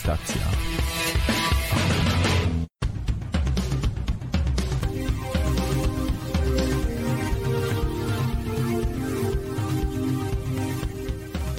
[0.00, 0.40] Kontestacja.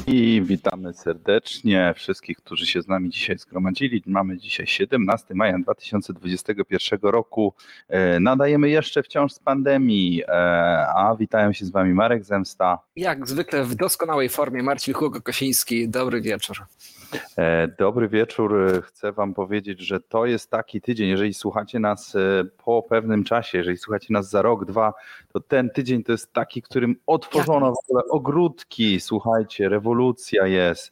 [0.08, 4.04] I witamy serdecznie wszystkich, którzy się z nami dzisiaj zgromadzili.
[4.06, 7.54] Mamy dzisiaj 17 maja 2021 roku.
[7.90, 10.32] E, nadajemy jeszcze wciąż z pandemii, e,
[10.96, 12.80] a witają się z wami Marek Zemsta.
[12.96, 15.90] Jak zwykle w doskonałej formie Marcin Hugo Kosiński.
[15.90, 16.58] Dobry wieczór.
[17.38, 18.82] E, dobry wieczór.
[18.86, 21.10] Chcę Wam powiedzieć, że to jest taki tydzień.
[21.10, 22.18] Jeżeli słuchacie nas
[22.66, 24.94] po pewnym czasie, jeżeli słuchacie nas za rok, dwa,
[25.34, 29.00] to ten tydzień to jest taki, którym otworzono w ogóle ogródki.
[29.00, 30.92] Słuchajcie, rewolucja jest.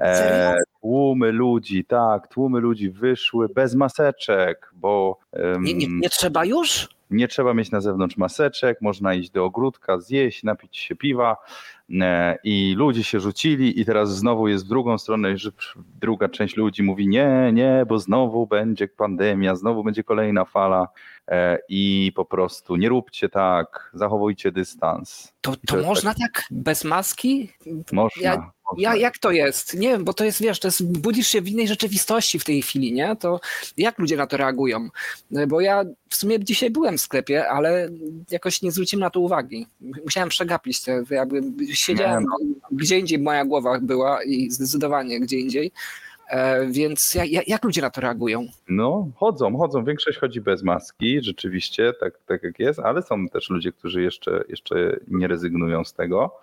[0.00, 5.18] E, tłumy ludzi, tak, tłumy ludzi wyszły bez maseczek, bo.
[5.32, 6.88] Um, nie, nie, nie trzeba już?
[7.10, 11.81] Nie trzeba mieć na zewnątrz maseczek, można iść do ogródka, zjeść, napić się piwa e,
[12.44, 15.50] i ludzie się rzucili i teraz znowu jest w drugą stronę, że
[16.00, 20.88] druga część ludzi mówi nie, nie, bo znowu będzie pandemia, znowu będzie kolejna fala
[21.28, 25.32] e, i po prostu nie róbcie tak, zachowujcie dystans.
[25.40, 26.18] To, to, to można tak...
[26.20, 27.50] tak bez maski?
[27.92, 28.22] Można.
[28.22, 29.74] Ja ja, jak to jest?
[29.74, 32.62] Nie wiem, bo to jest, wiesz, to jest, budzisz się w innej rzeczywistości w tej
[32.62, 33.16] chwili, nie?
[33.16, 33.40] To
[33.76, 34.88] jak ludzie na to reagują?
[35.48, 37.88] Bo ja w sumie dzisiaj byłem w sklepie, ale
[38.30, 39.66] jakoś nie zwróciłem na to uwagi.
[39.80, 41.42] Musiałem przegapić te, jakby
[41.74, 42.56] siedziałem, no.
[42.70, 45.72] gdzie indziej moja głowa była i zdecydowanie gdzie indziej.
[46.32, 48.46] E, więc jak, jak, ludzie na to reagują?
[48.68, 49.84] No, chodzą, chodzą.
[49.84, 54.44] Większość chodzi bez maski, rzeczywiście, tak, tak jak jest, ale są też ludzie, którzy jeszcze,
[54.48, 56.40] jeszcze nie rezygnują z tego.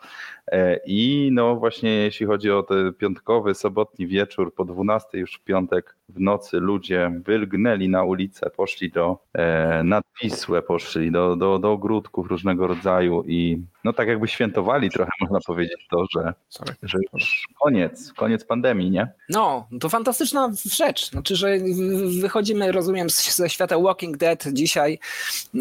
[0.48, 5.44] E, I no właśnie jeśli chodzi o ten piątkowy, sobotni wieczór, po 12 już w
[5.44, 11.60] piątek w nocy ludzie wylgnęli na ulicę, poszli do e, nad Wisłę, poszli do, do,
[11.60, 16.34] do ogródków różnego rodzaju i no tak jakby świętowali trochę można powiedzieć to, że,
[16.84, 19.08] że już koniec, koniec pandemii, nie?
[19.30, 21.10] No, to fantastyczna rzecz.
[21.10, 21.58] Znaczy, że
[22.22, 25.00] wychodzimy, rozumiem, ze świata Walking Dead dzisiaj.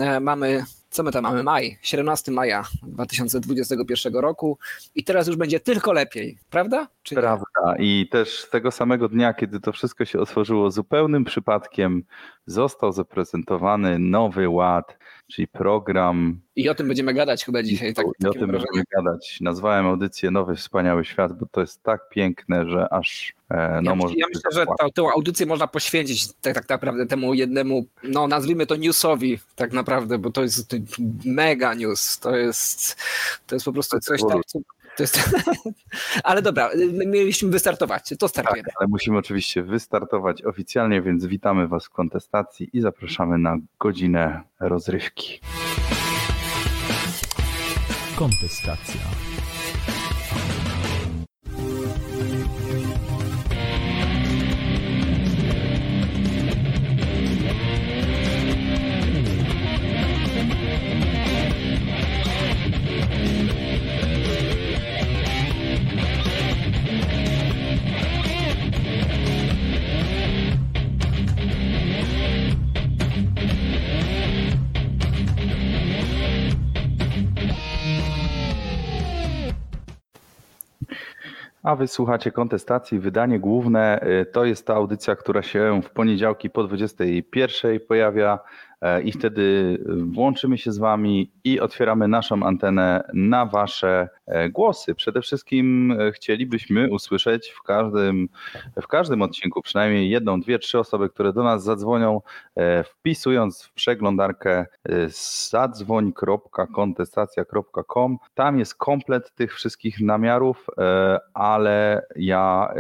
[0.00, 1.42] E, mamy co my tam mamy?
[1.42, 4.58] Maj, 17 maja 2021 roku
[4.94, 6.88] i teraz już będzie tylko lepiej, prawda?
[7.08, 7.74] Czy prawda.
[7.78, 12.04] I też tego samego dnia, kiedy to wszystko się otworzyło zupełnym przypadkiem,
[12.46, 14.98] został zaprezentowany nowy ład,
[15.32, 16.40] czyli program.
[16.56, 17.94] I o tym będziemy gadać chyba dzisiaj.
[17.94, 18.66] Tak, I o tym wrażenie.
[18.72, 19.38] będziemy gadać.
[19.40, 23.96] Nazwałem audycję Nowy Wspaniały Świat, bo to jest tak piękne, że aż e, no ja,
[23.96, 24.14] może.
[24.16, 28.66] Ja myślę, że ta, tę audycję można poświęcić tak, tak naprawdę temu jednemu, no nazwijmy
[28.66, 30.76] to newsowi tak naprawdę, bo to jest
[31.24, 32.18] mega news.
[32.18, 32.96] To jest,
[33.46, 34.20] to jest po prostu coś
[34.98, 35.30] tak, jest...
[36.24, 36.70] ale dobra,
[37.06, 38.66] mieliśmy wystartować, to startujemy.
[38.66, 44.42] Tak, ale musimy oczywiście wystartować oficjalnie, więc witamy Was w kontestacji i zapraszamy na godzinę
[44.60, 45.40] rozrywki.
[48.16, 49.27] Kontestacja.
[81.68, 82.98] A wysłuchacie kontestacji.
[82.98, 88.38] Wydanie główne y, to jest ta audycja, która się w poniedziałki po 21 pojawia
[89.04, 94.94] i wtedy włączymy się z Wami i otwieramy naszą antenę na Wasze e, głosy.
[94.94, 98.28] Przede wszystkim e, chcielibyśmy usłyszeć w każdym,
[98.82, 102.20] w każdym odcinku przynajmniej jedną, dwie, trzy osoby, które do nas zadzwonią,
[102.84, 104.66] wpisując w przeglądarkę
[105.50, 108.18] zadzwoń.kontestacja.com.
[108.34, 110.66] Tam jest komplet tych wszystkich namiarów,
[111.34, 112.74] ale ja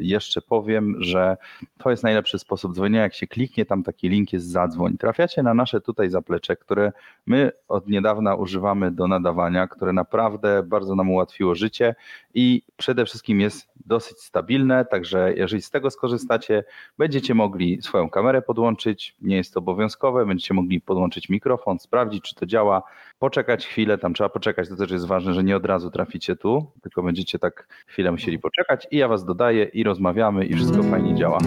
[0.00, 1.36] jeszcze powiem, że
[1.78, 3.02] to jest najlepszy sposób dzwonienia.
[3.02, 6.92] Jak się kliknie, tam taki link jest zadzwoń trafiacie na nasze tutaj zaplecze, które
[7.26, 11.94] my od niedawna używamy do nadawania, które naprawdę bardzo nam ułatwiło życie
[12.34, 16.64] i przede wszystkim jest dosyć stabilne, także jeżeli z tego skorzystacie,
[16.98, 22.34] będziecie mogli swoją kamerę podłączyć, nie jest to obowiązkowe, będziecie mogli podłączyć mikrofon, sprawdzić czy
[22.34, 22.82] to działa,
[23.18, 26.66] poczekać chwilę, tam trzeba poczekać, to też jest ważne, że nie od razu traficie tu,
[26.82, 31.14] tylko będziecie tak chwilę musieli poczekać i ja was dodaję i rozmawiamy i wszystko fajnie
[31.14, 31.38] działa.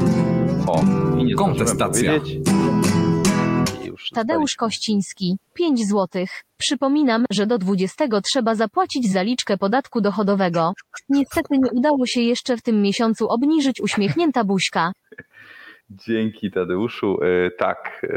[0.68, 0.82] O,
[1.20, 2.14] i nie Kontestacja.
[2.14, 2.50] powiedzieć.
[4.14, 6.26] Tadeusz Kościński, 5 zł.
[6.58, 10.74] Przypominam, że do 20 trzeba zapłacić zaliczkę podatku dochodowego.
[11.10, 14.92] Niestety nie udało się jeszcze w tym miesiącu obniżyć uśmiechnięta buźka.
[15.90, 17.18] Dzięki Tadeuszu.
[17.24, 18.10] E, tak, e,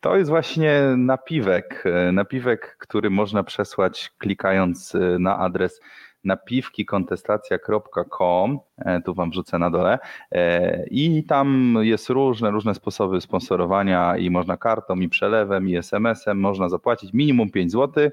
[0.00, 1.84] to jest właśnie napiwek.
[1.86, 5.80] E, napiwek, który można przesłać klikając na adres
[6.24, 9.98] napiwkikontestacja.com, e, tu wam wrzucę na dole.
[10.32, 16.40] E, i tam jest różne, różne sposoby sponsorowania i można kartą, i przelewem, i SMS-em,
[16.40, 18.10] można zapłacić minimum 5 zł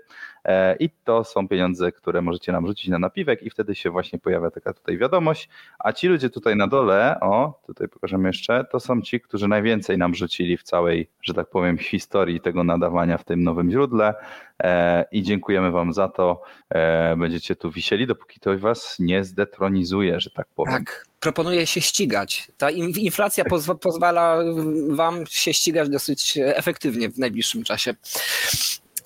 [0.79, 4.51] i to są pieniądze, które możecie nam rzucić na napiwek i wtedy się właśnie pojawia
[4.51, 5.49] taka tutaj wiadomość,
[5.79, 9.97] a ci ludzie tutaj na dole, o, tutaj pokażemy jeszcze, to są ci, którzy najwięcej
[9.97, 14.13] nam rzucili w całej, że tak powiem, historii tego nadawania w tym nowym źródle
[15.11, 16.41] i dziękujemy wam za to.
[17.17, 20.73] Będziecie tu wisieli, dopóki to was nie zdetronizuje, że tak powiem.
[20.73, 22.51] Tak, proponuję się ścigać.
[22.57, 24.37] Ta inflacja pozwa pozwala
[24.89, 27.93] wam się ścigać dosyć efektywnie w najbliższym czasie.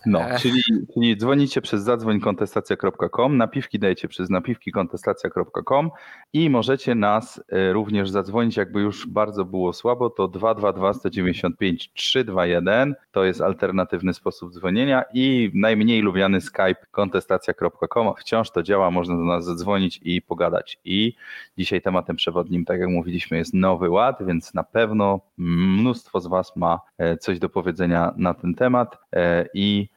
[0.06, 0.62] No, czyli,
[0.94, 5.92] czyli dzwonicie przez zadzwońkontestacja.com, napiwki dajecie przez napiwkikontestacja.com
[6.34, 12.96] i możecie nas e, również zadzwonić, jakby już bardzo było słabo, to 222 195 321,
[13.12, 19.24] to jest alternatywny sposób dzwonienia i najmniej lubiany Skype kontestacja.com, wciąż to działa, można do
[19.24, 20.80] nas zadzwonić i pogadać.
[20.86, 21.14] I
[21.58, 26.56] dzisiaj tematem przewodnim, tak jak mówiliśmy, jest Nowy Ład, więc na pewno mnóstwo z Was
[26.56, 29.95] ma e, coś do powiedzenia na ten temat e, i E,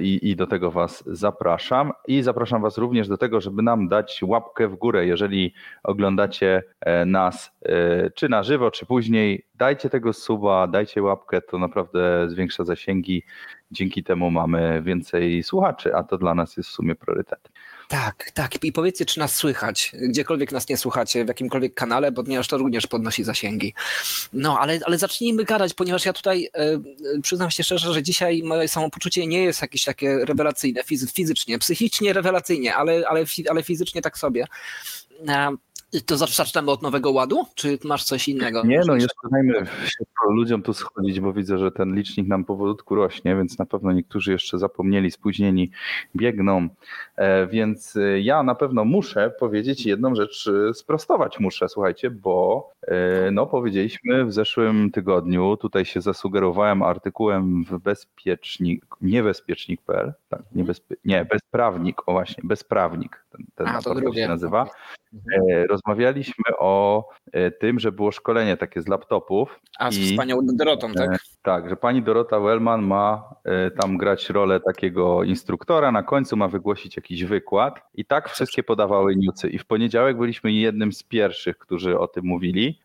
[0.00, 1.92] I, I, do tego Was zapraszam.
[2.08, 5.06] I zapraszam Was również do tego, żeby nam dać łapkę w górę.
[5.06, 11.40] Jeżeli oglądacie e, nas e, czy na żywo, czy później, dajcie tego suba, dajcie łapkę,
[11.40, 13.22] to naprawdę zwiększa zasięgi.
[13.70, 17.50] Dzięki temu mamy więcej słuchaczy, a to dla nas jest w sumie priorytet.
[17.88, 18.64] Tak, tak.
[18.64, 22.86] I powiedzcie, czy nas słychać, gdziekolwiek nas nie słuchacie, w jakimkolwiek kanale, ponieważ to również
[22.86, 23.74] podnosi zasięgi.
[24.32, 26.80] No, ale, ale zacznijmy gadać, ponieważ ja tutaj e,
[27.22, 30.82] przyznam się szczerze, że dzisiaj moje samopoczucie nie jest jakieś takie rewelacyjne,
[31.14, 34.46] fizycznie, psychicznie rewelacyjnie, ale, ale, ale fizycznie tak sobie.
[36.06, 38.62] To zaczynamy od nowego ładu, czy masz coś innego?
[38.66, 42.94] Nie, no jeszcze dajmy się ludziom tu schodzić, bo widzę, że ten licznik nam powolutku
[42.94, 45.70] rośnie, więc na pewno niektórzy jeszcze zapomnieli, spóźnieni,
[46.16, 46.68] biegną,
[47.16, 52.70] e, więc e, ja na pewno muszę powiedzieć jedną rzecz, e, sprostować muszę, słuchajcie, bo
[53.32, 61.24] no powiedzieliśmy w zeszłym tygodniu, tutaj się zasugerowałem artykułem w bezpiecznik, niebezpiecznik.pl, tak, niebezpie, nie,
[61.24, 64.66] bezprawnik, o właśnie, bezprawnik, ten, ten A, to się nazywa,
[65.14, 69.60] E, rozmawialiśmy o e, tym, że było szkolenie takie z laptopów.
[69.78, 71.14] A z i, panią Dorotą, tak?
[71.14, 73.34] E, tak, że pani Dorota Wellman ma
[73.80, 79.16] tam grać rolę takiego instruktora, na końcu ma wygłosić jakiś wykład i tak wszystkie podawały
[79.16, 79.48] newsy.
[79.48, 82.80] I w poniedziałek byliśmy jednym z pierwszych, którzy o tym mówili.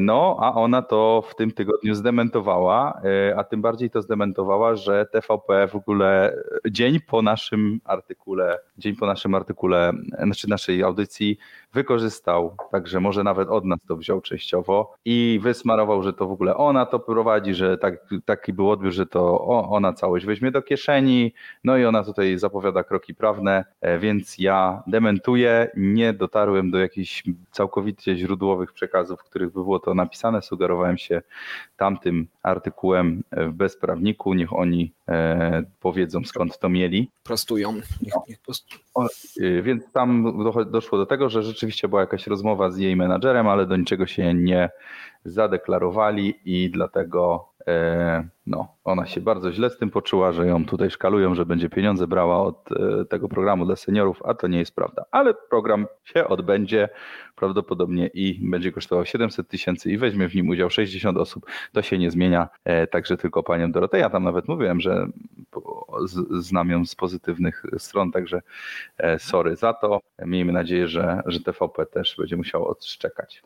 [0.00, 3.00] No, a ona to w tym tygodniu zdementowała,
[3.36, 6.36] a tym bardziej to zdementowała, że TVP w ogóle
[6.70, 9.91] dzień po naszym artykule, dzień po naszym artykule,
[10.24, 11.38] znaczy naszej audycji
[11.72, 16.56] wykorzystał, także może nawet od nas to wziął częściowo i wysmarował, że to w ogóle
[16.56, 19.40] ona to prowadzi, że tak, taki był odbiór, że to
[19.70, 21.32] ona całość weźmie do kieszeni,
[21.64, 27.24] no i ona tutaj zapowiada kroki prawne, e, więc ja dementuję, nie dotarłem do jakichś
[27.50, 31.22] całkowicie źródłowych przekazów, w których by było to napisane, sugerowałem się
[31.76, 37.10] tamtym artykułem w bezprawniku, niech oni e, powiedzą skąd to mieli.
[37.22, 37.72] Prostują.
[37.72, 38.80] Niech, niech prostują.
[38.94, 39.06] O,
[39.40, 40.38] y, więc tam
[40.70, 44.34] doszło do tego, że rzeczywiście była jakaś rozmowa z jej menadżerem, ale do niczego się
[44.34, 44.70] nie
[45.24, 47.51] zadeklarowali i dlatego
[48.46, 52.06] no, ona się bardzo źle z tym poczuła, że ją tutaj szkalują, że będzie pieniądze
[52.06, 55.04] brała od e, tego programu dla seniorów, a to nie jest prawda.
[55.10, 56.88] Ale program się odbędzie
[57.36, 61.46] prawdopodobnie i będzie kosztował 700 tysięcy i weźmie w nim udział 60 osób.
[61.72, 63.98] To się nie zmienia, e, także tylko panią Dorotę.
[63.98, 65.06] Ja tam nawet mówiłem, że
[66.30, 68.42] znam ją z pozytywnych stron, także
[69.18, 70.00] sorry za to.
[70.26, 73.42] Miejmy nadzieję, że, że TVP też będzie musiał odszczekać.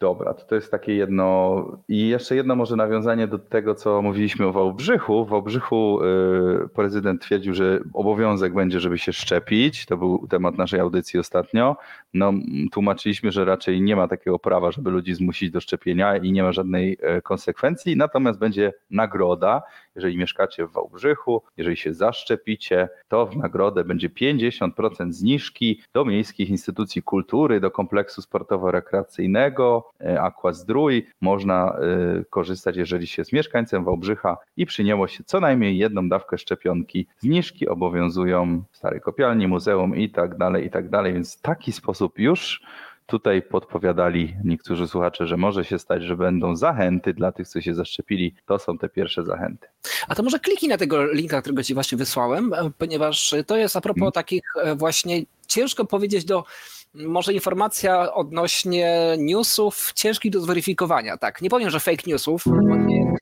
[0.00, 1.64] Dobra, to, to jest takie jedno.
[1.88, 5.24] I jeszcze jedno może nawiązanie do tego, co mówiliśmy o Wałbrzychu.
[5.24, 9.86] W Wałbrzychu yy, prezydent twierdził, że obowiązek będzie, żeby się szczepić.
[9.86, 11.76] To był temat naszej audycji ostatnio.
[12.14, 12.32] No,
[12.72, 16.52] tłumaczyliśmy, że raczej nie ma takiego prawa, żeby ludzi zmusić do szczepienia i nie ma
[16.52, 17.96] żadnej e, konsekwencji.
[17.96, 19.62] Natomiast będzie nagroda,
[19.94, 26.50] jeżeli mieszkacie w Wałbrzychu, jeżeli się zaszczepicie, to w nagrodę będzie 50% zniżki do miejskich
[26.50, 31.06] instytucji kultury, do kompleksu sportowo-rekreacyjnego, e, Aquazdrój.
[31.20, 36.38] Można e, korzystać, jeżeli się jest mieszkańcem Wałbrzycha i przyjęło się co najmniej jedną dawkę
[36.38, 37.06] szczepionki.
[37.18, 42.18] Zniżki obowiązują w Starej Kopialni, Muzeum i tak dalej, i tak dalej, więc taki sposób
[42.18, 42.62] już
[43.10, 47.74] Tutaj podpowiadali niektórzy słuchacze, że może się stać, że będą zachęty dla tych, co się
[47.74, 48.34] zaszczepili.
[48.46, 49.66] To są te pierwsze zachęty.
[50.08, 53.76] A to może kliknij na tego linka, którego ci właśnie wysłałem, e, ponieważ to jest
[53.76, 54.12] a propos hmm.
[54.12, 54.42] takich
[54.76, 56.44] właśnie ciężko powiedzieć do
[56.94, 61.16] może informacja odnośnie newsów ciężkich do zweryfikowania.
[61.16, 62.44] Tak, nie powiem, że fake newsów.
[62.86, 63.16] Nie...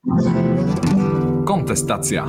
[1.46, 2.28] Kontestacja.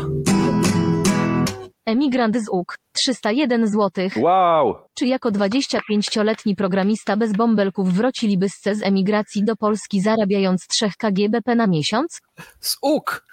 [1.89, 4.10] Emigrant z UK 301 zł.
[4.17, 4.75] Wow!
[4.93, 11.67] Czy jako 25-letni programista bez bąbelków wrócilibysce z emigracji do Polski zarabiając 3 KGBP na
[11.67, 12.22] miesiąc?
[12.60, 13.25] Z UK.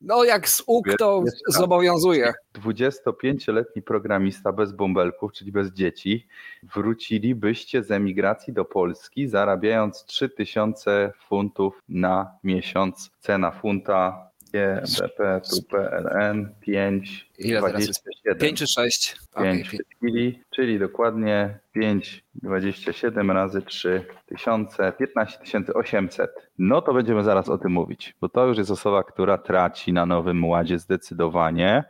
[0.00, 2.32] No jak z UK to zobowiązuje.
[2.54, 6.26] 25-letni programista bez bąbelków, czyli bez dzieci,
[6.74, 13.10] wrócilibyście z emigracji do Polski, zarabiając 3000 funtów na miesiąc.
[13.20, 18.02] Cena funta GBP tu PLN 5, Ile teraz jest?
[18.02, 18.38] 27.
[18.38, 19.16] 5 czy 6?
[19.42, 25.38] 5 w tej chwili, czyli dokładnie 5, 27 razy 3 tysiące, 15
[25.74, 26.30] 800.
[26.58, 30.06] No to będziemy zaraz o tym mówić, bo to już jest osoba, która traci na
[30.06, 31.84] Nowym Ładzie zdecydowanie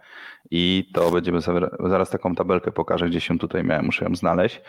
[0.50, 1.40] i to będziemy
[1.80, 4.60] zaraz taką tabelkę pokażę, gdzieś ją tutaj miałem, muszę ją znaleźć,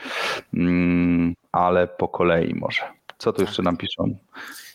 [0.54, 2.82] mm, ale po kolei może.
[3.18, 4.16] Co tu jeszcze nam piszą?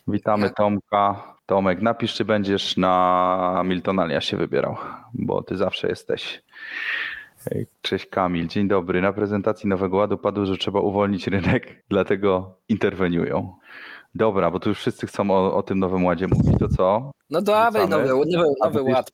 [0.09, 0.51] Witamy?
[0.51, 1.35] Tomka.
[1.47, 4.77] Tomek, napisz, czy będziesz na Miltonalia się wybierał,
[5.15, 6.43] bo ty zawsze jesteś.
[7.83, 9.03] Cześć Kamil, dzień dobry.
[9.03, 13.57] Na prezentacji Nowego Ładu padło, że trzeba uwolnić rynek, dlatego interweniują.
[14.15, 17.11] Dobra, bo tu już wszyscy chcą o, o tym Nowym Ładzie mówić, to co?
[17.31, 19.11] No dawaj nowy, nowy, nowy ład.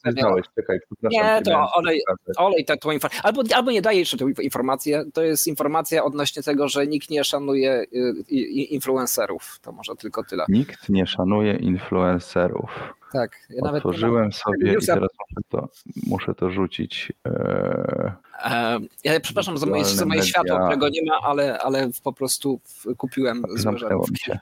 [0.57, 0.79] czekaj.
[1.03, 2.03] Nie, to olej,
[2.37, 3.21] olej ta, tą informację.
[3.23, 5.05] Albo, albo nie daje jeszcze tą informację.
[5.15, 7.85] To jest informacja odnośnie tego, że nikt nie szanuje
[8.33, 9.59] y, influencerów.
[9.63, 10.45] To może tylko tyle.
[10.49, 12.71] Nikt nie szanuje influencerów.
[13.13, 13.31] Tak.
[13.51, 15.69] Ja nawet nie mam- Otworzyłem sobie i teraz muszę to,
[16.07, 17.13] muszę to rzucić.
[17.25, 22.61] Eee, Ja przepraszam za moje, za moje światło, którego nie ma, ale, ale po prostu
[22.97, 24.39] kupiłem złe zamknęło mi się.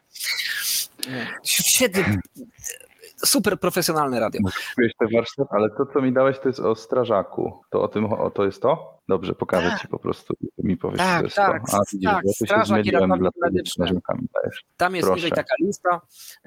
[1.44, 2.04] Świetny,
[3.24, 4.40] super profesjonalne radio.
[5.14, 7.62] Warsztat, ale to, co mi dałeś, to jest o strażaku.
[7.70, 8.98] To o tym, o, to jest to?
[9.08, 9.80] Dobrze, pokażę Tak.
[9.80, 10.34] ci po prostu.
[10.58, 11.76] Mi powiesz, Tak, co tak, to.
[11.76, 13.86] A, widzisz, tak, ja strażak i ratownik medyczny.
[14.76, 15.16] Tam jest Proszę.
[15.16, 16.00] niżej taka lista.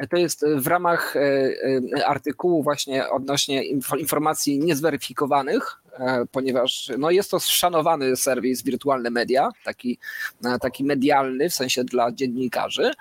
[0.09, 1.19] To jest w ramach e,
[1.99, 5.80] e, artykułu właśnie odnośnie inf- informacji niezweryfikowanych, e,
[6.31, 9.97] ponieważ no jest to szanowany serwis Wirtualne Media, taki,
[10.45, 12.91] e, taki medialny, w sensie dla dziennikarzy.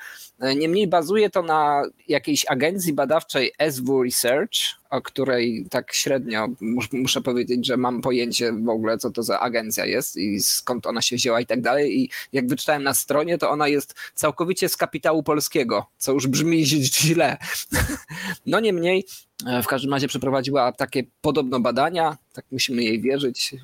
[0.40, 4.52] E, Niemniej bazuje to na jakiejś agencji badawczej SW Research,
[4.90, 9.40] o której tak średnio mus- muszę powiedzieć, że mam pojęcie w ogóle, co to za
[9.40, 12.00] agencja jest i skąd ona się wzięła i tak dalej.
[12.00, 16.66] I jak wyczytałem na stronie, to ona jest całkowicie z kapitału polskiego, co już brzmi
[16.66, 17.36] źle.
[18.46, 19.29] No niemniej, e,
[19.62, 23.54] w każdym razie przeprowadziła takie podobno badania, tak musimy jej wierzyć,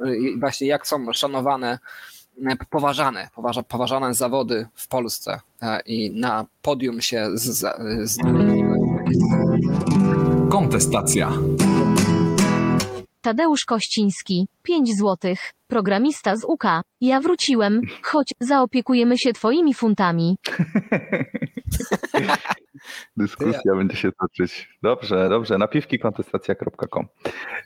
[0.00, 0.06] e,
[0.38, 1.78] właśnie jak są szanowane,
[2.46, 7.60] e, poważane, poważa, poważane zawody w Polsce e, i na podium się z, z,
[8.10, 8.18] z
[10.50, 11.32] Kontestacja.
[13.20, 15.34] Tadeusz Kościński 5 zł.
[15.66, 16.64] Programista z UK.
[17.00, 17.80] Ja wróciłem.
[18.02, 20.36] Chodź, zaopiekujemy się twoimi funtami.
[23.16, 24.78] Dyskusja będzie się toczyć.
[24.82, 25.58] Dobrze, dobrze.
[25.58, 27.06] Napiwkikontestacja.com.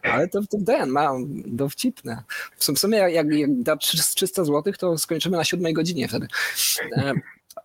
[0.03, 1.13] Ale to, to ten, ma
[1.47, 2.23] dowcipne.
[2.57, 6.09] W sum- w sumie jak, jak, jak da 300 zł, to skończymy na siódmej godzinie
[6.09, 6.27] wtedy.
[6.97, 7.13] E,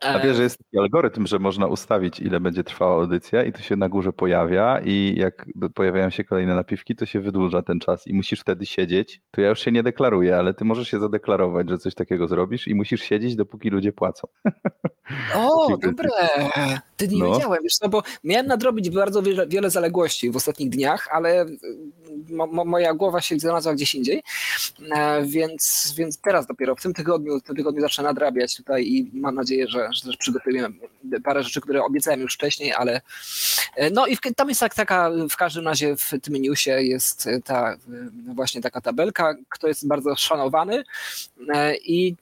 [0.02, 3.60] A wiesz, że jest taki algorytm, że można ustawić, ile będzie trwała audycja i to
[3.60, 8.08] się na górze pojawia i jak pojawiają się kolejne napiwki, to się wydłuża ten czas
[8.08, 9.22] i musisz wtedy siedzieć.
[9.32, 12.68] To ja już się nie deklaruję, ale ty możesz się zadeklarować, że coś takiego zrobisz
[12.68, 14.28] i musisz siedzieć, dopóki ludzie płacą.
[15.36, 16.10] O, dobre.
[16.98, 17.34] Ty nie No.
[17.34, 21.46] wiedziałem, wiesz, no bo miałem nadrobić bardzo wiele, wiele zaległości w ostatnich dniach, ale
[22.30, 24.24] mo, mo, moja głowa się znalazła gdzieś indziej,
[24.96, 29.12] e, więc, więc teraz dopiero w tym tygodniu, w tym tygodniu zacznę nadrabiać tutaj i
[29.14, 30.70] mam nadzieję, że, że też przygotujemy
[31.24, 33.02] parę rzeczy, które obiecałem już wcześniej, ale
[33.76, 37.30] e, no i w, tam jest tak, taka, w każdym razie w tym newsie jest
[37.44, 37.78] ta e,
[38.36, 40.84] właśnie taka tabelka, kto jest bardzo szanowany
[41.86, 42.16] i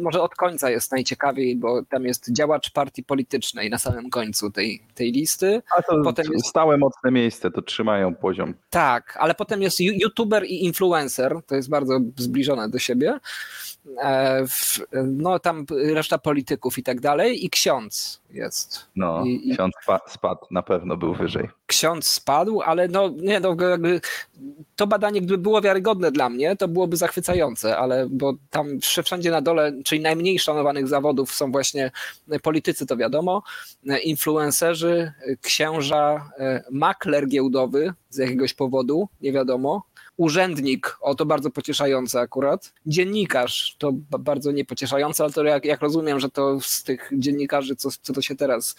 [0.00, 4.17] może od końca jest najciekawiej, bo tam jest działacz partii politycznej na samym końcu
[4.54, 5.62] tej, tej listy.
[5.78, 8.54] A to Potem jest- stałe, mocne miejsce, to trzymają poziom.
[8.70, 13.18] Tak, ale potem jest youtuber i influencer, to jest bardzo zbliżone do siebie.
[14.02, 18.86] E, w- No tam reszta polityków i tak dalej i ksiądz jest.
[18.96, 21.48] No, I- ksiądz spa- spadł, na pewno był wyżej.
[21.66, 24.00] Ksiądz spadł, ale no nie, no jakby
[24.76, 29.40] to badanie gdyby było wiarygodne dla mnie, to byłoby zachwycające, ale bo tam wszędzie na
[29.40, 31.90] dole, czyli najmniej szanowanych zawodów są właśnie
[32.42, 33.42] politycy, to wiadomo,
[34.04, 36.30] influencerzy, księża,
[36.70, 39.82] makler giełdowy z jakiegoś powodu, nie wiadomo,
[40.18, 45.80] urzędnik, o to bardzo pocieszające akurat, dziennikarz, to ba- bardzo niepocieszające, ale to jak, jak
[45.80, 48.76] rozumiem, że to z tych dziennikarzy, co, co to się teraz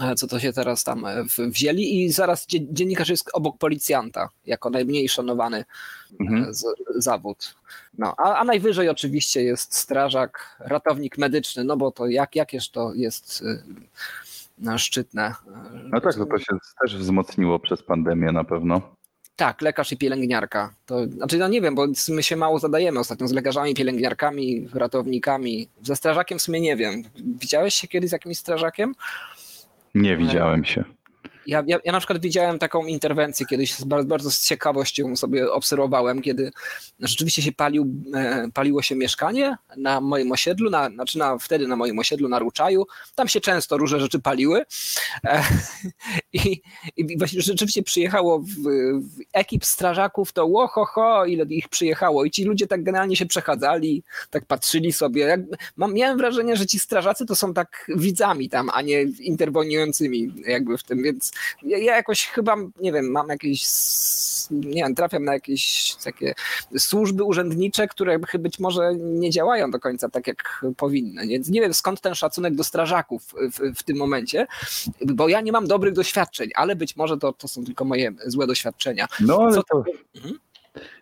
[0.00, 4.28] e, co to się teraz tam e, wzięli i zaraz dzie- dziennikarz jest obok policjanta,
[4.46, 5.64] jako najmniej szanowany e,
[6.20, 6.54] Mhm.
[6.54, 6.64] z,
[6.96, 7.54] zawód.
[7.98, 12.92] No, a, a najwyżej oczywiście jest strażak, ratownik medyczny, no bo to jak, jakież to
[12.94, 13.44] jest
[14.58, 15.34] no, szczytne.
[15.84, 18.96] No tak, to, to się też wzmocniło przez pandemię na pewno.
[19.36, 20.74] Tak, lekarz i pielęgniarka.
[20.86, 25.68] To, znaczy, no nie wiem, bo my się mało zadajemy ostatnio z lekarzami, pielęgniarkami, ratownikami.
[25.82, 27.02] Ze strażakiem w sumie nie wiem.
[27.16, 28.94] Widziałeś się kiedyś z jakimś strażakiem?
[29.94, 30.84] Nie widziałem się.
[31.46, 36.22] Ja, ja, ja, na przykład widziałem taką interwencję kiedyś, bardzo, bardzo z ciekawością sobie obserwowałem,
[36.22, 36.50] kiedy
[37.00, 41.76] rzeczywiście się palił, e, paliło się mieszkanie na moim osiedlu, na, znaczy na, wtedy na
[41.76, 42.86] moim osiedlu na Ruczaju.
[43.14, 44.64] Tam się często różne rzeczy paliły.
[45.24, 45.42] E,
[46.32, 46.60] I,
[46.96, 52.24] i właśnie rzeczywiście przyjechało w, w ekip strażaków, to łohoho, ile ich przyjechało.
[52.24, 55.22] I ci ludzie tak generalnie się przechadzali, tak patrzyli sobie.
[55.22, 55.40] Jak,
[55.76, 60.78] mam, miałem wrażenie, że ci strażacy to są tak widzami tam, a nie interweniującymi jakby
[60.78, 61.31] w tym, więc
[61.62, 63.62] ja, ja, jakoś chyba, nie wiem, mam jakieś,
[64.50, 66.34] nie wiem, trafiam na jakieś takie
[66.78, 71.26] służby urzędnicze, które być może nie działają do końca tak, jak powinny.
[71.26, 73.22] Więc nie wiem, skąd ten szacunek do strażaków
[73.52, 74.46] w, w tym momencie,
[75.06, 78.46] bo ja nie mam dobrych doświadczeń, ale być może to, to są tylko moje złe
[78.46, 79.06] doświadczenia.
[79.20, 79.84] No, ale Co to...
[80.16, 80.38] Mhm.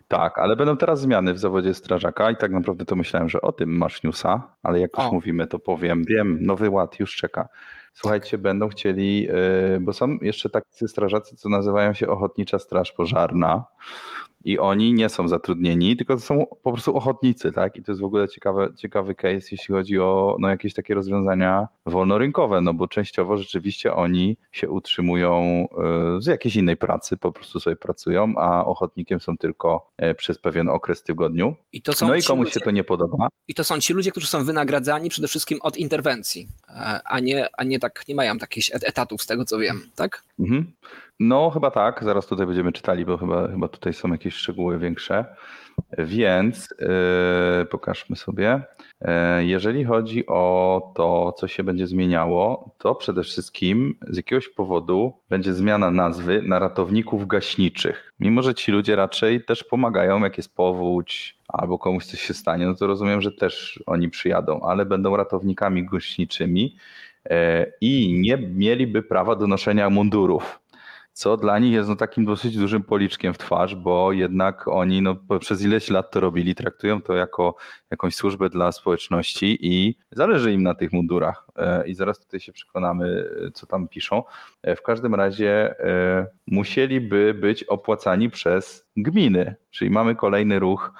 [0.07, 3.51] Tak, ale będą teraz zmiany w zawodzie strażaka i tak naprawdę to myślałem, że o
[3.51, 5.11] tym masz newsa, ale jak już o.
[5.11, 7.49] mówimy, to powiem, wiem, nowy ład już czeka.
[7.93, 9.27] Słuchajcie, będą chcieli,
[9.75, 13.65] y, bo są jeszcze tacy strażacy, co nazywają się Ochotnicza Straż Pożarna
[14.43, 17.77] i oni nie są zatrudnieni, tylko to są po prostu ochotnicy, tak?
[17.77, 21.67] I to jest w ogóle ciekawy, ciekawy case, jeśli chodzi o no, jakieś takie rozwiązania
[21.85, 25.67] wolnorynkowe, no bo częściowo rzeczywiście oni się utrzymują
[26.17, 30.37] y, z jakiejś innej pracy, po prostu sobie pracują, a ochotnikiem są tylko y, przez
[30.37, 31.55] pewien okres w tygodniu.
[31.73, 33.27] I no i komuś ludzie, się to nie podoba.
[33.47, 37.47] I to są ci ludzie, którzy są wynagradzani przede wszystkim od interwencji, e, a nie,
[37.57, 40.23] a nie tak, nie mają takich etatów z tego co wiem, tak?
[40.39, 40.71] Mhm.
[41.23, 42.03] No, chyba tak.
[42.03, 45.25] Zaraz tutaj będziemy czytali, bo chyba, chyba tutaj są jakieś szczegóły większe.
[45.97, 46.69] Więc
[47.59, 48.61] yy, pokażmy sobie.
[49.01, 49.09] Yy,
[49.45, 55.53] jeżeli chodzi o to, co się będzie zmieniało, to przede wszystkim z jakiegoś powodu będzie
[55.53, 58.13] zmiana nazwy na ratowników gaśniczych.
[58.19, 62.65] Mimo, że ci ludzie raczej też pomagają, jak jest powódź albo komuś coś się stanie,
[62.65, 66.75] no to rozumiem, że też oni przyjadą, ale będą ratownikami gaśniczymi
[67.29, 67.35] yy,
[67.81, 70.60] i nie mieliby prawa do noszenia mundurów
[71.13, 75.15] co dla nich jest no takim dosyć dużym policzkiem w twarz, bo jednak oni no,
[75.39, 77.55] przez ileś lat to robili, traktują to jako
[77.91, 81.47] jakąś służbę dla społeczności i zależy im na tych mundurach.
[81.55, 84.23] E, I zaraz tutaj się przekonamy, co tam piszą.
[84.63, 90.93] E, w każdym razie e, musieliby być opłacani przez gminy, czyli mamy kolejny ruch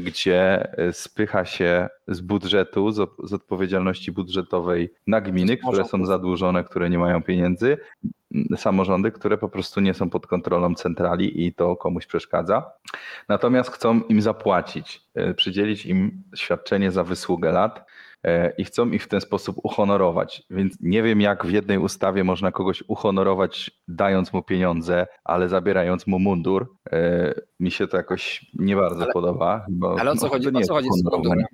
[0.00, 2.92] gdzie spycha się z budżetu,
[3.24, 7.78] z odpowiedzialności budżetowej na gminy, które są zadłużone, które nie mają pieniędzy,
[8.56, 12.72] samorządy, które po prostu nie są pod kontrolą centrali i to komuś przeszkadza.
[13.28, 17.86] Natomiast chcą im zapłacić, e, przydzielić im świadczenie za wysługę lat
[18.26, 20.42] E, i chcą ich w ten sposób uhonorować.
[20.50, 26.06] Więc nie wiem, jak w jednej ustawie można kogoś uhonorować, dając mu pieniądze, ale zabierając
[26.06, 26.74] mu mundur.
[26.92, 29.66] E, mi się to jakoś nie bardzo ale, podoba.
[29.68, 31.44] Bo, ale o co no, chodzi, o co chodzi z mundurem?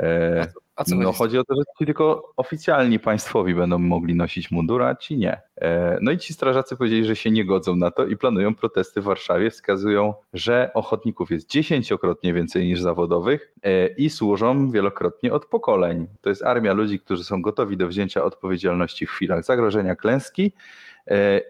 [0.00, 0.46] E,
[0.88, 5.16] no chodzi o to, że ci tylko oficjalni państwowi będą mogli nosić mundur, a ci
[5.16, 5.40] nie.
[5.60, 9.00] E, no i ci strażacy powiedzieli, że się nie godzą na to i planują protesty
[9.00, 9.50] w Warszawie.
[9.50, 16.06] Wskazują, że ochotników jest dziesięciokrotnie więcej niż zawodowych e, i służą wielokrotnie od pokoleń.
[16.20, 20.95] To jest armia ludzi, którzy są gotowi do wzięcia odpowiedzialności w chwilach zagrożenia klęski E,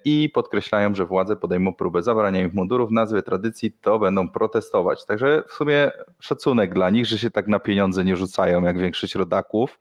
[0.04, 5.06] i podkreślają, że władze podejmą próbę zabrania im mundurów, nazwy tradycji, to będą protestować.
[5.06, 5.90] Także w sumie
[6.20, 9.80] szacunek dla nich, że się tak na pieniądze nie rzucają jak większość rodaków,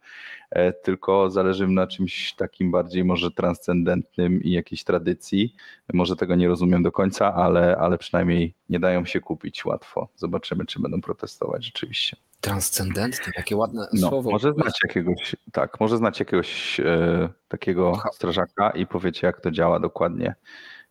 [0.51, 5.55] e, tylko zależy im na czymś takim bardziej może transcendentnym i jakiejś tradycji.
[5.93, 10.07] Może tego nie rozumiem do końca, ale, ale przynajmniej nie dają się kupić łatwo.
[10.15, 12.17] Zobaczymy, czy będą protestować rzeczywiście.
[12.45, 14.31] Transcendentny, takie ładne no, słowo.
[14.31, 19.79] Może znać jakiegoś, tak, może znać jakiegoś e, takiego strażaka i powiecie, jak to działa
[19.79, 20.35] dokładnie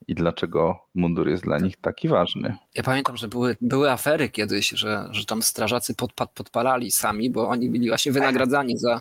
[0.09, 2.57] i dlaczego mundur jest dla nich taki ważny.
[2.75, 7.49] Ja pamiętam, że były, były afery kiedyś, że, że tam strażacy podpad, podpalali sami, bo
[7.49, 9.01] oni byli właśnie wynagradzani za,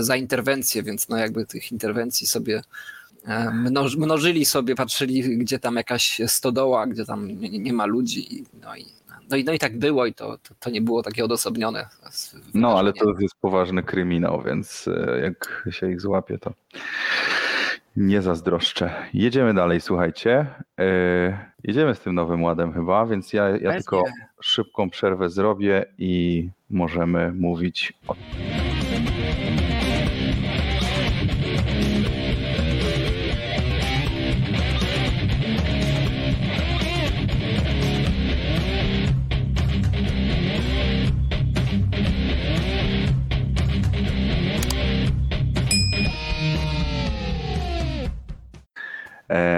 [0.00, 2.62] za interwencje, więc no jakby tych interwencji sobie
[3.24, 3.50] e,
[3.96, 8.44] mnożyli sobie, patrzyli, gdzie tam jakaś stodoła, gdzie tam nie, nie ma ludzi.
[8.62, 8.97] No i
[9.30, 11.88] no i, no i tak było i to, to, to nie było takie odosobnione.
[12.54, 16.54] No, ale to jest poważny kryminał, więc e, jak się ich złapie, to
[17.96, 18.94] nie zazdroszczę.
[19.14, 20.46] Jedziemy dalej, słuchajcie.
[20.78, 20.84] Yy,
[21.64, 24.02] jedziemy z tym nowym ładem chyba, więc ja, ja tylko
[24.40, 28.14] szybką przerwę zrobię i możemy mówić o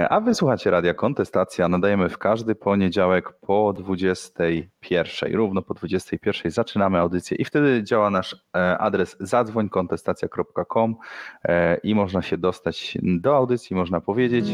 [0.09, 1.67] a wysłuchacie Radia Kontestacja.
[1.67, 5.35] Nadajemy w każdy poniedziałek po 21.
[5.35, 10.95] Równo po 21 zaczynamy audycję i wtedy działa nasz e, adres zadzwońkontestacja.com
[11.43, 14.49] e, i można się dostać do audycji, można powiedzieć.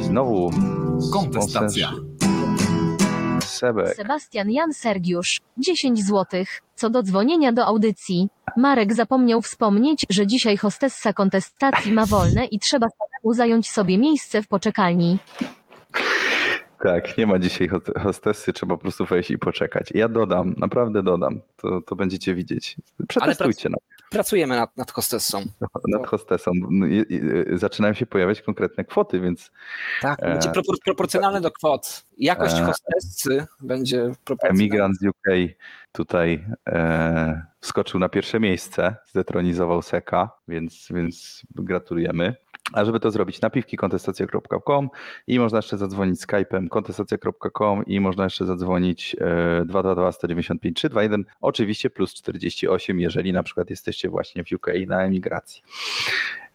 [0.00, 0.50] I znowu
[1.12, 1.92] Kontestacja.
[3.42, 3.96] Sebek.
[3.96, 6.44] Sebastian Jan Sergiusz, 10 zł.
[6.74, 8.28] Co do dzwonienia do audycji.
[8.56, 12.86] Marek zapomniał wspomnieć, że dzisiaj hostessa kontestacji ma wolne i trzeba
[13.30, 15.18] zająć sobie miejsce w poczekalni.
[16.82, 17.68] Tak, nie ma dzisiaj
[18.02, 19.88] hostessy, trzeba po prostu wejść i poczekać.
[19.94, 22.76] Ja dodam, naprawdę dodam, to, to będziecie widzieć.
[23.08, 25.42] Przetestujcie nad, Pracujemy nad, nad hostessą.
[25.88, 26.50] nad hostessą.
[26.88, 27.06] I-
[27.58, 29.50] Zaczynają się pojawiać konkretne kwoty, więc
[30.00, 32.04] Tak, E, będzie propor- proporcjonalne do kwot.
[32.18, 34.60] Jakość e, hostessy będzie proporcjonalna.
[34.60, 35.54] emigrant z UK
[35.92, 42.34] tutaj e, wskoczył na pierwsze miejsce, zdetronizował Seka, więc, więc gratulujemy.
[42.72, 44.90] A żeby to zrobić, napiwki kontestacja.com
[45.26, 51.90] i można jeszcze zadzwonić Skype'em kontestacja.com i można jeszcze zadzwonić e, 222 195 321, oczywiście
[51.90, 55.62] plus 48, jeżeli na przykład jesteście właśnie w UK na emigracji.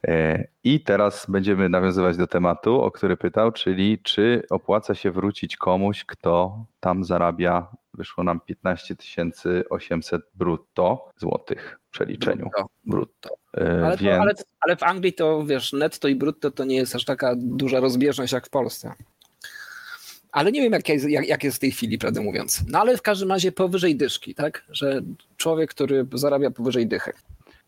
[0.07, 5.57] E, I teraz będziemy nawiązywać do tematu, o który pytał, czyli czy opłaca się wrócić
[5.57, 8.95] komuś, kto tam zarabia, wyszło nam 15
[9.69, 12.49] 800 brutto złotych przeliczeniu.
[12.49, 12.69] Brutto.
[12.85, 13.29] Brutto.
[13.57, 16.75] E, Ale, to, Więc ale, ale w Anglii to wiesz, netto i brutto to nie
[16.75, 18.93] jest aż taka duża rozbieżność jak w Polsce.
[20.31, 22.63] Ale nie wiem, jak jest, jak, jak jest w tej chwili, prawdę mówiąc.
[22.67, 24.65] No ale w każdym razie powyżej dyszki, tak?
[24.69, 25.01] Że
[25.37, 27.13] człowiek, który zarabia powyżej dychy.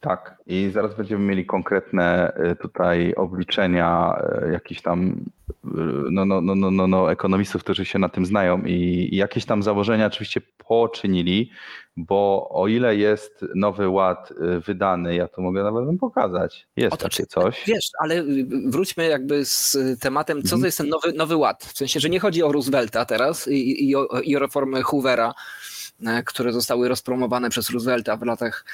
[0.02, 4.16] Tak, i zaraz będziemy mieli konkretne y, tutaj obliczenia
[4.48, 5.70] y, jakichś tam y,
[6.12, 9.46] no, no, no, no, no, no, ekonomistów, którzy się na tym znają i, i jakieś
[9.46, 11.52] tam założenia oczywiście poczynili,
[11.98, 16.68] bo o ile jest nowy ład y, wydany, ja to mogę nawet wam pokazać.
[16.76, 17.64] Jest O to takie czy- coś.
[17.68, 20.62] Wiesz, ale y, wróćmy jakby z tematem, co Mhm.
[20.62, 21.64] to jest ten nowy, nowy ład.
[21.66, 25.30] W sensie, że nie chodzi o Roosevelta teraz i, i, o, i o reformy Hoovera,
[25.30, 25.34] e,
[26.26, 28.66] które zostały rozpromowane przez Roosevelta w latach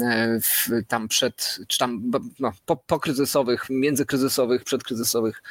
[0.00, 5.42] e, w, tam przed, czy tam no, po, pokryzysowych, międzykryzysowych, przedkryzysowych,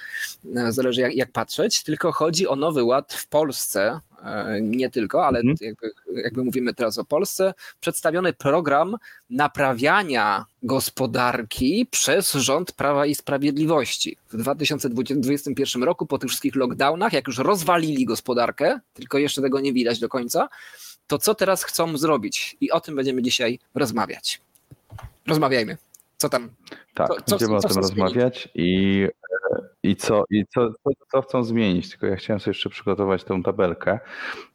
[0.55, 5.25] e, zależy jak, jak patrzeć, tylko chodzi o nowy ład w Polsce, e, nie tylko,
[5.25, 5.57] ale Mhm.
[5.61, 5.91] jakby,
[6.23, 8.95] jakby mówimy teraz o Polsce, przedstawiony program
[9.29, 14.17] naprawiania gospodarki przez rząd Prawa i Sprawiedliwości.
[14.31, 19.73] W 2021 roku, po tych wszystkich lockdownach, jak już rozwalili gospodarkę, tylko jeszcze tego nie
[19.73, 20.49] widać do końca,
[21.09, 22.57] to co teraz chcą zrobić?
[22.61, 24.41] I o tym będziemy dzisiaj rozmawiać.
[25.27, 25.77] Rozmawiajmy.
[26.17, 26.49] Co tam?
[26.93, 29.07] Tak, Co- co- będziemy o tym rozmawiać i,
[29.83, 31.89] i, co, i co, co, co chcą zmienić.
[31.89, 33.99] Tylko ja chciałem sobie jeszcze przygotować tą tabelkę,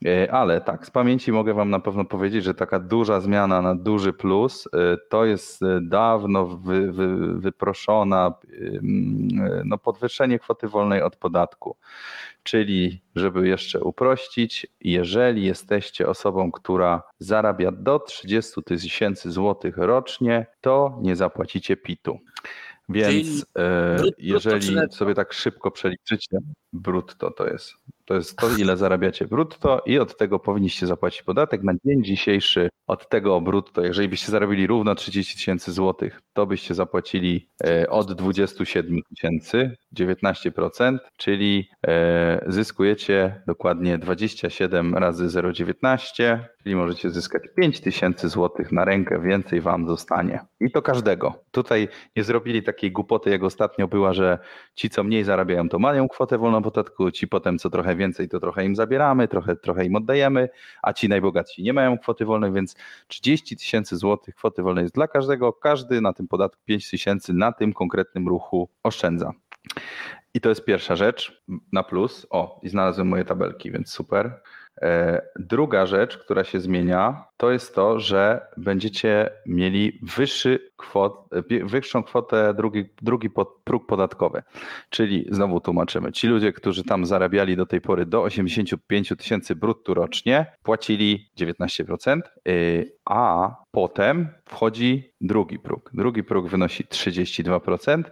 [0.06, 3.74] E, ale tak, z pamięci mogę wam na pewno powiedzieć, że taka duża zmiana na
[3.74, 8.34] duży plus e, to jest e, dawno wy, wy, wyproszona
[9.64, 11.76] no, podwyższenie kwoty wolnej od podatku.
[12.44, 20.98] Czyli, żeby jeszcze uprościć, jeżeli jesteście osobą, która zarabia do 30 tysięcy złotych rocznie, to
[21.02, 22.18] nie zapłacicie PIT-u.
[22.88, 26.38] Więc e, jeżeli sobie tak szybko przeliczycie,
[26.72, 27.74] brutto to jest.
[28.04, 31.62] To jest to, ile zarabiacie brutto i od tego powinniście zapłacić podatek.
[31.62, 36.74] Na dzień dzisiejszy od tego brutto, jeżeli byście zarobili równo 30 tysięcy złotych, to byście
[36.74, 47.10] zapłacili e, od 27 tysięcy 19%, czyli e, zyskujecie dokładnie 27 razy 0,19, czyli możecie
[47.10, 50.40] zyskać 5 tysięcy złotych na rękę, więcej wam zostanie.
[50.60, 51.44] I to każdego.
[51.50, 54.38] Tutaj nie zrobili takiej głupoty, jak ostatnio była, że
[54.74, 58.40] ci, co mniej zarabiają, to mają kwotę wolną podatku, ci potem, co trochę więcej, to
[58.40, 60.48] trochę im zabieramy, trochę, trochę im oddajemy,
[60.82, 62.76] a ci najbogatsi nie mają kwoty wolnej, więc
[63.08, 65.52] 30 tysięcy złotych kwoty wolnej jest dla każdego.
[65.52, 69.32] Każdy na tym podatku 5 tysięcy na tym konkretnym ruchu oszczędza.
[70.34, 72.26] I to jest pierwsza rzecz na plus.
[72.30, 74.40] O, i znalazłem moje tabelki, więc super.
[74.82, 81.28] E, Druga rzecz, która się zmienia, to jest to, że będziecie mieli wyższy kwot,
[81.64, 84.42] wyższą kwotę, drugi, drugi pod, próg podatkowy.
[84.90, 89.94] Czyli znowu tłumaczymy, ci ludzie, którzy tam zarabiali do tej pory do 85 tysięcy brutto
[89.94, 95.90] rocznie, płacili 19%, y, a potem wchodzi drugi próg.
[95.94, 98.02] Drugi próg wynosi 32%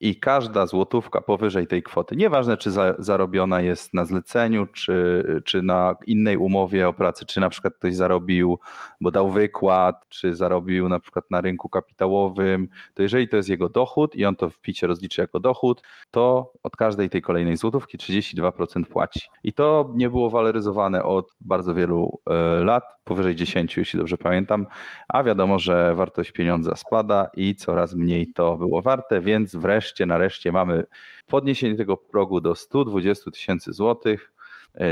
[0.00, 5.62] i każda złotówka powyżej tej kwoty, nieważne czy za, zarobiona jest na zleceniu, czy, czy
[5.62, 8.58] na innej umowie o pracy, czy na przykład ktoś zarobił,
[9.00, 12.19] bo dał wykład, czy zarobił na przykład na rynku kapitałowym,
[12.94, 16.52] to jeżeli to jest jego dochód i on to w picie rozliczy jako dochód, to
[16.62, 19.20] od każdej tej kolejnej złotówki 32% płaci.
[19.44, 24.66] I to nie było waloryzowane od bardzo wielu e, lat, powyżej 10, jeśli dobrze pamiętam,
[25.08, 30.52] a wiadomo, że wartość pieniądza spada i coraz mniej to było warte, więc wreszcie, nareszcie
[30.52, 30.84] mamy
[31.26, 34.32] podniesienie tego progu do 120 tysięcy złotych,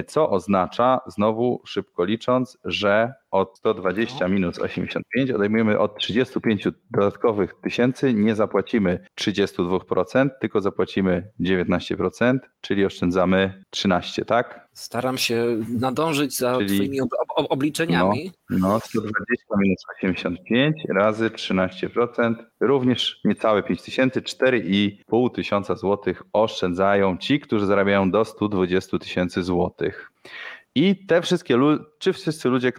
[0.07, 8.15] co oznacza, znowu szybko licząc, że od 120 minus 85 odejmujemy od 35 dodatkowych tysięcy,
[8.15, 14.68] nie zapłacimy 32%, tylko zapłacimy 19%, czyli oszczędzamy 13, tak?
[14.79, 18.33] Staram się nadążyć za czyli, twoimi ob obliczeniami.
[18.51, 19.15] No, no, 120
[19.59, 28.11] minus 85 razy 13%, również niecałe 5 tysięcy, 4,5 tysiąca złotych oszczędzają ci, którzy zarabiają
[28.11, 30.13] do 120 tysięcy złotych.
[30.75, 31.59] I te wszystkie,
[31.99, 32.73] czy wszyscy ludzie,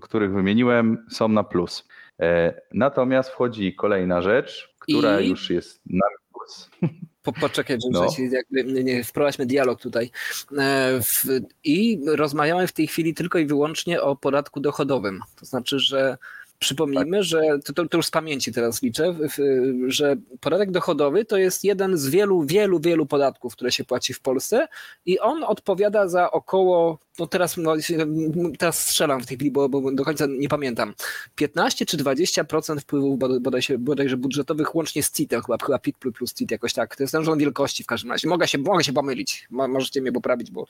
[0.00, 1.88] których wymieniłem, są na plus.
[2.20, 5.28] E, natomiast wchodzi kolejna rzecz, która I...
[5.28, 6.70] już jest na plus.
[7.32, 8.06] Po, poczekaj, że no.
[8.32, 10.10] jakby nie, nie, wprowadźmy dialog tutaj.
[10.58, 11.24] E, w,
[11.64, 15.20] I rozmawiamy w tej chwili tylko i wyłącznie o podatku dochodowym.
[15.36, 16.18] To znaczy, że
[16.58, 17.24] Przypomnijmy, tak.
[17.24, 17.40] że
[17.74, 19.14] to, to, już z pamięci teraz liczę,
[19.86, 24.20] że podatek dochodowy to jest jeden z wielu, wielu, wielu podatków, które się płaci w
[24.20, 24.68] Polsce
[25.06, 27.74] i on odpowiada za około, no teraz, no,
[28.58, 30.94] teraz strzelam w tej chwili, bo, bo do końca nie pamiętam,
[31.34, 36.50] 15 czy 20% wpływów bodajże, bodajże budżetowych łącznie z CIT, chyba, chyba PIT plus CIT
[36.50, 36.96] jakoś tak.
[36.96, 38.28] To jest ten rząd wielkości w każdym razie.
[38.28, 40.66] Mogę się, mogę się pomylić, możecie mnie poprawić, bo,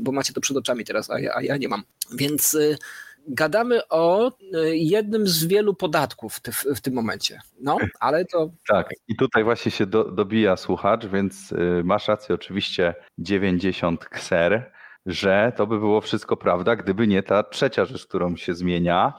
[0.00, 1.82] bo macie to przed oczami teraz, a ja, a ja nie mam.
[2.12, 2.78] Więc y,
[3.28, 6.40] gadamy o e, jednym z wielu podatków
[6.74, 7.40] w, tym momencie.
[7.60, 8.50] No, ale to.
[8.68, 14.72] Tak, i tutaj właśnie się do, dobija słuchacz, więc y, masz rację, oczywiście 90 kser,
[15.06, 19.12] że to by było wszystko prawda, gdyby nie ta trzecia rzecz, którą się zmienia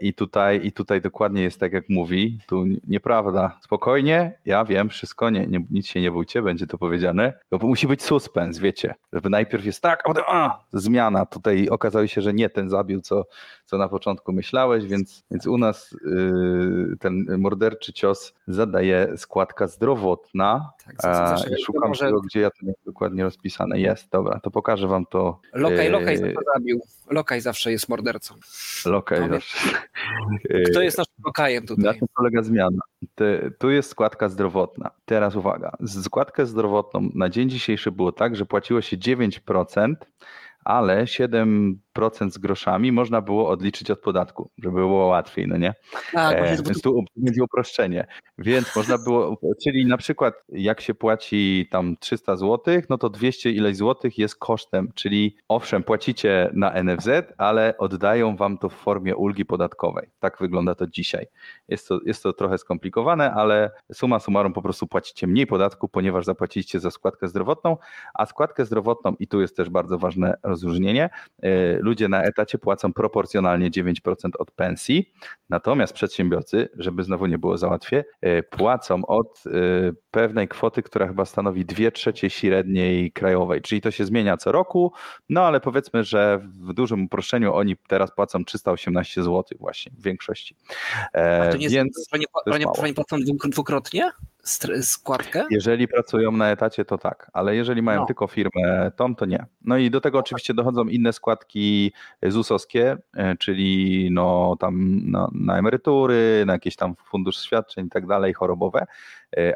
[0.00, 2.38] I tutaj, I tutaj dokładnie jest tak, jak mówi.
[2.46, 3.58] Tu nieprawda.
[3.62, 7.32] Spokojnie, ja wiem wszystko, nie, nie, nic się nie bójcie, będzie to powiedziane.
[7.50, 8.94] Bo musi być suspens, wiecie.
[9.12, 11.26] Żeby najpierw jest tak, a potem a, zmiana.
[11.26, 13.24] Tutaj okazało się, że nie ten zabił, co,
[13.64, 20.70] co na początku myślałeś, więc, więc u nas yy, ten morderczy cios zadaje składka zdrowotna.
[20.86, 22.04] Tak, a, szukam może...
[22.04, 22.56] tego, gdzie ja to
[22.86, 24.10] dokładnie rozpisane jest.
[24.10, 25.40] Dobra, to pokażę wam to.
[25.52, 26.34] Lokaj, Lokaj yy...
[26.54, 26.80] zabił.
[27.10, 28.34] Lokaj zawsze jest mordercą.
[28.86, 29.28] Lokaj
[30.70, 31.84] kto jest naszym lokajem tutaj?
[31.84, 32.78] Na tym polega zmiana.
[33.58, 34.90] tu jest składka zdrowotna.
[35.04, 35.72] Teraz uwaga.
[36.02, 39.94] Składkę zdrowotną na dzień dzisiejszy było tak, że płaciło się 9%,
[40.68, 45.74] ale 7% z groszami można było odliczyć od podatku, żeby było łatwiej, no nie?
[46.12, 48.06] Tak, e, więc tu będzie uproszczenie.
[48.38, 53.50] Więc można było, czyli na przykład jak się płaci tam 300 zł, no to 200
[53.50, 59.16] ileś złotych jest kosztem, czyli owszem, płacicie na NFZ, ale oddają wam to w formie
[59.16, 60.08] ulgi podatkowej.
[60.20, 61.26] Tak wygląda to dzisiaj.
[61.68, 66.24] Jest to, jest to trochę skomplikowane, ale suma summarum po prostu płacicie mniej podatku, ponieważ
[66.24, 67.76] zapłaciliście za składkę zdrowotną,
[68.14, 71.10] a składkę zdrowotną, i tu jest też bardzo ważne rozróżnienie,
[71.42, 75.12] e, ludzie na etacie płacą proporcjonalnie 9% od pensji,
[75.50, 79.50] natomiast przedsiębiorcy, żeby znowu nie było załatwie, e, płacą od e,
[80.10, 84.92] pewnej kwoty, która chyba stanowi 2 trzecie średniej krajowej, czyli to się zmienia co roku,
[85.28, 90.56] no ale powiedzmy, że w dużym uproszczeniu oni teraz płacą 318 zł właśnie w większości.
[91.12, 93.16] A to nie Więc jest, oni, oni, oni płacą
[93.48, 94.10] dwukrotnie?
[94.82, 95.46] Składkę?
[95.50, 98.06] Jeżeli pracują na etacie, to tak, ale jeżeli mają no.
[98.06, 99.46] tylko firmę tą, to nie.
[99.64, 105.58] No i do tego oczywiście dochodzą inne składki ZUS-owskie, e, czyli no tam na, na
[105.58, 108.86] emerytury, na jakieś tam fundusz świadczeń i tak dalej, chorobowe,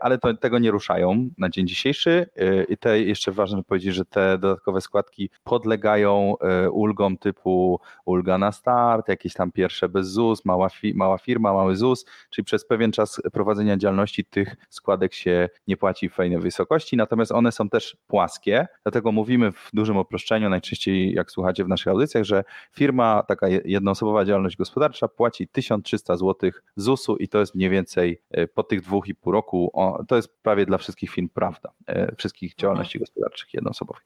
[0.00, 2.26] ale to, tego nie ruszają na dzień dzisiejszy.
[2.36, 6.34] E, i te jeszcze ważne powiedzieć, że te dodatkowe składki podlegają
[6.72, 11.76] ulgom typu ulga na start, jakieś tam pierwsze bez ZUS, mała, fi, mała firma, mały
[11.76, 16.96] ZUS, czyli przez pewien czas prowadzenia działalności tych składek się nie płaci w fajnej wysokości,
[16.96, 21.88] natomiast one są też płaskie, dlatego mówimy w dużym uproszczeniu, najczęściej jak słuchacie w naszych
[21.88, 27.70] audycjach, że firma, taka jednoosobowa działalność gospodarcza płaci 1300 zł ZUS-u i to jest mniej
[27.70, 29.61] więcej e, po tych dwóch i pół roku,
[30.08, 34.02] to jest prawie dla wszystkich firm prawda, e, wszystkich działalności gospodarczych jednoosobowych.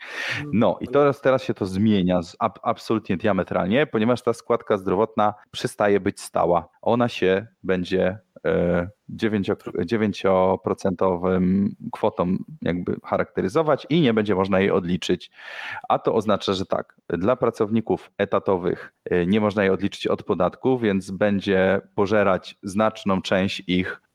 [0.52, 2.20] No i teraz, teraz się to zmienia
[2.62, 6.68] absolutnie diametralnie, ponieważ ta składka zdrowotna przestaje być stała.
[6.82, 8.18] Ona się będzie
[9.08, 11.20] 9%
[11.92, 15.30] kwotą jakby charakteryzować i nie będzie można jej odliczyć.
[15.88, 20.78] A to oznacza, że tak, dla pracowników etatowych e, nie można jej odliczyć od podatku,
[20.78, 24.05] więc będzie pożerać znaczną część ich e,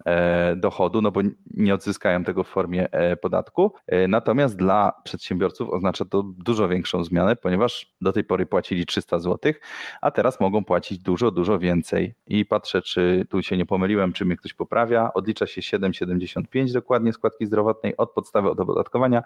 [0.56, 1.22] dochodu, no bo
[1.54, 3.74] nie odzyskają tego w formie e, podatku.
[4.08, 9.54] Natomiast dla przedsiębiorców oznacza to dużo większą zmianę, ponieważ do tej pory płacili 300 zł,
[10.02, 12.14] a teraz mogą płacić dużo, dużo więcej.
[12.28, 15.14] I patrzę, czy tu się nie pomyliłem, czy mnie ktoś poprawia.
[15.14, 19.24] Odlicza się 7,75 dokładnie składki zdrowotnej od podstawy od opodatkowania,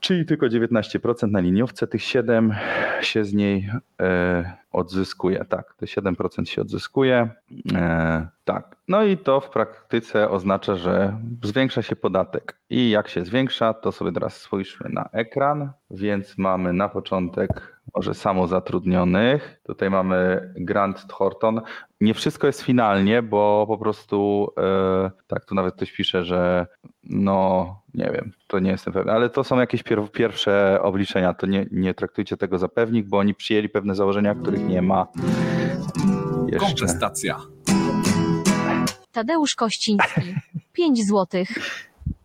[0.00, 1.86] czyli tylko 19% na liniówce.
[1.86, 2.54] Tych 7
[3.00, 5.44] się z niej e, odzyskuje.
[5.44, 7.30] Tak, te 7% się odzyskuje.
[7.74, 8.76] E, tak.
[8.88, 12.58] No i to w praktyce oznacza, że zwiększa się podatek.
[12.70, 15.70] I jak się zwiększa, to sobie teraz spójrzmy na ekran.
[15.90, 19.60] Więc mamy na początek może samozatrudnionych.
[19.66, 21.60] Tutaj mamy Grant Thornton.
[22.00, 26.66] Nie wszystko jest finalnie, bo po prostu e, tak tu nawet ktoś pisze, że
[27.04, 31.46] no nie wiem, to nie jestem pewien, ale to są jakieś pier pierwsze obliczenia, to
[31.46, 35.06] nie, nie traktujcie tego za pewnik, bo oni przyjęli pewne założenia, których nie ma
[36.46, 36.66] jeszcze.
[36.66, 37.36] Kontestacja.
[39.12, 40.34] Tadeusz Kościński,
[40.72, 41.48] 5 złotych.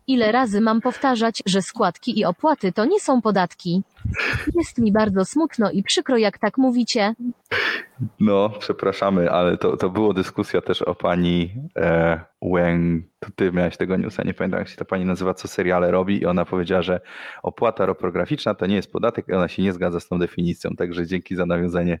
[0.06, 3.82] Ile razy mam powtarzać, że składki i opłaty to nie są podatki?
[4.54, 7.14] Jest mi bardzo smutno i przykro, jak tak mówicie.
[8.20, 13.04] No, przepraszamy, ale to, to było dyskusja też o pani e, Weng.
[13.18, 16.22] To ty miałeś tego newsa, nie pamiętam jak się ta pani nazywa, co seriale robi
[16.22, 17.00] i ona powiedziała, że
[17.42, 21.06] opłata roprograficzna to nie jest podatek i ona się nie zgadza z tą definicją, także
[21.06, 21.98] dzięki za nawiązanie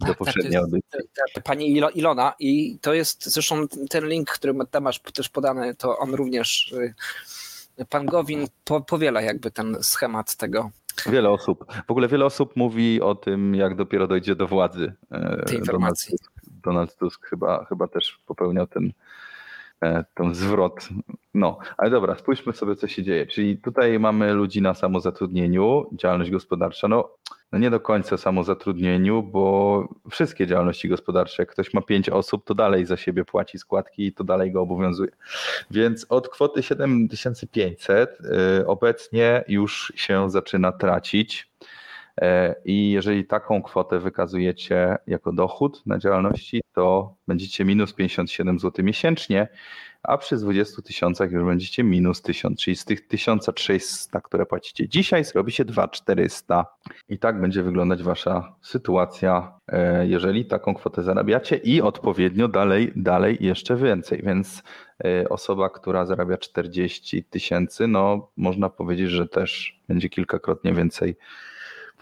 [0.00, 1.00] do tak, poprzedniej tak, audycji.
[1.44, 6.14] Pani Ilona i to jest zresztą ten link, który tam masz też podany, to on
[6.14, 6.94] również y,
[7.90, 10.70] pan Gowin po, powiela jakby ten schemat tego.
[11.06, 11.64] Wiele osób.
[11.86, 14.92] W ogóle wiele osób mówi o tym, jak dopiero dojdzie do władzy.
[15.10, 16.16] E, Tej informacji.
[16.18, 18.92] Donald Tusk, Donald Tusk chyba, chyba też popełniał ten,
[20.14, 20.88] ten zwrot.
[21.34, 23.26] No, ale dobra, spójrzmy sobie, co się dzieje.
[23.26, 26.88] Czyli tutaj mamy ludzi na samozatrudnieniu, działalność gospodarcza.
[26.88, 27.10] No,
[27.52, 32.54] no nie do końca samozatrudnieniu, bo wszystkie działalności gospodarcze, jak ktoś ma pięć osób, to
[32.54, 35.10] dalej za siebie płaci składki i to dalej go obowiązuje.
[35.70, 38.18] Więc od kwoty 7500
[38.60, 41.50] y, obecnie już się zaczyna tracić.
[42.20, 48.84] E, I jeżeli taką kwotę wykazujecie jako dochód na działalności, to będziecie minus 57 zł
[48.84, 49.48] miesięcznie,
[50.04, 55.24] a przy 20 tysiącach już będziecie minus 1000, czyli z tych 1300, które płacicie dzisiaj,
[55.24, 56.66] zrobi się 2400
[57.08, 63.38] i tak będzie wyglądać wasza sytuacja, e, jeżeli taką kwotę zarabiacie i odpowiednio dalej, dalej
[63.40, 64.62] jeszcze więcej, więc
[65.04, 71.16] e, osoba, która zarabia 40 tysięcy, no można powiedzieć, że też będzie kilkakrotnie więcej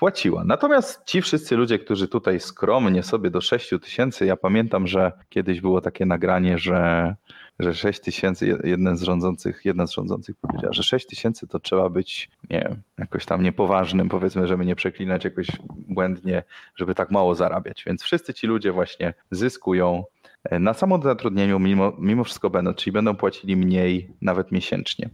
[0.03, 0.45] płaciła.
[0.45, 5.61] Natomiast ci wszyscy ludzie, którzy tutaj skromnie sobie do 6 tysięcy, ja pamiętam, że kiedyś
[5.61, 7.15] było takie nagranie, że
[7.59, 11.89] że 6 tysięcy, jeden z rządzących, jedna z rządzących powiedziała, że 6 tysięcy to trzeba
[11.89, 15.47] być, nie jakoś tam niepoważnym, powiedzmy, żeby nie przeklinać jakoś
[15.89, 16.43] błędnie,
[16.77, 17.85] żeby tak mało zarabiać.
[17.87, 20.05] Więc wszyscy ci ludzie właśnie zyskują
[20.45, 25.11] e, na samozatrudnieniu mimo, mimo wszystko będą, czyli będą płacili mniej nawet miesięcznie.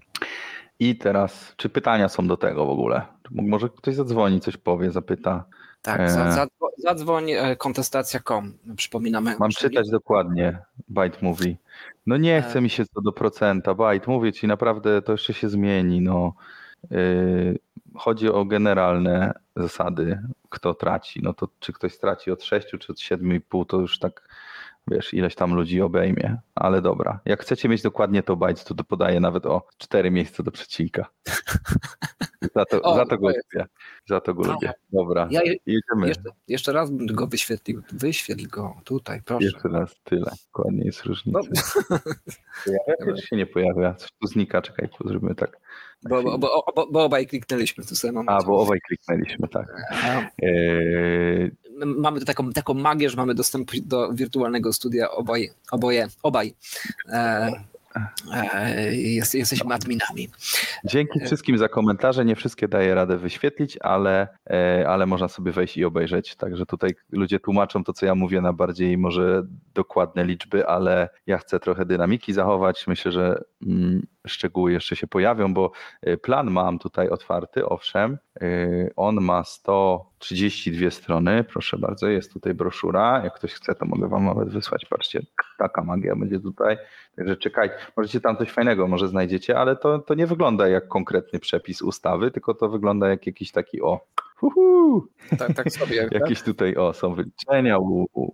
[0.81, 3.18] I teraz, czy pytania są do tego w ogóle?
[3.31, 5.45] Może ktoś zadzwoni, coś powie, zapyta.
[5.83, 6.47] Tak, e...
[6.79, 9.37] zadzwoń e, kontestacja.com, przypominamy.
[9.39, 11.57] Mam czytać dokładnie, Byte Movie.
[12.07, 12.43] No nie e.
[12.43, 16.33] chce mi się co do procenta, Byte, mówię ci, naprawdę to jeszcze się zmieni, no.
[16.91, 17.59] Yy,
[17.95, 21.21] chodzi o generalne zasady, kto traci.
[21.23, 24.29] No to czy ktoś straci od 6 czy od 7,5, to już tak
[24.91, 27.21] wiesz, ileś tam ludzi obejmie, ale dobra.
[27.25, 31.07] Jak chcecie mieć dokładnie to bajt, to, podaję nawet o cztery miejsca do przecinka.
[32.57, 33.67] za, to, o, za to go lubię.
[34.07, 34.73] Za to go no, lubię.
[34.93, 36.09] Dobra, ja jedziemy.
[36.09, 37.83] Jeszcze, jeszcze, raz bym go wyświetlił.
[37.93, 39.45] Wyświetl go tutaj, proszę.
[39.45, 40.31] Jeszcze raz, tyle.
[40.47, 41.41] Dokładnie jest różnica.
[41.91, 41.99] No.
[42.65, 43.95] Pojawia się, czy się nie pojawia?
[43.95, 45.61] Coś tu znika, czekaj, zrobimy tak.
[46.03, 48.45] Bo, bo, bo, bo, obaj kliknęliśmy w tym samym momencie.
[48.45, 49.67] A, bo obaj kliknęliśmy, tak.
[50.43, 51.51] Eee...
[51.85, 56.55] Mamy taką, taką magię, że mamy dostęp do wirtualnego studia obaj, oboje, obaj.
[57.13, 57.53] Eee,
[59.15, 60.29] jest, jesteśmy adminami.
[60.85, 62.25] Dzięki wszystkim za komentarze.
[62.25, 66.37] Nie wszystkie daję radę wyświetlić, ale, e, ale można sobie wejść i obejrzeć.
[66.37, 69.43] Także tutaj ludzie tłumaczą to, co ja mówię na bardziej może
[69.75, 72.87] dokładne liczby, ale ja chcę trochę dynamiki zachować.
[72.87, 75.71] Myślę, że mm, szczegóły jeszcze się pojawią, bo
[76.03, 78.19] e, plan mam tutaj otwarty, owszem.
[78.41, 78.47] E,
[78.97, 83.21] on ma 132 strony, proszę bardzo, jest tutaj broszura.
[83.25, 84.85] Jak ktoś chce, to mogę wam nawet wysłać.
[84.85, 85.23] Patrzcie,
[85.59, 86.79] taka magia będzie tutaj.
[87.17, 91.39] Także czekajcie, możecie tam coś fajnego może znajdziecie, ale to, to nie wygląda jak konkretny
[91.39, 94.01] przepis ustawy, tylko to wygląda jak jakiś taki o.
[94.43, 95.07] Uhu.
[95.39, 96.09] Tak, tak sobie.
[96.21, 98.31] Jakieś tutaj o, są wyliczenia, u, u,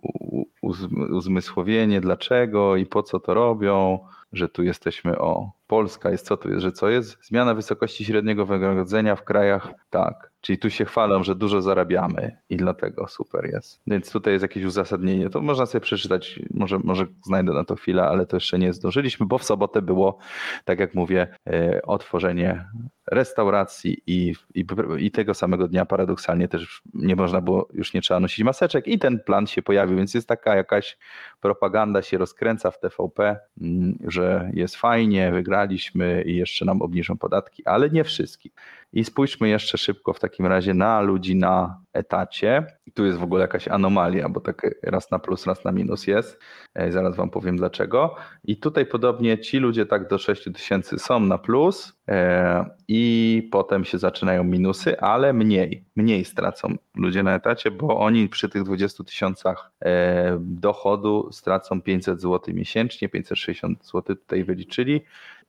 [1.11, 3.99] uzmysłowienie dlaczego i po co to robią
[4.35, 7.17] że tu jesteśmy o Polska jest, co tu jest, że co jest?
[7.21, 12.57] Zmiana wysokości średniego wynagrodzenia w krajach, tak, czyli tu się chwalą, że dużo zarabiamy i
[12.57, 13.81] dlatego super jest.
[13.87, 18.03] Więc tutaj jest jakieś uzasadnienie, to można sobie przeczytać, może, może znajdę na to chwilę,
[18.03, 20.17] ale to jeszcze nie zdążyliśmy, bo w sobotę było,
[20.65, 22.65] tak jak mówię, e, otworzenie
[23.11, 24.65] restauracji i, i,
[24.97, 28.99] i tego samego dnia paradoksalnie też nie można było, już nie trzeba nosić maseczek i
[28.99, 30.97] ten plan się pojawił, więc jest taka jakaś
[31.41, 37.65] propaganda się rozkręca w TVP, mm, że jest fajnie, wygraliśmy i jeszcze nam obniżą podatki,
[37.65, 38.51] ale nie wszystkich.
[38.95, 42.65] I spójrzmy jeszcze szybko w takim razie na ludzi na etacie.
[42.93, 46.39] Tu jest w ogóle jakaś anomalia, bo tak raz na plus, raz na minus jest.
[46.73, 48.15] E, zaraz wam powiem dlaczego.
[48.43, 53.85] I tutaj podobnie ci ludzie tak do 6 tysięcy są na plus e, i potem
[53.85, 59.03] się zaczynają minusy, ale mniej, mniej stracą ludzie na etacie, bo oni przy tych 20
[59.03, 65.01] tysiącach e, dochodu stracą 500 zł miesięcznie, 560 zł tutaj wyliczyli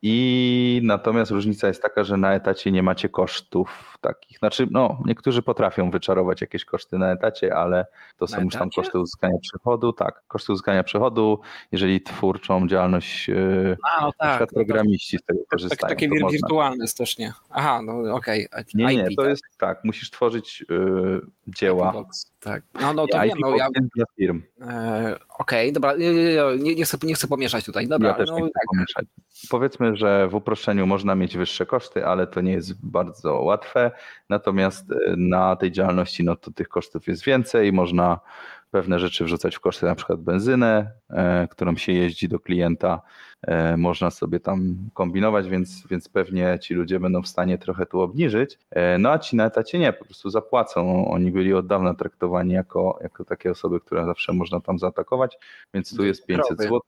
[0.03, 3.36] i natomiast różnica jest taka, że na etacie nie macie kosztów
[4.01, 4.39] takich.
[4.39, 8.99] Znaczy, no, niektórzy potrafią wyczarować jakieś koszty na etacie, ale to są już tam koszty
[8.99, 9.93] uzyskania przychodu.
[9.93, 11.41] Tak, koszty uzyskania przychodu,
[11.73, 13.31] jeżeli twórczą działalność
[13.97, 15.89] A, no tak, przykład programiści z tego tak, korzystają.
[15.89, 17.33] takie wir wirtualne jest też nie.
[17.51, 18.49] Aha, no okej.
[18.51, 18.65] Okay.
[18.75, 19.31] Nie, nie, to tak?
[19.31, 22.05] jest tak, musisz tworzyć yy, dzieła.
[22.41, 22.63] Tak.
[22.81, 23.69] No, no to ja wiem, no ja...
[23.95, 24.43] Dla firm.
[24.61, 25.95] E, Okej, okay, dobra,
[26.59, 27.89] nie, nie, chcę, nie chcę pomieszać tutaj.
[27.89, 28.63] Dobra, ja też no, nie chcę tak.
[28.75, 29.07] pomieszać.
[29.51, 33.91] Powiedzmy, że w uproszczeniu można mieć wyższe koszty, ale to nie jest bardzo łatwe.
[34.29, 34.85] Natomiast
[35.17, 38.21] na tej działalności no to tych kosztów jest więcej, można
[38.71, 43.03] pewne rzeczy wrzucać w koszty, na przykład benzynę, e, którą się jeździ do klienta,
[43.43, 48.01] e, można sobie tam kombinować, więc, więc pewnie ci ludzie będą w stanie trochę tu
[48.01, 48.59] obniżyć.
[48.71, 51.09] E, no a ci na etacie nie, po prostu zapłacą.
[51.09, 55.39] Oni byli od dawna traktowani jako, jako takie osoby, które zawsze można tam zaatakować,
[55.75, 56.81] więc tu jest 500 zł,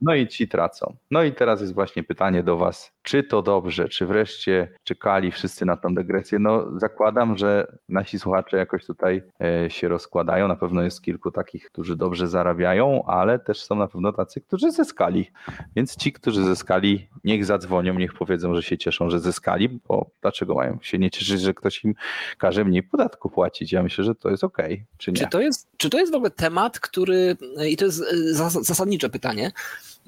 [0.00, 0.96] no i ci tracą.
[1.10, 5.66] No i teraz jest właśnie pytanie do Was, czy to dobrze, czy wreszcie czekali wszyscy
[5.66, 6.38] na tą degresję?
[6.38, 9.22] No zakładam, że nasi słuchacze jakoś tutaj
[9.68, 14.12] się rozkładają, na pewno jest kilku takich, którzy dobrze zarabiają, ale też są na pewno
[14.12, 15.30] tacy, którzy zyskali.
[15.76, 20.54] Więc ci, którzy zyskali, niech zadzwonią, niech powiedzą, że się cieszą, że zyskali, bo dlaczego
[20.54, 21.94] mają się nie cieszyć, że ktoś im
[22.38, 23.72] każe mniej podatku płacić?
[23.72, 24.58] Ja myślę, że to jest ok,
[24.98, 25.18] czy nie?
[25.18, 27.36] Czy to jest, czy to jest w ogóle temat, który,
[27.68, 29.52] i to jest e, zasadnicze pytanie,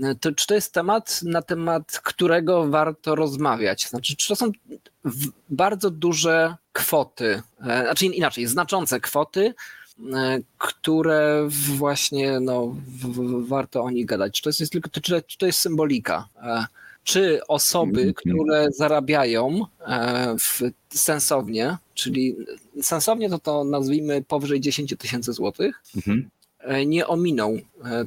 [0.03, 3.89] e, to, czy to jest temat, na temat którego warto rozmawiać?
[3.89, 4.53] Znaczy, czy to są
[5.49, 9.55] bardzo duże kwoty, e, znaczy inaczej, znaczące kwoty,
[10.59, 12.77] które właśnie no,
[13.41, 14.33] warto o nich gadać.
[14.33, 16.29] Czy to jest tylko czy, czy to jest symbolika?
[16.43, 16.67] E,
[17.05, 18.15] czy osoby, mhm.
[18.15, 22.37] które zarabiają e, w, sensownie, czyli
[22.83, 26.31] sensownie to to nazwijmy powyżej 10 tysięcy złotych, mhm.
[26.87, 27.59] nie ominą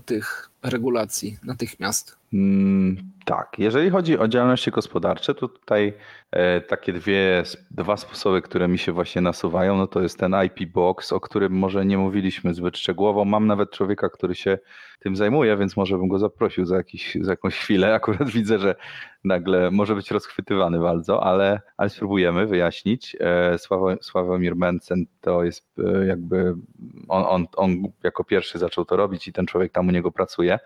[0.05, 2.15] tych regulacji natychmiast?
[2.33, 5.93] Mm, tak, jeżeli chodzi o działalności gospodarcze, to tutaj
[6.31, 10.71] e, takie dwie, dwa sposoby, które mi się właśnie nasuwają, no to jest ten IP
[10.71, 13.25] Box, o którym może nie mówiliśmy zbyt szczegółowo.
[13.25, 14.57] Mam nawet człowieka, który się
[15.01, 17.93] tym zajmuje, więc może bym go zaprosił za, jakiś, za jakąś chwilę.
[17.95, 18.75] Akurat widzę, że
[19.23, 23.17] nagle może być rozchwytywany bardzo, ale, ale spróbujemy wyjaśnić.
[23.19, 23.57] E,
[24.01, 26.55] Sławomir Mencen to jest e, jakby,
[27.07, 30.59] on, on, on jako pierwszy zaczął to robić i ten człowiek tam u niego pracuje,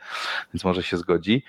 [0.54, 1.44] więc może się zgodzi.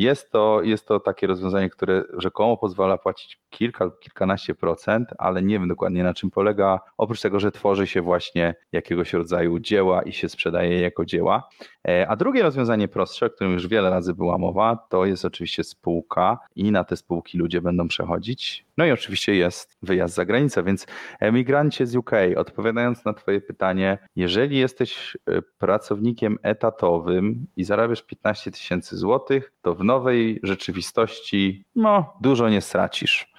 [0.00, 5.58] Jest to, jest to takie rozwiązanie, które rzekomo pozwala płacić kilka, kilkanaście procent, ale nie
[5.58, 6.80] wiem dokładnie na czym polega.
[6.98, 11.48] Oprócz tego, że tworzy się właśnie jakiegoś rodzaju dzieła i się sprzedaje je jako dzieła.
[11.88, 15.64] E, a drugie rozwiązanie prostsze, o którym już wiele razy była mowa, to jest oczywiście
[15.64, 18.66] spółka i na te spółki ludzie będą przechodzić.
[18.76, 20.86] No i oczywiście jest wyjazd za granicę, więc
[21.20, 28.50] emigrancie z UK, odpowiadając na Twoje pytanie, jeżeli jesteś e, pracownikiem etatowym i zarabiasz 15
[28.50, 33.32] tysięcy złotych, to w nowej rzeczywistości no, dużo nie stracisz,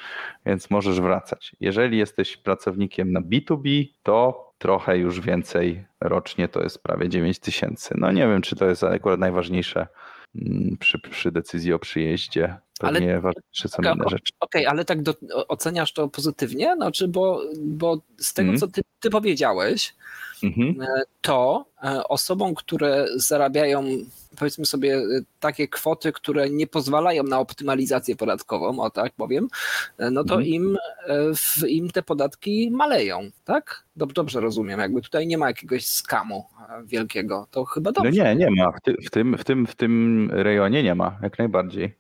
[0.46, 1.56] więc możesz wracać.
[1.60, 7.96] Jeżeli jesteś pracownikiem na B2B, to trochę już więcej rocznie, to jest prawie 9 tysięcy.
[7.98, 9.88] No nie wiem, czy to jest akurat najważniejsze
[10.36, 12.56] mm, przy, przy decyzji o przyjeździe.
[12.82, 14.34] Pewnie ale, ważniejsze są inne rzeczy.
[14.40, 15.14] Okej, okay, ale tak do,
[15.48, 16.74] oceniasz to pozytywnie?
[16.76, 18.60] Znaczy, bo, bo z tego, mm.
[18.60, 19.96] co ty, ty powiedziałeś,
[20.44, 20.74] mm-hmm.
[21.22, 23.84] to e, osobom, które zarabiają
[24.40, 29.48] powiedzmy sobie y, takie kwoty, które nie pozwalają na optymalizację podatkową, o tak powiem,
[29.98, 30.54] e, no to mhm.
[30.54, 30.78] im,
[31.08, 33.84] e, im te podatki maleją, tak?
[33.96, 38.12] Dobrze, rozumiem, jakby tutaj nie ma jakiegoś skamu e, wielkiego, to chyba dobrze.
[38.12, 41.20] No nie, nie ma, w, ty, w, tym, w, tym, w tym rejonie nie ma,
[41.24, 41.96] jak najbardziej.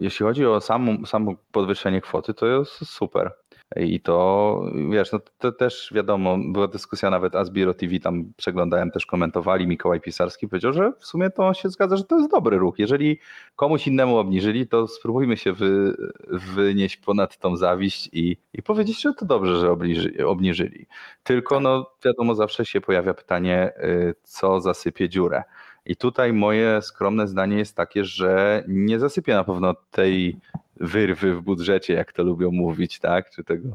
[0.00, 3.30] Jeśli chodzi o samo, samo podwyższenie kwoty, to jest super.
[3.76, 9.06] I to, wiesz, no to też wiadomo, była dyskusja nawet Asbiro TV, tam przeglądałem, też
[9.06, 12.78] komentowali, Mikołaj Pisarski powiedział, że w sumie to się zgadza, że to jest dobry ruch.
[12.78, 13.18] Jeżeli
[13.56, 15.96] komuś innemu obniżyli, to spróbujmy się wy,
[16.28, 20.86] wynieść ponad tą zawiść i, i powiedzieć, że to dobrze, że obniży, obniżyli.
[21.22, 25.42] Tylko no wiadomo, zawsze się pojawia pytanie, y, co zasypie dziurę.
[25.86, 30.36] I tutaj moje skromne zdanie jest takie, że nie zasypie na pewno tej
[30.76, 33.30] wyrwy w budżecie, jak to lubią mówić, tak?
[33.30, 33.68] Czy tego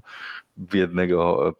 [0.58, 1.54] biednego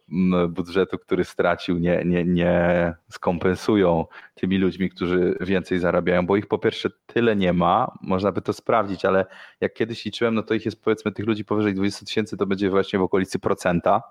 [0.48, 6.58] budżetu, który stracił, nie, nie, nie skompensują tymi ludźmi, którzy więcej zarabiają, bo ich po
[6.58, 9.26] pierwsze tyle nie ma, można by to sprawdzić, ale
[9.60, 12.70] jak kiedyś liczyłem, no to ich jest powiedzmy tych ludzi powyżej 20 tysięcy, to będzie
[12.70, 14.02] właśnie w okolicy procenta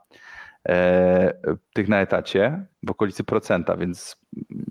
[1.73, 4.21] tych na etacie, w okolicy procenta, więc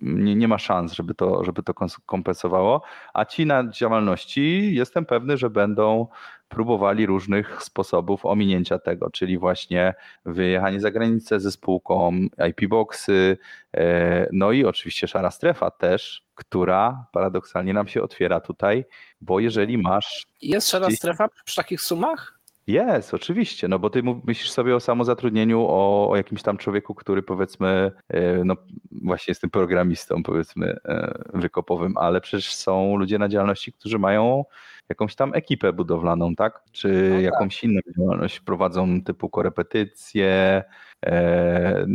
[0.03, 1.75] nie, nie ma szans, żeby to, żeby to
[2.07, 2.83] kompensowało,
[3.15, 6.07] a ci na działalności jestem pewny, że będą
[6.49, 9.95] próbowali różnych sposobów ominięcia tego, czyli właśnie
[10.25, 12.13] wyjechanie za granicę ze spółką,
[12.49, 13.39] IP boxy,
[13.77, 18.85] e, no i oczywiście szara strefa też, która paradoksalnie nam się otwiera tutaj,
[19.21, 20.27] bo jeżeli masz.
[20.43, 22.36] Jest szara strefa przy takich sumach?
[22.67, 27.23] Jest, oczywiście, no bo ty myślisz sobie o samozatrudnieniu, o, o jakimś tam człowieku, który
[27.23, 28.57] powiedzmy, e, no
[28.91, 34.45] właśnie jest tym programistą, powiedzmy, e, wykopowym, ale przecież są ludzie na działalności, którzy mają
[34.89, 36.63] jakąś tam ekipę budowlaną, tak?
[36.73, 37.25] Czy no tak.
[37.25, 40.65] jakąś inną działalność prowadzą typu korepetycje,
[41.07, 41.87] e,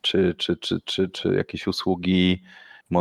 [0.00, 2.42] czy, czy, czy, czy, czy jakieś usługi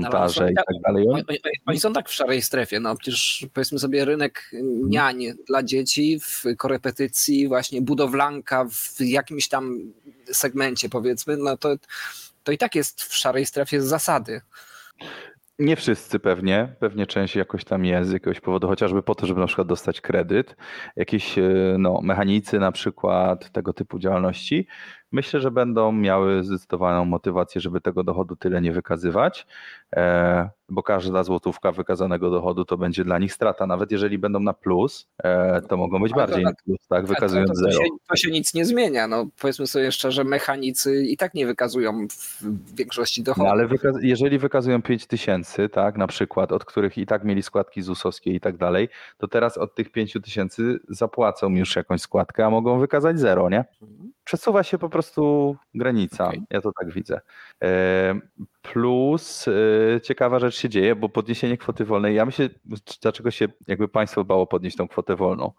[0.01, 1.05] montaże i tak, tak dalej.
[1.09, 1.23] Oni,
[1.65, 4.51] oni, są tak w szarej strefie, no przecież powiedzmy sobie rynek
[4.89, 9.79] niań dla dzieci w korepetycji, właśnie budowlanka w jakimś tam
[10.25, 11.75] segmencie powiedzmy, no to,
[12.43, 14.41] to i tak jest w szarej strefie z zasady.
[15.59, 19.39] Nie wszyscy pewnie, pewnie część jakoś tam jest z jakiegoś powodu, chociażby po to, żeby
[19.39, 20.55] na przykład dostać kredyt.
[20.95, 21.43] Jakieś e,
[21.79, 24.67] no, mechanicy na przykład tego typu działalności
[25.13, 29.47] myślę, że będą miały zdecydowaną motywację, żeby tego dochodu tyle nie wykazywać,
[30.69, 33.67] bo każda złotówka wykazanego dochodu to będzie dla nich strata.
[33.67, 37.53] Nawet jeżeli będą na plus, e, to mogą być bardziej na plus, tak, wykazując to,
[37.53, 37.83] to, to zero.
[37.83, 39.07] Się, to się nic nie zmienia.
[39.07, 43.45] No, powiedzmy sobie szczerze, mechanicy i tak nie wykazują w większości dochodu.
[43.45, 47.43] No, ale wykaz jeżeli wykazują 5 tysięcy, tak, na przykład, od których i tak mieli
[47.43, 52.45] składki ZUS-owskie i tak dalej, to teraz od tych 5 tysięcy zapłacą już jakąś składkę,
[52.45, 53.65] a mogą wykazać zero, nie?
[53.81, 54.13] Mhm.
[54.23, 56.27] Przesuwa się po prostu prostu granica.
[56.27, 56.41] Okay.
[56.49, 57.21] Ja to tak widzę.
[58.71, 62.49] Plus e, ciekawa rzecz się dzieje, bo podniesienie kwoty wolnej, ja myślę,
[63.01, 65.51] dlaczego się jakby państwo bało podnieść tą kwotę wolną.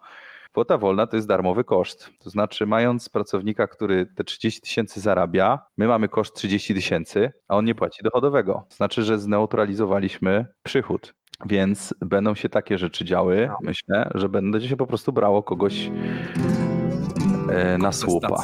[0.52, 2.10] Kwota wolna to jest darmowy koszt.
[2.18, 7.56] To znaczy, mając pracownika, który te 30 tysięcy zarabia, my mamy koszt 30 tysięcy, a
[7.56, 8.66] on nie płaci dochodowego.
[8.68, 11.14] To znaczy, że zneutralizowaliśmy przychód.
[11.46, 13.46] Więc będą się takie rzeczy działy.
[13.48, 13.58] No.
[13.62, 15.90] Myślę, że będzie się po prostu brało kogoś
[17.50, 18.42] e, na słupa.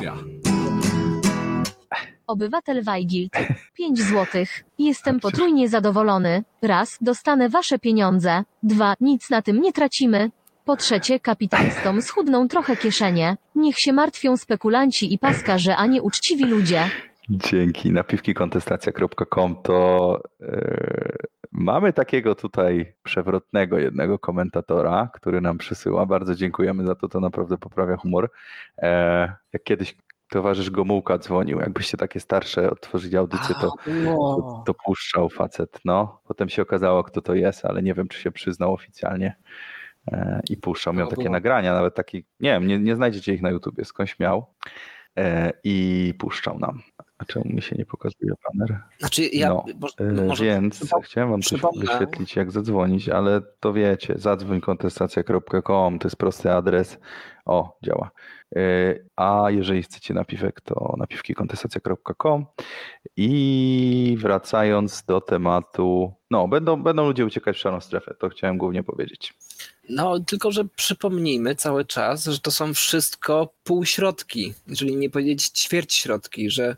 [2.31, 3.33] Obywatel Wajgild.
[3.75, 4.65] 5 złotych.
[4.79, 6.43] Jestem potrójnie zadowolony.
[6.63, 8.45] Raz, dostanę wasze pieniądze.
[8.63, 10.31] Dwa, nic na tym nie tracimy.
[10.65, 13.37] Po trzecie, kapitalistom schudną trochę kieszenie.
[13.55, 16.91] Niech się martwią spekulanci i paskarze, a nie uczciwi ludzie.
[17.31, 17.93] Dzięki.
[17.93, 20.49] Napiwkikontestacja.com to yy,
[21.53, 26.07] mamy takiego tutaj przewrotnego jednego komentatora, który nam przysyła.
[26.07, 28.31] Bardzo dziękujemy za to, to naprawdę poprawia humor.
[28.79, 29.97] E, jak kiedyś
[30.31, 31.61] towarzysz Gomułka dzwonił.
[31.61, 33.73] Jakbyście takie starsze otworzyli audycję, to,
[34.05, 35.79] to, to, puszczał facet.
[35.85, 39.37] No, potem się okazało, kto to jest, ale nie wiem, czy się przyznał oficjalnie.
[40.13, 40.95] E, I puszczał.
[40.95, 44.47] Miał takie nagrania, nawet taki, nie wiem, nie, nie znajdziecie ich na YouTubie, skądś miał.
[45.19, 46.83] E, I puszczał nam.
[47.19, 48.81] A czemu mi się nie pokazuje baner?
[48.99, 49.65] Znaczy ja, no,
[49.99, 56.09] e, może Więc chciałem wam coś wyświetlić, jak zadzwonić, ale to wiecie, zadzwoń kontestacja.com, to
[56.09, 56.99] jest prosty adres.
[57.51, 58.11] O, działa.
[58.57, 58.61] E,
[59.17, 62.47] a jeżeli chcecie napiwek, to napiwkikontestacja.com.
[63.17, 68.83] I wracając do tematu, no, będą, będą ludzie uciekać w szarą strefę, to chciałem głównie
[68.83, 69.35] powiedzieć.
[69.89, 75.95] No, tylko że przypomnijmy cały czas, że to są wszystko półśrodki, jeżeli nie powiedzieć ćwierć
[75.95, 76.77] środki, że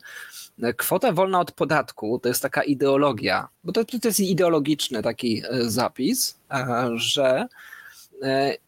[0.77, 5.71] kwota wolna od podatku to jest taka ideologia, bo to, to jest ideologiczny taki e,
[5.71, 7.47] zapis, e, że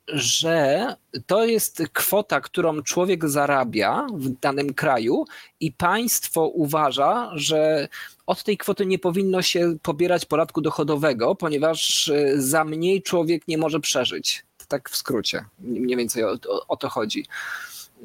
[0.09, 0.87] że
[1.27, 5.25] to jest kwota, którą człowiek zarabia w danym kraju
[5.61, 7.89] i państwo uważa, że
[8.27, 13.59] od tej kwoty nie powinno się pobierać podatku dochodowego, ponieważ e, za mniej człowiek nie
[13.59, 14.45] może przeżyć.
[14.69, 17.27] Tak w skrócie, mniej więcej o, o, o to chodzi.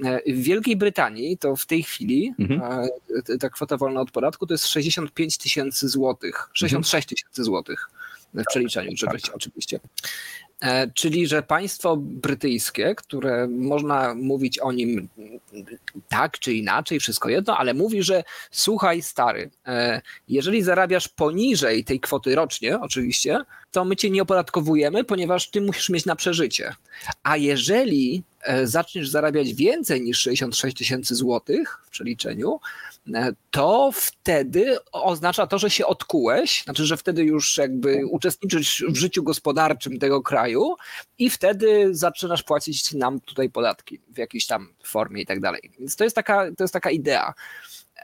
[0.04, 2.90] E, w Wielkiej Brytanii to w tej chwili mhm.
[3.40, 7.90] ta kwota wolna od podatku to jest 65 tysięcy złotych, 66 tysięcy złotych
[8.34, 9.22] w przeliczeniu tak.
[9.34, 9.80] oczywiście.
[10.62, 15.10] E, czyli, że państwo brytyjskie, które można mówić o nim
[16.10, 22.00] tak czy inaczej, wszystko jedno, ale mówi, że słuchaj, stary, e, jeżeli zarabiasz poniżej tej
[22.00, 23.40] kwoty rocznie, oczywiście,
[23.72, 26.76] to my cię nie opodatkowujemy, ponieważ ty musisz mieć na przeżycie.
[27.24, 28.24] A jeżeli
[28.64, 32.60] zaczniesz zarabiać więcej niż 66 tysięcy złotych w przeliczeniu,
[33.14, 38.96] E, to wtedy oznacza to, że się odkułeś, znaczy, że wtedy już jakby uczestniczysz w
[38.96, 40.76] życiu gospodarczym tego kraju
[41.18, 45.72] i wtedy zaczynasz płacić nam tutaj podatki w jakiejś tam formie i tak dalej.
[45.80, 47.34] Więc to jest taka, to jest taka idea.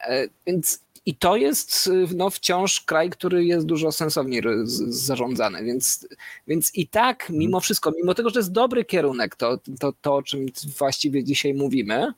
[0.02, 4.42] E, więc i to jest no, wciąż kraj, który jest dużo sensowniej
[4.88, 6.08] zarządzany, więc,
[6.48, 7.40] więc i tak mhm.
[7.40, 10.46] mimo wszystko, mimo tego, że to jest dobry kierunek, to, to, to o czym
[10.78, 12.14] właściwie dzisiaj mówimy,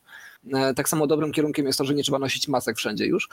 [0.75, 3.29] tak samo dobrym kierunkiem jest to, że nie trzeba nosić masek wszędzie już,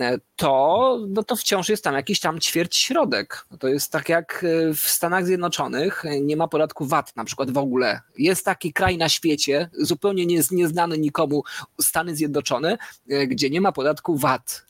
[0.00, 3.46] e, to, no to wciąż jest tam jakiś tam ćwierć środek.
[3.58, 7.58] To jest tak jak e, w Stanach Zjednoczonych nie ma podatku VAT na przykład w
[7.58, 8.00] ogóle.
[8.18, 11.42] Jest taki kraj na świecie, zupełnie nie, nieznany nikomu,
[11.80, 12.78] Stany Zjednoczone,
[13.26, 14.66] gdzie nie ma podatku VAT.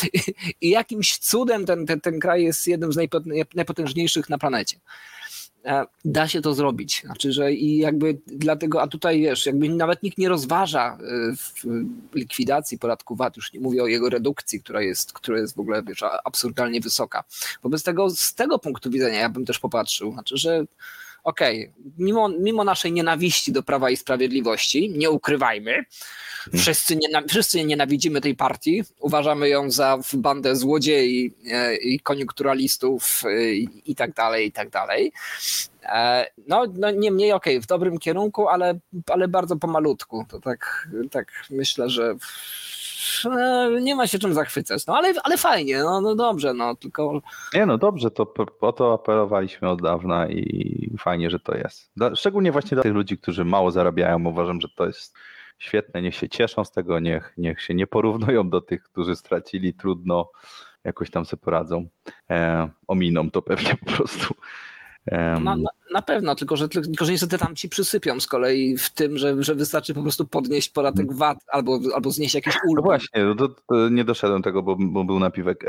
[0.60, 2.96] I jakimś cudem ten, ten, ten kraj jest jednym z
[3.54, 4.76] najpotężniejszych na planecie.
[5.68, 7.02] E, da się to zrobić.
[7.04, 10.98] Znaczy, że i jakby dlatego, a tutaj wiesz, jakby nawet nikt nie rozważa
[11.64, 11.68] e,
[12.14, 15.82] likwidacji podatku VAT, już nie mówię o jego redukcji, która jest, która jest w ogóle
[15.82, 17.24] wiesz, absurdalnie wysoka.
[17.62, 20.64] Wobec tego z tego punktu widzenia ja bym też popatrzył, znaczy, że
[21.24, 25.84] okej, okay, mimo, mimo naszej nienawiści do Prawa i Sprawiedliwości, nie ukrywajmy,
[26.56, 33.52] wszyscy, niena, wszyscy nienawidzimy tej partii, uważamy ją za bandę złodziei e, i koniunkturalistów e,
[33.86, 35.12] i tak dalej, i tak dalej.
[35.82, 40.26] E, no, no niemniej okej, okay, w dobrym kierunku, ale, ale bardzo pomalutku.
[40.28, 42.14] To tak, tak myślę, że
[43.80, 44.86] nie ma się czym zachwycać.
[44.86, 47.20] No ale, ale fajnie, no, no dobrze, no tylko.
[47.54, 51.92] Nie no dobrze, to po to apelowaliśmy od dawna i fajnie, że to jest.
[52.14, 55.16] Szczególnie właśnie dla tych ludzi, którzy mało zarabiają, uważam, że to jest
[55.58, 59.74] świetne, niech się cieszą z tego, niech, niech się nie porównują do tych, którzy stracili
[59.74, 60.30] trudno,
[60.84, 61.88] jakoś tam sobie poradzą.
[62.30, 64.34] E, ominą to pewnie po prostu.
[65.12, 68.90] Na, na, na, pewno, tylko że, tylko że niestety tam ci przysypią z kolei w
[68.90, 71.12] tym, że, że wystarczy po prostu podnieść podatek.
[71.12, 72.74] VAT albo, albo znieść jakieś ulgi.
[72.76, 75.64] No właśnie, no to, to nie doszedłem tego, bo, bo był napiwek.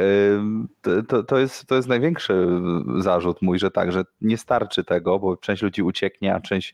[0.81, 2.47] To, to, to, jest, to jest największy
[2.97, 6.73] zarzut mój, że tak, że nie starczy tego, bo część ludzi ucieknie, a część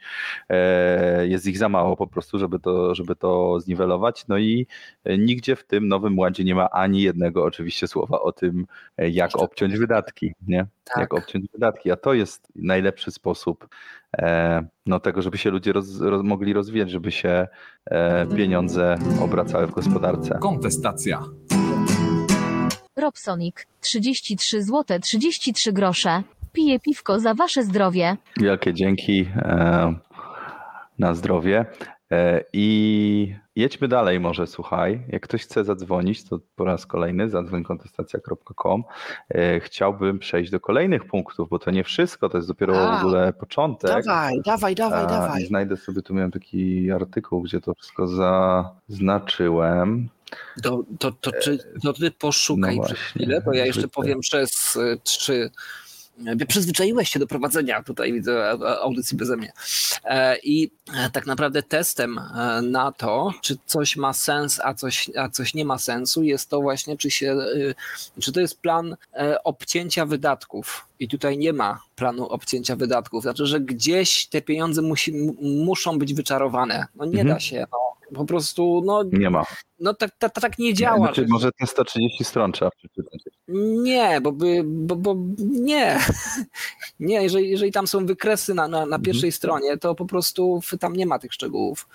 [0.50, 4.28] e, jest ich za mało po prostu, żeby to, żeby to zniwelować.
[4.28, 4.68] No i
[5.18, 8.66] nigdzie w tym nowym ładzie nie ma ani jednego oczywiście słowa o tym,
[8.98, 10.68] jak obciąć wydatki, nie?
[10.84, 10.98] Tak.
[10.98, 13.68] Jak obciąć wydatki, a to jest najlepszy sposób
[14.18, 17.48] e, no, tego, żeby się ludzie roz, roz, mogli rozwijać, żeby się
[17.86, 20.38] e, pieniądze obracały w gospodarce.
[20.42, 21.24] Kontestacja.
[22.96, 26.24] Robsonik, 33 zł 33 grosze.
[26.54, 28.18] Piję piwko za wasze zdrowie.
[28.38, 29.96] Wielkie dzięki e,
[31.00, 31.66] na zdrowie.
[32.16, 35.04] E, I jedźmy dalej może, słuchaj.
[35.08, 38.84] Jak ktoś chce zadzwonić, to po raz kolejny zadzwońkontestacja.com.
[39.30, 43.00] E, chciałbym przejść do kolejnych punktów, bo to nie wszystko, to jest dopiero A, w
[43.00, 44.06] ogóle początek.
[44.06, 45.46] Dawaj, dawaj, dawaj, dawaj.
[45.46, 48.08] Znajdę sobie, tu miałem taki artykuł, gdzie to wszystko
[48.88, 50.10] zaznaczyłem.
[50.64, 54.78] To, to, to, czy, to ty poszukaj no przez chwilę, bo ja jeszcze powiem przez
[55.04, 55.50] trzy
[56.48, 58.50] przyzwyczaiłeś się do prowadzenia tutaj widzę
[58.82, 59.54] audycji beze mnie.
[60.04, 65.10] E, I e, tak naprawdę testem e, na to, czy coś ma sens, a coś,
[65.18, 67.38] a coś nie ma sensu, jest to właśnie, czy, się,
[68.22, 68.96] czy to jest plan
[69.44, 70.88] obcięcia wydatków.
[71.00, 73.24] I tutaj nie ma planu obcięcia wydatków.
[73.24, 76.86] Znaczy, że gdzieś te pieniądze musi, muszą być wyczarowane.
[76.96, 77.28] No nie mhm.
[77.28, 77.66] da się.
[77.72, 78.82] No, po prostu.
[78.86, 79.44] No, nie ma.
[79.80, 80.98] No tak, tak, tak nie działa.
[80.98, 83.20] Znaczy, może te 130 stron trzeba przeczytać.
[83.84, 86.00] Nie, bo, by, bo, bo nie.
[87.00, 89.32] Nie, jeżeli, jeżeli tam są wykresy na, na, na pierwszej mhm.
[89.32, 91.88] stronie, to po prostu tam nie ma tych szczegółów.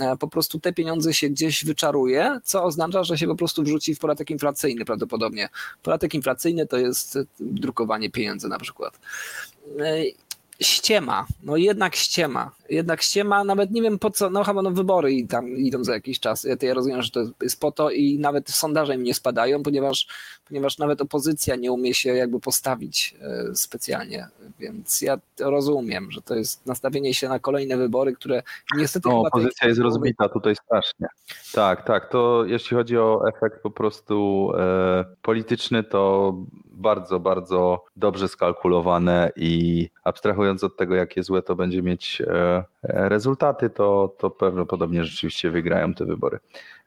[0.00, 3.94] E, po prostu te pieniądze się gdzieś wyczaruje, co oznacza, że się po prostu wrzuci
[3.94, 5.48] w podatek inflacyjny prawdopodobnie.
[5.82, 8.98] Podatek inflacyjny to jest drukowanie pieniędzy na przykład.
[9.78, 10.02] E,
[10.60, 15.12] ściema, no jednak ściema, jednak ściema, nawet nie wiem po co, no chyba no wybory
[15.12, 17.90] i tam idą za jakiś czas, ja, to ja rozumiem, że to jest po to
[17.90, 20.06] i nawet sondaże im nie spadają, ponieważ,
[20.48, 26.34] ponieważ nawet opozycja nie umie się jakby postawić e, specjalnie, więc ja rozumiem, że to
[26.34, 28.42] jest nastawienie się na kolejne wybory, które
[28.76, 29.08] niestety...
[29.08, 31.06] No, opozycja jest rozbita tutaj strasznie.
[31.52, 36.34] Tak, tak, to jeśli chodzi o efekt po prostu e, polityczny, to
[36.76, 42.55] bardzo, bardzo dobrze skalkulowane i abstrahując od tego, jakie złe to będzie mieć e, e,
[42.82, 46.38] rezultaty, to, to prawdopodobnie rzeczywiście wygrają te wybory.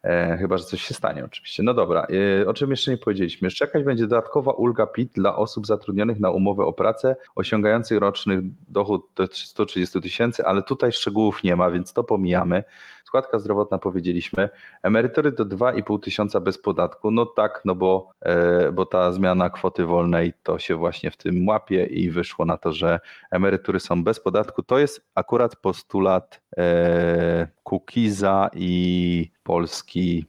[0.03, 1.63] E, chyba, że coś się stanie oczywiście.
[1.63, 2.07] No dobra,
[2.41, 3.49] e, o czym jeszcze nie powiedzieliśmy.
[3.49, 9.01] Czekać będzie dodatkowa ulga PIT dla osób zatrudnionych na umowę o pracę, osiągających roczny dochód
[9.15, 12.63] do 130 tysięcy, ale tutaj szczegółów nie ma, więc to pomijamy.
[13.10, 14.49] Składka zdrowotna powiedzieliśmy,
[14.84, 19.86] emerytury do 2,5 tysiąca bez podatku, no tak, no bo, e, bo ta zmiana kwoty
[19.86, 22.99] wolnej to się właśnie w tym łapie i wyszło na to, że
[23.32, 24.64] emerytury są bez podatku.
[24.64, 30.26] To jest akurat postulat e, Kukiza i Polski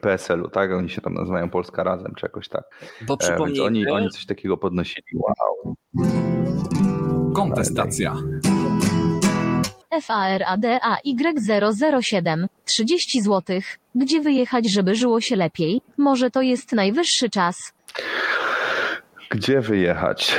[0.00, 0.72] PSL-u, tak?
[0.72, 2.64] Oni się tam nazywają Polska Razem, czy jakoś tak.
[3.06, 3.64] Bo przypomnijmy...
[3.64, 5.06] Oni, oni coś takiego podnosili.
[5.14, 5.74] Wow.
[7.34, 8.16] Kontestacja.
[9.92, 13.60] FARADAY007 30 zł.
[13.94, 15.82] Gdzie wyjechać, żeby żyło się lepiej?
[15.96, 17.72] Może to jest najwyższy czas.
[19.30, 20.34] Gdzie wyjechać?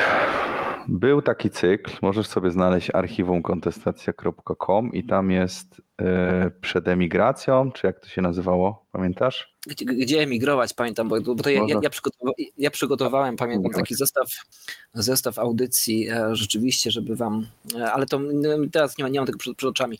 [0.93, 6.05] Był taki cykl, możesz sobie znaleźć archiwum kontestacja.com i tam jest yy,
[6.61, 9.55] przed emigracją, czy jak to się nazywało, pamiętasz?
[9.67, 13.95] Gdzie, gdzie emigrować, pamiętam, bo, bo to ja, ja, ja, przygotowa ja przygotowałem, pamiętam, taki
[13.95, 14.27] zestaw,
[14.93, 18.19] zestaw audycji e, rzeczywiście, żeby wam, e, ale to
[18.71, 19.99] teraz nie, ma, nie mam tego przed, przed oczami,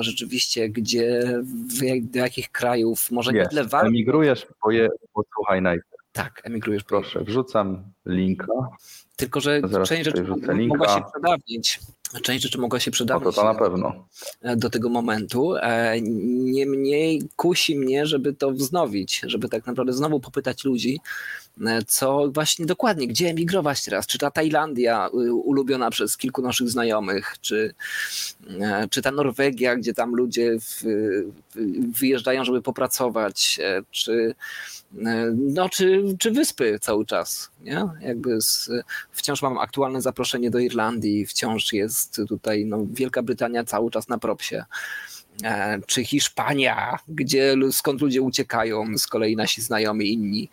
[0.00, 3.44] rzeczywiście, gdzie, w, do jakich krajów, może jest.
[3.44, 3.88] nie tyle warto.
[3.88, 5.94] Emigrujesz, poje, posłuchaj najpierw.
[6.12, 6.84] Tak, emigrujesz.
[6.84, 8.46] Proszę, wrzucam linka.
[9.16, 10.24] Tylko, że część rzeczy
[10.68, 11.80] mogła się przedawnić.
[12.22, 13.36] Część rzeczy mogła się przedawnić.
[13.36, 14.06] No to, pewno.
[14.56, 15.54] Do tego momentu.
[16.42, 21.00] Niemniej kusi mnie, żeby to wznowić, żeby tak naprawdę znowu popytać ludzi,
[21.86, 24.06] co właśnie dokładnie, gdzie emigrować teraz?
[24.06, 27.74] Czy ta Tajlandia ulubiona przez kilku naszych znajomych, czy,
[28.90, 30.82] czy ta Norwegia, gdzie tam ludzie w,
[32.00, 34.34] wyjeżdżają, żeby popracować, czy,
[35.34, 37.50] no, czy, czy wyspy cały czas.
[37.60, 37.88] Nie?
[38.00, 38.70] Jakby z,
[39.12, 44.18] wciąż mam aktualne zaproszenie do Irlandii, wciąż jest tutaj no, Wielka Brytania cały czas na
[44.18, 44.64] propsie
[45.86, 50.48] czy Hiszpania, gdzie skąd ludzie uciekają, z kolei nasi znajomi inni,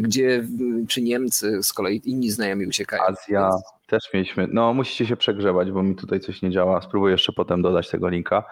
[0.00, 0.44] gdzie
[0.88, 3.02] czy Niemcy, z kolei inni znajomi uciekają.
[3.02, 3.62] Azja Więc...
[3.86, 7.62] też mieliśmy, no musicie się przegrzebać, bo mi tutaj coś nie działa, spróbuję jeszcze potem
[7.62, 8.44] dodać tego linka.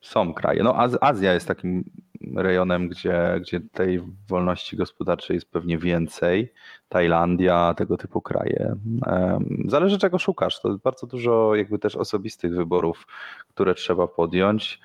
[0.00, 1.84] Są kraje, no Azja jest takim
[2.34, 6.52] rejonem, gdzie, gdzie tej wolności gospodarczej jest pewnie więcej.
[6.88, 8.76] Tajlandia, tego typu kraje.
[9.68, 10.60] Zależy czego szukasz.
[10.60, 13.06] To jest bardzo dużo jakby też osobistych wyborów,
[13.48, 14.80] które trzeba podjąć,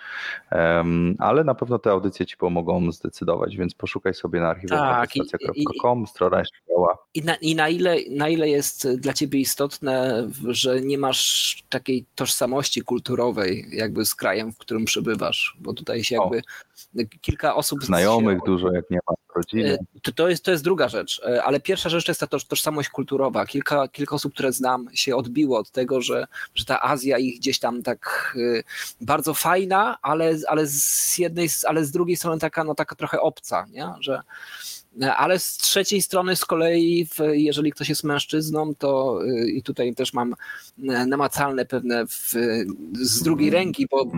[1.20, 6.44] ale na pewno te audycje ci pomogą zdecydować, więc poszukaj sobie na archiwum.com, tak, strona
[6.70, 6.98] działa.
[7.14, 12.06] I, na, i na, ile, na ile jest dla ciebie istotne, że nie masz takiej
[12.16, 16.42] tożsamości kulturowej jakby z krajem, w którym przebywasz, bo tutaj się jakby o.
[17.22, 17.84] kilka osób...
[17.84, 19.78] Znajomych się, dużo, jak nie ma rodziny.
[20.02, 22.90] To, to, jest, to jest druga rzecz, e, ale pierwsza rzecz to jest ta tożsamość
[22.90, 23.46] kulturowa.
[23.46, 27.60] Kilka, kilka osób, które znam, się odbiło od tego, że, że ta Azja ich gdzieś
[27.60, 28.64] tam tak e,
[29.02, 33.66] bardzo fajna, ale, ale z jednej, ale z drugiej strony taka, no taka trochę obca,
[33.72, 33.94] nie?
[34.00, 34.22] że
[35.02, 40.14] e, ale z trzeciej strony z kolei, jeżeli ktoś jest mężczyzną, to i tutaj też
[40.14, 40.36] mam
[41.08, 42.34] namacalne pewne w,
[42.94, 44.06] z drugiej ręki, bo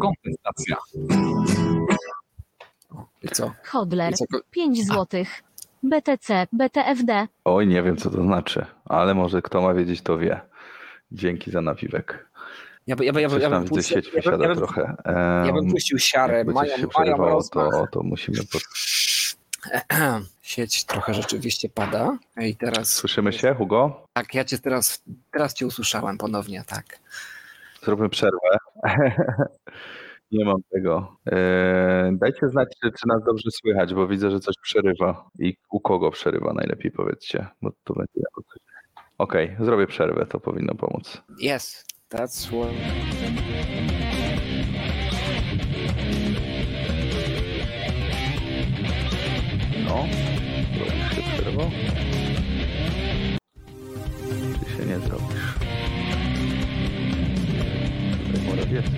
[0.00, 0.76] kompensacja.
[3.22, 3.52] I co?
[3.64, 4.14] Hodler,
[4.50, 5.24] 5 zł.
[5.82, 7.26] BTC, BTFD.
[7.44, 10.40] Oj, nie wiem co to znaczy, ale może kto ma wiedzieć, to wie.
[11.12, 12.30] Dzięki za napiwek.
[12.86, 14.82] Ja, by, ja, by, ja, by, ja bym puścił, sieć wysiada ja bym, trochę.
[14.82, 16.44] Um, ja bym puścił siarę.
[16.44, 18.38] Mają, się mają to, to musimy...
[18.52, 18.62] Pod...
[20.42, 22.18] Sieć trochę rzeczywiście pada.
[22.40, 22.92] I teraz...
[22.92, 24.06] Słyszymy się, Hugo?
[24.12, 26.98] Tak, ja cię teraz, teraz cię usłyszałem ponownie, tak.
[27.82, 28.58] Zróbmy przerwę.
[30.32, 31.16] Nie mam tego.
[31.26, 35.30] Eee, dajcie znać, czy, czy, nas dobrze słychać, bo widzę, że coś przerywa.
[35.38, 38.28] I u kogo przerywa, najlepiej powiedzcie, bo to będzie.
[39.18, 41.22] Okej, okay, zrobię przerwę, to powinno pomóc.
[41.42, 42.70] Yes, that's what...
[49.84, 50.06] No,
[51.14, 51.70] się przerwą?
[54.64, 55.69] Czy się nie zrobisz?
[58.50, 58.96] Tutaj Morawiecki.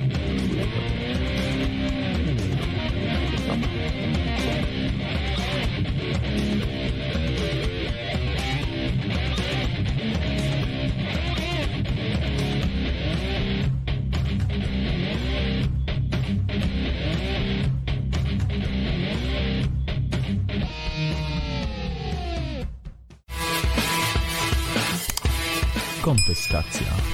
[26.03, 27.12] Kontestacja.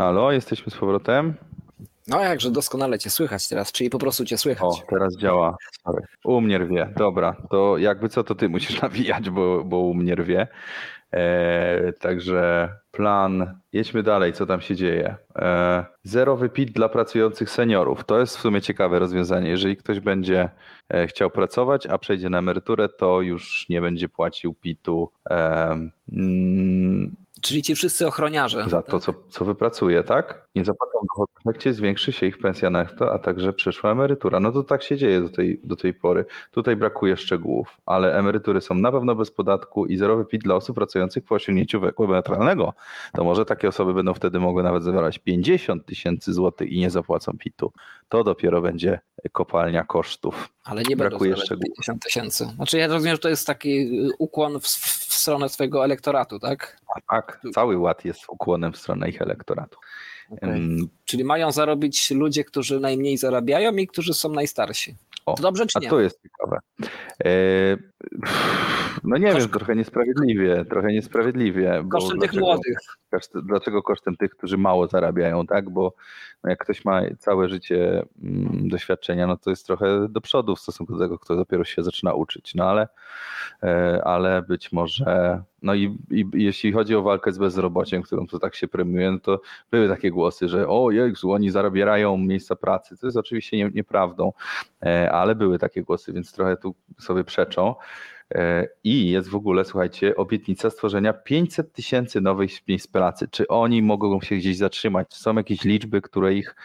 [0.00, 1.34] Halo, jesteśmy z powrotem.
[2.08, 4.68] No jakże doskonale cię słychać teraz, czyli po prostu cię słychać.
[4.68, 5.56] O, teraz działa.
[5.84, 6.02] Sorry.
[6.24, 6.92] U mnie rwie.
[6.96, 10.48] Dobra, to jakby co, to ty musisz nawijać, bo, bo u mnie rwie.
[11.12, 15.16] E, także plan, jedźmy dalej, co tam się dzieje.
[15.36, 18.04] E, zerowy PIT dla pracujących seniorów.
[18.04, 19.50] To jest w sumie ciekawe rozwiązanie.
[19.50, 20.48] Jeżeli ktoś będzie
[20.88, 25.10] e, chciał pracować, a przejdzie na emeryturę, to już nie będzie płacił PIT-u.
[25.30, 25.70] E,
[26.12, 28.64] mm, Czyli ci wszyscy ochroniarze.
[28.68, 30.48] za to, co, co wypracuje, tak?
[30.54, 34.40] Nie zapłacą dochodu, w efekcie zwiększy się ich pensja netto, a także przyszła emerytura.
[34.40, 36.24] No to tak się dzieje do tej, do tej pory.
[36.50, 40.76] Tutaj brakuje szczegółów, ale emerytury są na pewno bez podatku i zerowy PIT dla osób
[40.76, 42.74] pracujących po osiągnięciu wieku emerytalnego.
[43.12, 47.32] To może takie osoby będą wtedy mogły nawet zawierać 50 tysięcy złotych i nie zapłacą
[47.38, 47.72] PIT-u.
[48.08, 49.00] To dopiero będzie
[49.32, 50.48] kopalnia kosztów.
[50.64, 51.76] Ale nie Brakuje szczegółów.
[51.76, 52.44] 50 tysięcy.
[52.56, 56.80] Znaczy ja rozumiem, że to jest taki ukłon w, w stronę swojego elektoratu, tak?
[56.96, 59.78] A tak, cały ład jest ukłonem w stronę ich elektoratu.
[60.30, 60.50] Okej.
[60.50, 64.96] Ym, Czyli mają zarobić ludzie, którzy najmniej zarabiają i którzy są najstarsi.
[65.26, 65.88] O, To dobrze czy A nie?
[65.90, 66.58] to jest ciekawe.
[67.24, 67.30] E,
[69.04, 71.80] no nie wiem, trochę niesprawiedliwie, trochę niesprawiedliwie.
[71.84, 72.78] bo Kosztem tych dlaczego- młodych.
[73.34, 75.70] Dlaczego kosztem tych, którzy mało zarabiają, tak?
[75.70, 75.94] Bo
[76.44, 80.60] no jak ktoś ma całe życie mm, doświadczenia, no to jest trochę do przodu w
[80.60, 82.54] stosunku do tego, kto dopiero się zaczyna uczyć.
[82.54, 82.88] No ale,
[83.62, 88.38] e, ale być może, no i, i jeśli chodzi o walkę z bezrobociem, którą tu
[88.38, 89.40] tak się premiuje, no to
[89.70, 92.96] były takie głosy, że o Jezu, oni zarabiają miejsca pracy.
[92.96, 94.32] To jest oczywiście nie, nieprawdą,
[94.82, 97.74] e, ale były takie głosy, więc trochę tu sobie przeczą.
[98.34, 103.28] E, I jest w ogóle, słuchajcie, obietnica stworzenia 500 tysięcy nowych miejsc pracy.
[103.28, 105.08] Czy oni mogą się gdzieś zatrzymać?
[105.08, 106.56] Czy są jakieś liczby, które ich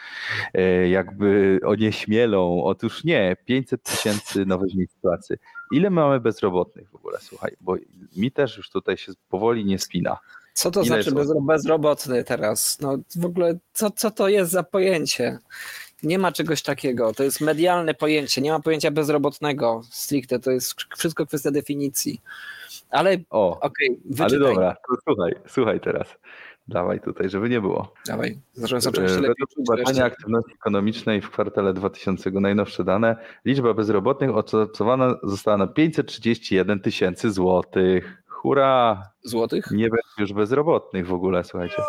[0.54, 2.62] e, jakby onieśmielą?
[2.64, 5.38] Otóż nie, 500 tysięcy nowych miejsc pracy.
[5.72, 7.76] Ile mamy bezrobotnych w ogóle, słuchaj, bo
[8.16, 10.18] mi też już tutaj się powoli nie spina.
[10.54, 12.80] Co to Ile znaczy bezrobotny teraz?
[12.80, 15.38] No w ogóle co, co to jest za pojęcie?
[16.02, 17.14] Nie ma czegoś takiego.
[17.14, 18.40] To jest medialne pojęcie.
[18.40, 20.38] Nie ma pojęcia bezrobotnego stricte.
[20.38, 22.20] To jest wszystko kwestia definicji.
[22.90, 24.38] Ale okej, ale wyczytaj.
[24.38, 26.08] dobra, to słuchaj, słuchaj teraz.
[26.68, 27.94] Dawaj tutaj, żeby nie było.
[28.06, 33.16] Dawaj, zacząłem E, zacząłem się lepiej Według badania aktywności ekonomicznej w kwartale 2000 najnowsze dane,
[33.44, 38.22] liczba bezrobotnych oszacowana została na 531 tysięcy złotych.
[38.26, 39.02] Hurra!
[39.22, 39.70] Złotych?
[39.70, 41.82] Nie będzie już bezrobotnych w ogóle, słuchajcie.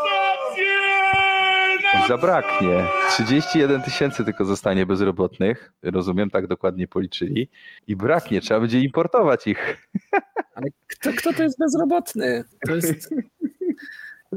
[2.07, 2.85] Zabraknie.
[3.09, 5.73] 31 tysięcy tylko zostanie bezrobotnych.
[5.83, 7.49] Rozumiem, tak dokładnie policzyli.
[7.87, 9.89] I braknie, trzeba będzie importować ich.
[10.55, 12.43] Ale kto, kto to jest bezrobotny?
[12.67, 13.09] To jest...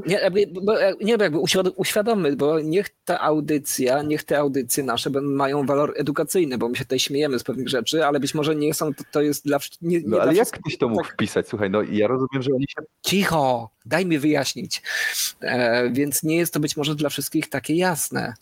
[0.07, 5.09] Nie, jakby, bo, nie, jakby uświad- uświadommy, bo niech ta audycja, niech te audycje nasze
[5.09, 8.73] mają walor edukacyjny, bo my się tutaj śmiejemy z pewnych rzeczy, ale być może nie
[8.73, 11.47] są, to, to jest dla nie, nie No dla ale jak ktoś to mógł wpisać?
[11.47, 14.81] Słuchaj, no ja rozumiem, że oni się Cicho, daj mi wyjaśnić.
[15.41, 18.33] E, więc nie jest to być może dla wszystkich takie jasne,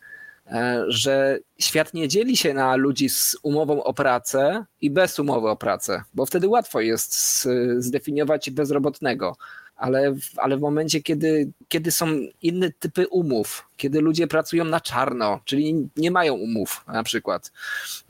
[0.48, 5.50] e, że świat nie dzieli się na ludzi z umową o pracę i bez umowy
[5.50, 7.48] o pracę, bo wtedy łatwo jest s-
[7.78, 9.36] zdefiniować bezrobotnego.
[9.80, 12.08] Ale ale w momencie, kiedy, kiedy są
[12.42, 17.52] inne typy umów, kiedy ludzie pracują na czarno, czyli nie mają umów na przykład,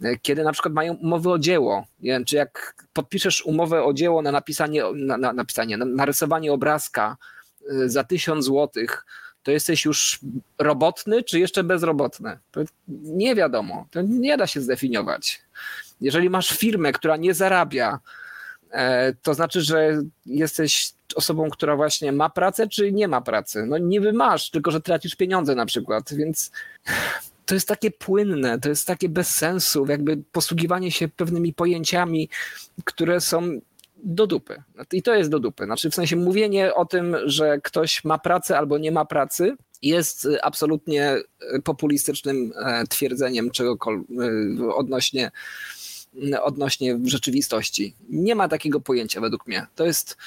[0.02, 3.94] e, kiedy na przykład mają umowy o dzieło, nie wiem, czy jak podpiszesz umowę o
[3.94, 7.18] dzieło na napisanie, na, na, napisanie, na narysowanie obrazka
[7.72, 9.06] y, za tysiąc złotych,
[9.44, 10.20] to jesteś już
[10.58, 12.38] robotny, czy jeszcze bezrobotny?
[12.52, 15.42] To nie wiadomo, to nie da się zdefiniować.
[16.02, 18.00] Jeżeli masz firmę, która nie zarabia, e,
[19.22, 23.66] to znaczy, że jesteś osobą, która właśnie ma pracę, czy nie ma pracy.
[23.66, 26.52] No niby masz, tylko że tracisz pieniądze na przykład, więc
[27.46, 32.30] to jest takie płynne, to jest takie bez sensu, jakby posługiwanie się pewnymi pojęciami,
[32.86, 33.60] które są
[34.04, 34.64] do dupy.
[34.92, 35.66] I to jest do dupy.
[35.66, 40.28] Znaczy w sensie mówienie o tym, że ktoś ma pracę albo nie ma pracy jest
[40.42, 41.18] absolutnie
[41.64, 44.08] populistycznym e, twierdzeniem czegokolwiek
[44.76, 45.32] odnośnie, y,
[46.42, 47.96] odnośnie rzeczywistości.
[48.10, 49.66] Nie ma takiego pojęcia według mnie.
[49.76, 50.18] To jest,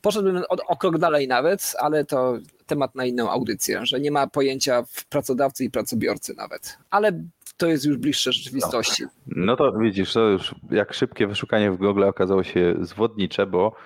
[0.00, 4.26] poszedłbym o, o krok dalej nawet, ale to temat na inną audycję, że nie ma
[4.26, 6.78] pojęcia w pracodawcy i pracobiorcy nawet.
[6.90, 7.24] Ale
[7.56, 9.04] to jest już bliższe rzeczywistości.
[9.26, 13.76] No to widzisz, to już jak szybkie wyszukanie w Google okazało się zwodnicze, bo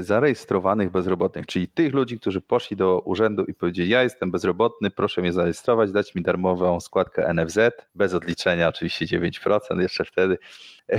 [0.00, 5.20] zarejestrowanych bezrobotnych, czyli tych ludzi, którzy poszli do urzędu i powiedzieli, ja jestem bezrobotny, proszę
[5.20, 7.58] mnie zarejestrować, dać mi darmową składkę NFZ,
[7.94, 10.38] bez odliczenia oczywiście 9% jeszcze wtedy,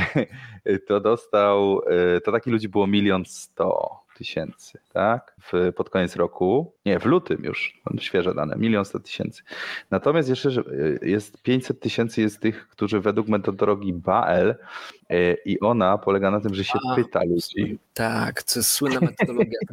[0.87, 1.81] to dostał,
[2.15, 5.35] e, to takich ludzi było milion sto tysięcy, tak?
[5.41, 9.43] W, pod koniec roku, nie, w lutym już, świeże dane, milion sto tysięcy.
[9.91, 14.55] Natomiast jeszcze e, jest 500 tysięcy jest tych, którzy według metodologii BAEL
[15.09, 17.79] E, I ona polega na tym, że się A, pyta ludzi.
[17.93, 19.59] Tak, to jest słynna metodologia.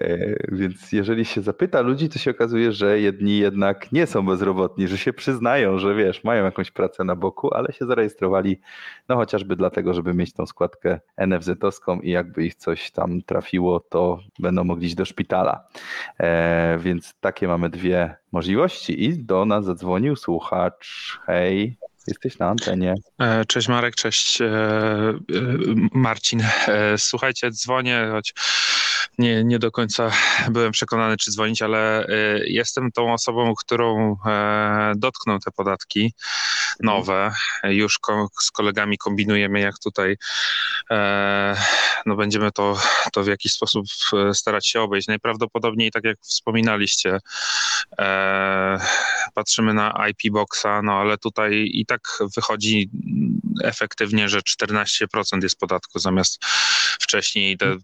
[0.00, 4.88] E, więc jeżeli się zapyta ludzi, to się okazuje, że jedni jednak nie są bezrobotni,
[4.88, 8.60] że się przyznają, że wiesz, mają jakąś pracę na boku, ale się zarejestrowali,
[9.08, 14.13] no chociażby dlatego, żeby mieć tą składkę NFZ-owską i jakby ich coś tam trafiło, to
[14.38, 15.68] będą mogli iść do szpitala.
[16.20, 21.18] E, więc takie mamy dwie możliwości i do nas zadzwonił słuchacz.
[21.26, 21.78] Hej.
[22.06, 22.94] Jesteś na antenie.
[23.20, 25.16] E, cześć Marek, cześć e, e,
[25.92, 26.42] Marcin.
[26.96, 28.34] Słuchajcie, dzwonię, choć
[29.18, 30.10] nie, nie do końca
[30.50, 32.06] byłem przekonany, czy dzwonić, ale
[32.46, 34.16] jestem tą osobą, którą
[34.96, 36.14] dotkną te podatki
[36.80, 37.32] nowe.
[37.64, 37.98] Już
[38.40, 40.16] z kolegami kombinujemy, jak tutaj
[42.06, 42.78] no będziemy to,
[43.12, 43.86] to w jakiś sposób
[44.32, 45.08] starać się obejść.
[45.08, 47.18] Najprawdopodobniej, tak jak wspominaliście,
[49.34, 51.93] patrzymy na IP Boxa, no ale tutaj i tak
[52.36, 52.90] wychodzi
[53.62, 56.44] efektywnie, że 14% jest podatku zamiast
[57.00, 57.76] wcześniej te, e,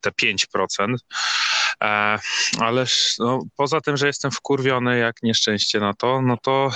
[0.00, 0.96] te 5%.
[1.82, 2.18] E,
[2.58, 2.86] ale
[3.18, 6.70] no, poza tym, że jestem wkurwiony jak nieszczęście na to, no to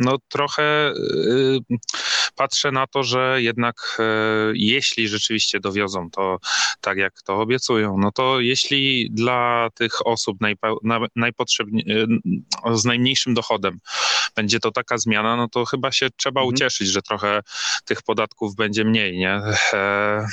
[0.00, 0.92] no, trochę e,
[2.36, 3.98] patrzę na to, że jednak
[4.52, 6.38] jeśli rzeczywiście dowiozą to
[6.80, 10.38] tak, jak to obiecują, no to jeśli dla tych osób
[11.16, 11.84] najpotrzebniej,
[12.72, 13.78] z najmniejszym dochodem
[14.36, 16.54] będzie to taka zmiana, no to chyba się trzeba mhm.
[16.54, 17.40] ucieszyć, że trochę
[17.84, 19.40] tych podatków będzie mniej, nie?
[19.72, 20.26] E,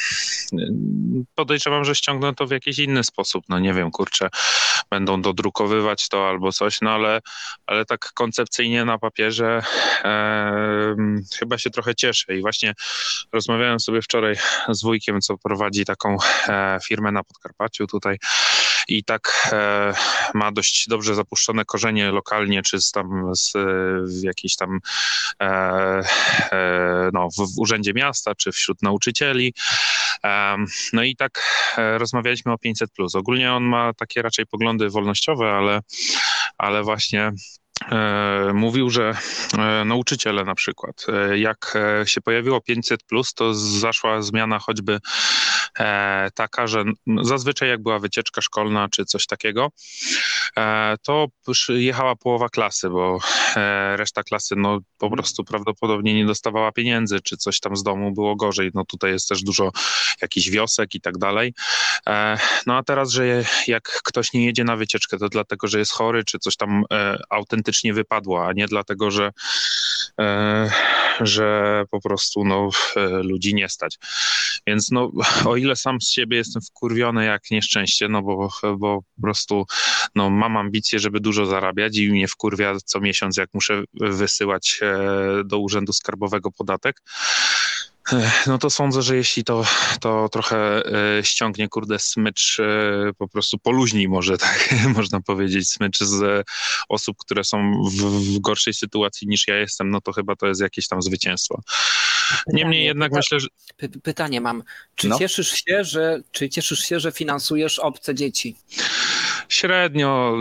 [1.35, 4.29] podejrzewam, że ściągną to w jakiś inny sposób, no nie wiem, kurczę,
[4.89, 7.21] będą dodrukowywać to albo coś, no ale,
[7.67, 9.63] ale tak koncepcyjnie na papierze
[10.03, 10.95] e,
[11.39, 12.73] chyba się trochę cieszę i właśnie
[13.33, 14.35] rozmawiałem sobie wczoraj
[14.69, 16.17] z wujkiem, co prowadzi taką
[16.47, 18.17] e, firmę na Podkarpaciu tutaj
[18.87, 19.93] i tak e,
[20.33, 23.51] ma dość dobrze zapuszczone korzenie lokalnie, czy z tam z,
[24.19, 24.79] w jakiejś tam
[25.41, 25.45] e,
[26.51, 29.53] e, no, w, w urzędzie miasta, czy wśród nauczycieli.
[30.23, 30.57] E,
[30.93, 31.41] no i tak
[31.77, 32.89] e, rozmawialiśmy o 500.
[33.13, 35.79] Ogólnie on ma takie raczej poglądy wolnościowe, ale,
[36.57, 37.64] ale właśnie E,
[38.53, 39.13] mówił, że
[39.57, 42.99] e, nauczyciele na przykład, e, jak się pojawiło 500,
[43.35, 44.99] to zaszła zmiana choćby
[46.35, 46.83] taka, że
[47.21, 49.69] zazwyczaj jak była wycieczka szkolna czy coś takiego,
[51.03, 51.27] to
[51.69, 53.19] jechała połowa klasy, bo
[53.95, 58.35] reszta klasy no, po prostu prawdopodobnie nie dostawała pieniędzy, czy coś tam z domu było
[58.35, 58.71] gorzej.
[58.73, 59.71] No tutaj jest też dużo
[60.21, 61.53] jakichś wiosek i tak dalej.
[62.65, 66.23] No a teraz, że jak ktoś nie jedzie na wycieczkę, to dlatego, że jest chory,
[66.23, 66.83] czy coś tam
[67.29, 69.31] autentycznie faktycznie wypadła, a nie dlatego, że,
[70.19, 70.69] e,
[71.21, 73.97] że po prostu no, e, ludzi nie stać.
[74.67, 75.11] Więc no,
[75.45, 79.65] o ile sam z siebie jestem wkurwiony jak nieszczęście, no bo, bo po prostu
[80.15, 84.97] no, mam ambicje, żeby dużo zarabiać i mnie wkurwia co miesiąc, jak muszę wysyłać e,
[85.45, 87.01] do Urzędu Skarbowego podatek,
[88.47, 89.65] no to sądzę, że jeśli to,
[89.99, 95.99] to trochę e, ściągnie, kurde, smycz, e, po prostu poluźni może, tak można powiedzieć, smycz
[95.99, 96.47] z
[96.89, 100.61] osób, które są w, w, gorszej sytuacji niż ja jestem, no to chyba to jest
[100.61, 101.61] jakieś tam zwycięstwo.
[102.47, 103.47] Niemniej jednak pyta, myślę, że...
[104.03, 104.63] Pytanie mam.
[104.95, 105.19] Czy no?
[105.19, 108.55] cieszysz się, że, czy cieszysz się, że finansujesz obce dzieci?
[109.49, 110.37] Średnio,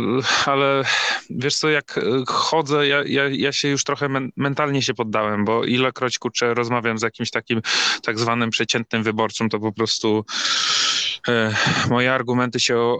[0.47, 0.85] ale
[1.31, 5.65] wiesz co, jak chodzę, ja, ja, ja się już trochę men mentalnie się poddałem, bo
[5.65, 7.61] ilekroć kurczę rozmawiam z jakimś takim
[8.03, 10.25] tak zwanym przeciętnym wyborcą, to po prostu
[11.29, 11.55] e,
[11.91, 12.97] moje argumenty się e,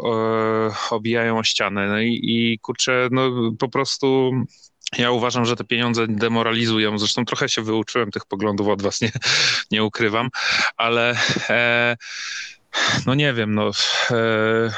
[0.91, 1.89] obijają o ścianę.
[1.89, 4.33] No i, i kurczę, no po prostu
[4.99, 6.99] ja uważam, że te pieniądze demoralizują.
[6.99, 9.11] Zresztą trochę się wyuczyłem tych poglądów od was, nie,
[9.71, 10.29] nie ukrywam,
[10.77, 11.17] ale
[11.51, 11.97] e,
[13.07, 13.71] no nie wiem, no
[14.11, 14.71] e,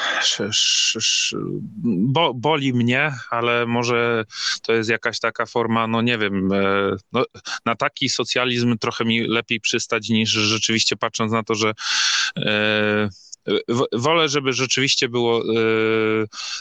[1.85, 4.25] bo, boli mnie, ale może
[4.63, 7.25] to jest jakaś taka forma, no nie wiem, e, no,
[7.65, 11.73] na taki socjalizm trochę mi lepiej przystać niż rzeczywiście patrząc na to, że
[12.37, 13.09] e,
[13.93, 15.43] wolę, żeby rzeczywiście było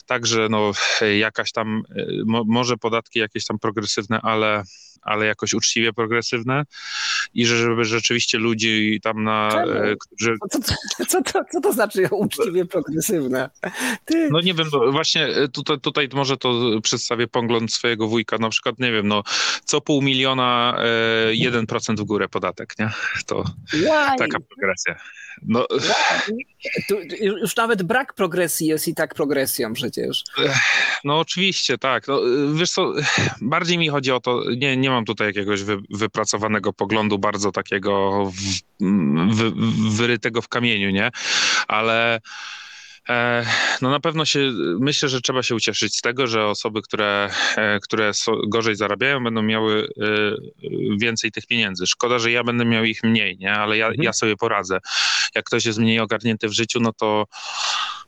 [0.06, 0.72] tak, że no
[1.18, 1.84] jakaś tam,
[2.26, 4.64] może podatki jakieś tam progresywne, ale
[5.06, 6.64] ale jakoś uczciwie progresywne
[7.34, 9.64] i że żeby rzeczywiście ludzi tam na...
[9.64, 10.36] E, którzy...
[10.52, 13.50] Co, co, co, to, co to znaczy uczciwie progresywne?
[14.06, 14.30] Ty...
[14.32, 18.80] No nie wiem, właśnie e, tutaj, tutaj może to przedstawię pogląd swojego wujka, na przykład,
[18.80, 19.24] nie wiem, no
[19.66, 22.90] co pół miliona e, 1% w górę podatek, nie?
[23.26, 24.18] To Why?
[24.18, 24.96] taka progresja.
[25.42, 25.68] No.
[26.90, 30.24] Tu, już nawet brak progresji jest i tak progresją przecież.
[31.04, 32.08] No oczywiście, tak.
[32.08, 32.22] No,
[32.54, 32.94] wiesz co,
[33.42, 38.26] bardziej mi chodzi o to, nie, nie mam tutaj jakiegoś wy, wypracowanego poglądu bardzo takiego
[38.26, 39.52] w, wy,
[39.90, 41.12] wyrytego w kamieniu, nie?
[41.68, 42.20] Ale
[43.82, 47.80] no na pewno się, myślę, że trzeba się ucieszyć z tego, że osoby, które, e,
[47.80, 48.12] które
[48.48, 49.88] gorzej zarabiają, będą miały
[51.02, 51.88] więcej tych pieniędzy.
[51.88, 53.54] Szkoda, że ja będę miał ich mniej, nie?
[53.54, 54.04] ale ja, mhm.
[54.04, 54.80] ja sobie poradzę.
[55.36, 57.26] Jak ktoś jest mniej ogarnięty w życiu, no to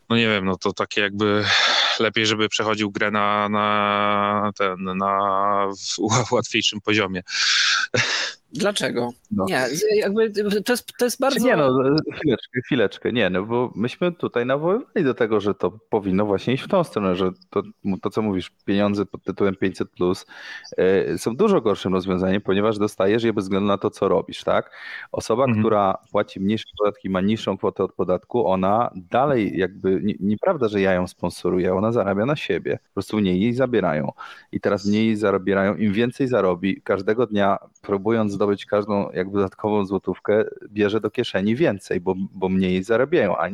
[0.10, 1.46] no nie wiem, no to takie jakby
[2.00, 5.20] lepiej, żeby przechodził grę na, na ten, na
[6.32, 7.22] łatwiejszym poziomie.
[8.58, 9.10] Dlaczego?
[9.32, 9.46] No.
[9.50, 10.32] Nie, jakby
[10.66, 11.46] to jest, to jest bardzo...
[11.46, 11.80] Nie no,
[12.14, 16.64] chwileczkę, chwileczkę, nie, no bo myśmy tutaj nawoływali do tego, że to powinno właśnie iść
[16.64, 17.64] w tą stronę, że to,
[18.02, 20.26] to co mówisz, pieniądze pod tytułem 500+, plus,
[20.78, 24.72] yy, są dużo gorszym rozwiązaniem, ponieważ dostajesz je bez względu na to, co robisz, tak?
[25.12, 25.60] Osoba, mhm.
[25.60, 30.82] która płaci mniejsze podatki, ma niższą kwotę od podatku, ona dalej jakby, nie, nieprawda, że
[30.82, 34.12] ja ją sponsoruję, ona zarabia na siebie, po prostu mniej jej zabierają
[34.52, 39.86] i teraz mniej jej zarabiają, im więcej zarobi, każdego dnia próbując zdobyć każdą jak dodatkową
[39.86, 43.38] złotówkę, bierze do kieszeni więcej, bo, bo mniej zarabiają.
[43.38, 43.50] A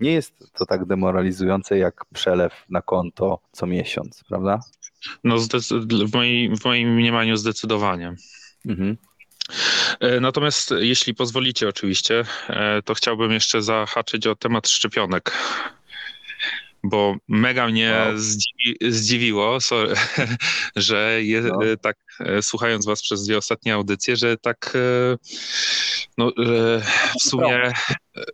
[0.00, 4.60] nie jest to tak demoralizujące jak przelew na konto co miesiąc, prawda?
[5.24, 5.36] No
[6.08, 8.14] w, moim, w moim mniemaniu zdecydowanie.
[8.66, 8.96] Mhm.
[10.00, 15.32] E, natomiast jeśli pozwolicie oczywiście, e, to chciałbym jeszcze zahaczyć o temat szczepionek
[16.82, 18.18] bo mega mnie wow.
[18.18, 19.94] zdziwi, zdziwiło, sorry,
[20.76, 21.58] że je, no.
[21.80, 21.96] tak
[22.42, 25.16] słuchając was przez dwie ostatnie audycje, że tak e,
[26.18, 26.32] no,
[27.20, 27.72] w sumie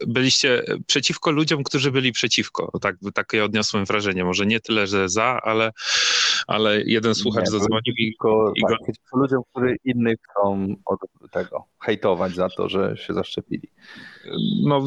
[0.06, 2.78] byliście przeciwko ludziom, którzy byli przeciwko.
[2.80, 4.24] Tak, takie odniosłem wrażenie.
[4.24, 5.72] Może nie tyle, że za, ale,
[6.46, 8.52] ale jeden słuchacz nie, zadzwonił i, go...
[8.68, 13.68] Tak, przeciwko ludziom, którzy innych chcą od tego hejtować za to, że się zaszczepili.
[14.64, 14.84] No,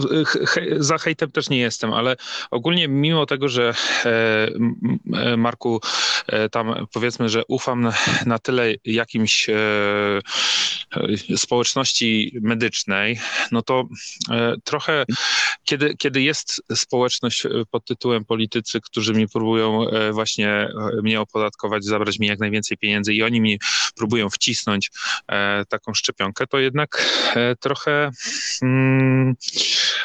[0.48, 2.16] he, za hejtem też nie jestem, ale
[2.52, 3.74] ogólnie mimo tego, że
[4.06, 4.50] e,
[5.14, 5.80] e, Marku,
[6.28, 7.94] e, tam powiedzmy, że ufam na,
[8.26, 9.56] na tyle jakimś e,
[11.36, 13.20] społeczności medycznej,
[13.52, 13.84] no to
[14.32, 15.06] e, trochę,
[15.64, 20.70] kiedy, kiedy jest społeczność e, pod tytułem politycy, którzy mi próbują e, właśnie
[21.04, 23.60] mnie opodatkować, zabrać mi jak najwięcej pieniędzy i oni mi
[23.96, 24.92] próbują wcisnąć
[25.70, 27.06] taką szczepionkę, to jednak
[27.60, 28.12] trochę,
[28.62, 29.36] mm,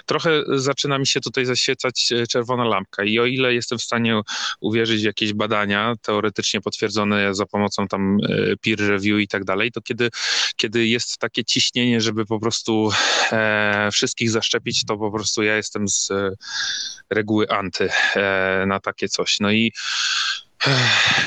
[0.07, 3.05] trochę zaczyna mi się tutaj zaświecać czerwona lampka.
[3.05, 4.21] I o ile jestem w stanie
[4.61, 8.19] uwierzyć w jakieś badania teoretycznie potwierdzone za pomocą tam
[8.65, 10.11] peer review i tak dalej, to kiedy,
[10.57, 12.91] kiedy jest takie ciśnienie, żeby po prostu
[13.33, 16.31] e, wszystkich zaszczepić, to po prostu ja jestem z e,
[17.11, 19.41] reguły anty e, na takie coś.
[19.41, 19.73] No i
[20.67, 20.71] e,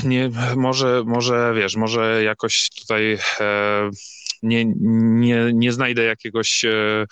[0.04, 3.90] nie, może, może wiesz, może jakoś tutaj e,
[4.44, 7.06] nie, nie, nie znajdę jakiegoś E,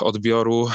[0.00, 0.68] odbioru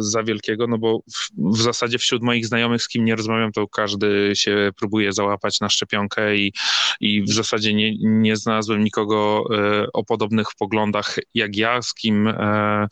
[0.00, 3.68] za wielkiego, no bo w, w, zasadzie wśród moich znajomych, z kim nie rozmawiam, to
[3.68, 6.52] każdy się próbuje załapać na szczepionkę i,
[7.00, 12.28] i w zasadzie nie, nie znalazłem nikogo e, o podobnych poglądach jak ja, z kim
[12.28, 12.86] e,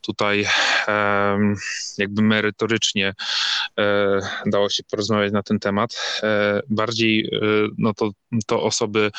[0.00, 0.46] tutaj
[1.98, 3.14] jakby merytorycznie
[4.46, 6.20] dało się porozmawiać na ten temat.
[6.68, 7.30] Bardziej
[7.78, 8.10] no to,
[8.46, 9.10] to osoby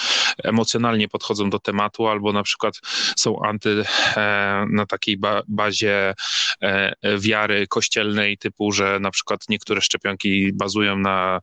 [0.43, 2.81] emocjonalnie podchodzą do tematu albo na przykład
[3.17, 3.83] są anty
[4.69, 6.13] na takiej ba bazie
[6.61, 11.39] e, wiary kościelnej, typu, że na przykład niektóre szczepionki bazują na,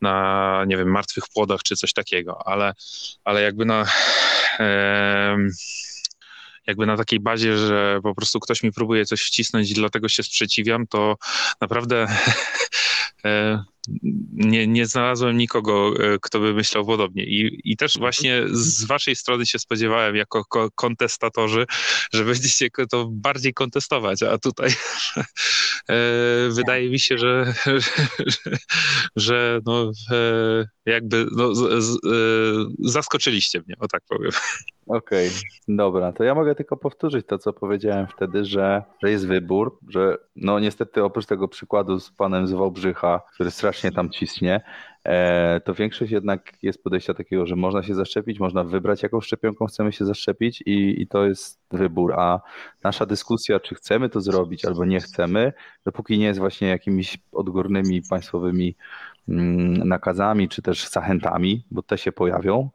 [0.00, 2.74] na nie wiem, martwych płodach czy coś takiego, ale,
[3.24, 3.86] ale jakby na
[6.66, 10.22] jakby na takiej bazie, że po prostu ktoś mi próbuje coś wcisnąć i dlatego się
[10.22, 11.16] sprzeciwiam, to
[11.60, 12.06] naprawdę
[14.32, 17.24] nie, nie znalazłem nikogo, e, kto by myślał podobnie.
[17.24, 20.44] I, I też właśnie z waszej strony się spodziewałem, jako
[20.74, 21.66] kontestatorzy,
[22.12, 24.70] że będziecie to bardziej kontestować, a tutaj
[25.90, 25.94] e,
[26.50, 28.56] wydaje mi się, że, że,
[29.16, 31.98] że no, e, jakby no, z, z,
[32.78, 34.32] zaskoczyliście mnie, o tak powiem.
[34.86, 39.26] Okej, okay, dobra, to ja mogę tylko powtórzyć to, co powiedziałem wtedy, że, że jest
[39.26, 44.60] wybór, że no niestety oprócz tego przykładu z panem z Wałbrzycha, który strasznie tam ciśnie,
[45.04, 49.66] e, to większość jednak jest podejścia takiego, że można się zaszczepić, można wybrać jaką szczepionką
[49.66, 52.40] chcemy się zaszczepić i, i to jest wybór, a
[52.82, 55.52] nasza dyskusja, czy chcemy to zrobić albo nie chcemy,
[55.84, 58.76] dopóki nie jest właśnie jakimiś odgórnymi państwowymi
[59.28, 62.70] nakazami, czy też zachętami, bo te się pojawią,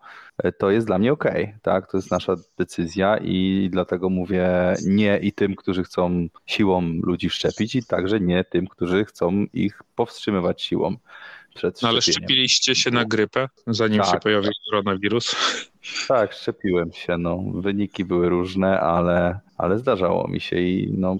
[0.57, 1.25] to jest dla mnie ok,
[1.61, 1.91] tak?
[1.91, 7.75] To jest nasza decyzja i dlatego mówię nie i tym, którzy chcą siłą ludzi szczepić
[7.75, 10.95] i także nie tym, którzy chcą ich powstrzymywać siłą.
[11.55, 15.35] Przed no ale szczepiliście się na grypę, zanim tak, się pojawił koronawirus?
[16.07, 17.17] Tak, szczepiłem się.
[17.17, 17.43] No.
[17.53, 21.17] Wyniki były różne, ale, ale zdarzało mi się i no,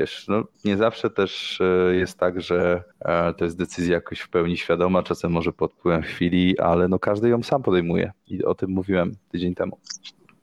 [0.00, 4.28] Wiesz, no, nie zawsze też e, jest tak, że e, to jest decyzja jakoś w
[4.28, 8.54] pełni świadoma, czasem może pod wpływem chwili, ale no każdy ją sam podejmuje i o
[8.54, 9.78] tym mówiłem tydzień temu.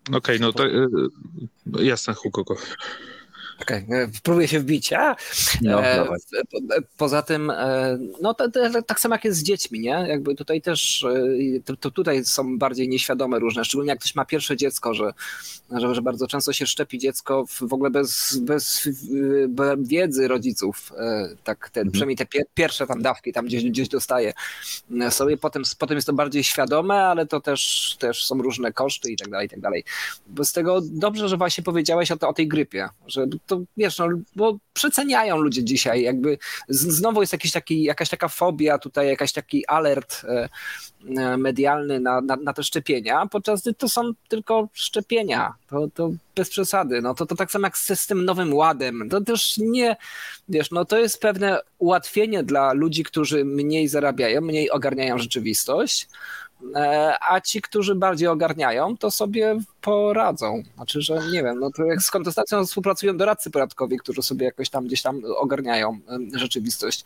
[0.08, 0.88] Okej, okay, no to e,
[1.84, 2.44] jasne, Hugo.
[3.62, 4.10] Okej, okay.
[4.24, 4.94] próbuję się wbić.
[4.94, 5.16] A?
[5.62, 6.08] No, e,
[6.98, 10.06] poza tym, e, no to, to, tak samo jak jest z dziećmi, nie?
[10.08, 11.06] Jakby tutaj też,
[11.68, 15.14] e, to, tutaj są bardziej nieświadome różne, szczególnie jak ktoś ma pierwsze dziecko, że,
[15.72, 18.90] że, że bardzo często się szczepi dziecko w, w ogóle bez, bez,
[19.50, 21.92] bez wiedzy rodziców, e, tak te, mhm.
[21.92, 24.34] przynajmniej te pie, pierwsze tam dawki tam gdzieś, gdzieś dostaje
[25.10, 29.18] sobie, potem, potem jest to bardziej świadome, ale to też, też są różne koszty i
[29.18, 29.84] tak dalej, i tak dalej.
[30.44, 34.08] Z tego dobrze, że właśnie powiedziałeś o, to, o tej grypie, że to wiesz, no,
[34.36, 36.38] bo przeceniają ludzie dzisiaj, jakby
[36.70, 40.50] znowu jest jakiś taki, jakaś taka fobia tutaj, jakaś taki alert e,
[41.18, 46.12] e, medialny na, na, na te szczepienia, podczas gdy to są tylko szczepienia, to, to
[46.36, 49.96] bez przesady, no to, to tak samo jak z tym nowym ładem, to też nie,
[50.50, 56.08] wiesz, no to jest pewne ułatwienie dla ludzi, którzy mniej zarabiają, mniej ogarniają rzeczywistość,
[57.30, 60.64] a ci, którzy bardziej ogarniają, to sobie poradzą.
[60.76, 64.70] Znaczy, że nie wiem, no to jak z kontestacją współpracują doradcy podatkowi, którzy sobie jakoś
[64.70, 66.00] tam gdzieś tam ogarniają
[66.34, 67.04] rzeczywistość.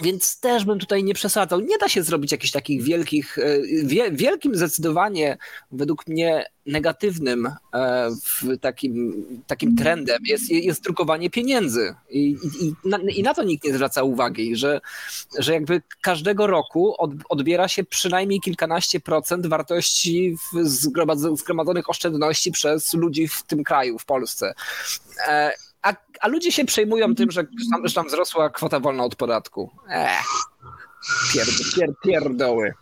[0.00, 1.60] E, więc też bym tutaj nie przesadzał.
[1.60, 5.38] Nie da się zrobić jakichś takich wielkich, e, wie, wielkim zdecydowanie
[5.72, 8.10] według mnie negatywnym e,
[8.60, 11.94] takim, takim trendem jest, jest drukowanie pieniędzy.
[12.10, 14.80] I, i, na, I, na, to nikt nie zwraca uwagi, że,
[15.38, 20.36] że jakby każdego roku od, odbiera się przynajmniej kilkanaście procent wartości
[21.32, 24.54] zgromadzonych oszczędności przez ludzi w tym kraju, w Polsce.
[25.82, 29.70] A, a ludzie się przejmują tym, że tam, że tam wzrosła kwota wolna od podatku.
[29.90, 30.26] Ech,
[31.32, 32.74] pierd, pierd, pierdoły.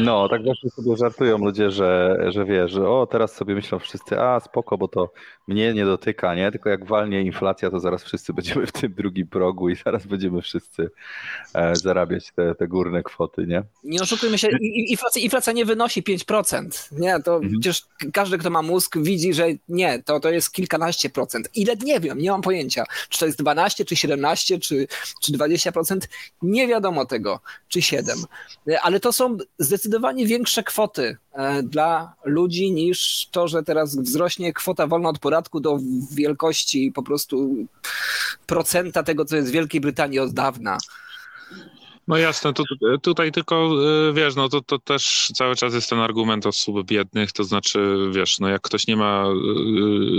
[0.00, 4.20] No, tak właśnie sobie żartują ludzie, że, że wiesz, że o, teraz sobie myślą wszyscy,
[4.20, 5.12] a spoko, bo to
[5.48, 6.50] mnie nie dotyka, nie?
[6.50, 10.42] Tylko jak walnie inflacja, to zaraz wszyscy będziemy w tym drugim progu i zaraz będziemy
[10.42, 10.90] wszyscy
[11.54, 13.62] e, zarabiać te, te górne kwoty, nie?
[13.84, 16.92] Nie oszukujmy się, inflacja, inflacja nie wynosi 5%.
[16.92, 17.52] Nie, to mhm.
[17.52, 17.82] przecież
[18.12, 21.48] każdy, kto ma mózg, widzi, że nie, to, to jest kilkanaście procent.
[21.54, 22.84] Ile nie wiem, nie mam pojęcia.
[23.08, 24.86] Czy to jest 12, czy 17, czy,
[25.22, 25.98] czy 20%?
[26.42, 28.18] Nie wiadomo tego, czy 7.
[28.82, 29.82] Ale to są zdecydowanie
[30.26, 35.78] większe kwoty e, dla ludzi niż to, że teraz wzrośnie kwota wolna od podatku do
[36.12, 37.66] wielkości po prostu
[38.46, 40.78] procenta tego, co jest w Wielkiej Brytanii od dawna.
[42.08, 42.64] No jasne, to,
[43.02, 43.70] tutaj tylko
[44.08, 47.96] y, wiesz, no to, to też cały czas jest ten argument osób biednych, to znaczy
[48.12, 49.24] wiesz, no jak ktoś nie ma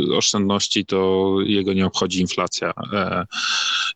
[0.10, 2.74] y, oszczędności, to jego nie obchodzi inflacja.
[2.94, 3.26] E,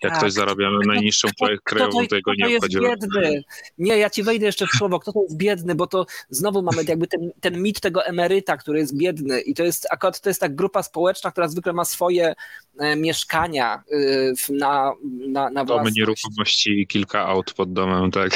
[0.04, 0.20] jak tak.
[0.20, 2.78] ktoś zarabia najniższą kto, krajową, to, to, jego nie obchodzi.
[2.82, 3.44] Jest biedny.
[3.78, 6.84] Nie, ja ci wejdę jeszcze w słowo, kto to jest biedny, bo to znowu mamy
[6.88, 10.42] jakby ten, ten mit tego emeryta, który jest biedny i to jest akurat to jest
[10.42, 12.34] ta grupa społeczna, która zwykle ma swoje
[12.80, 14.94] e, mieszkania y, na,
[15.28, 15.68] na, na własność.
[15.68, 18.34] Domy nieruchomości i kilka aut pod domem, tak.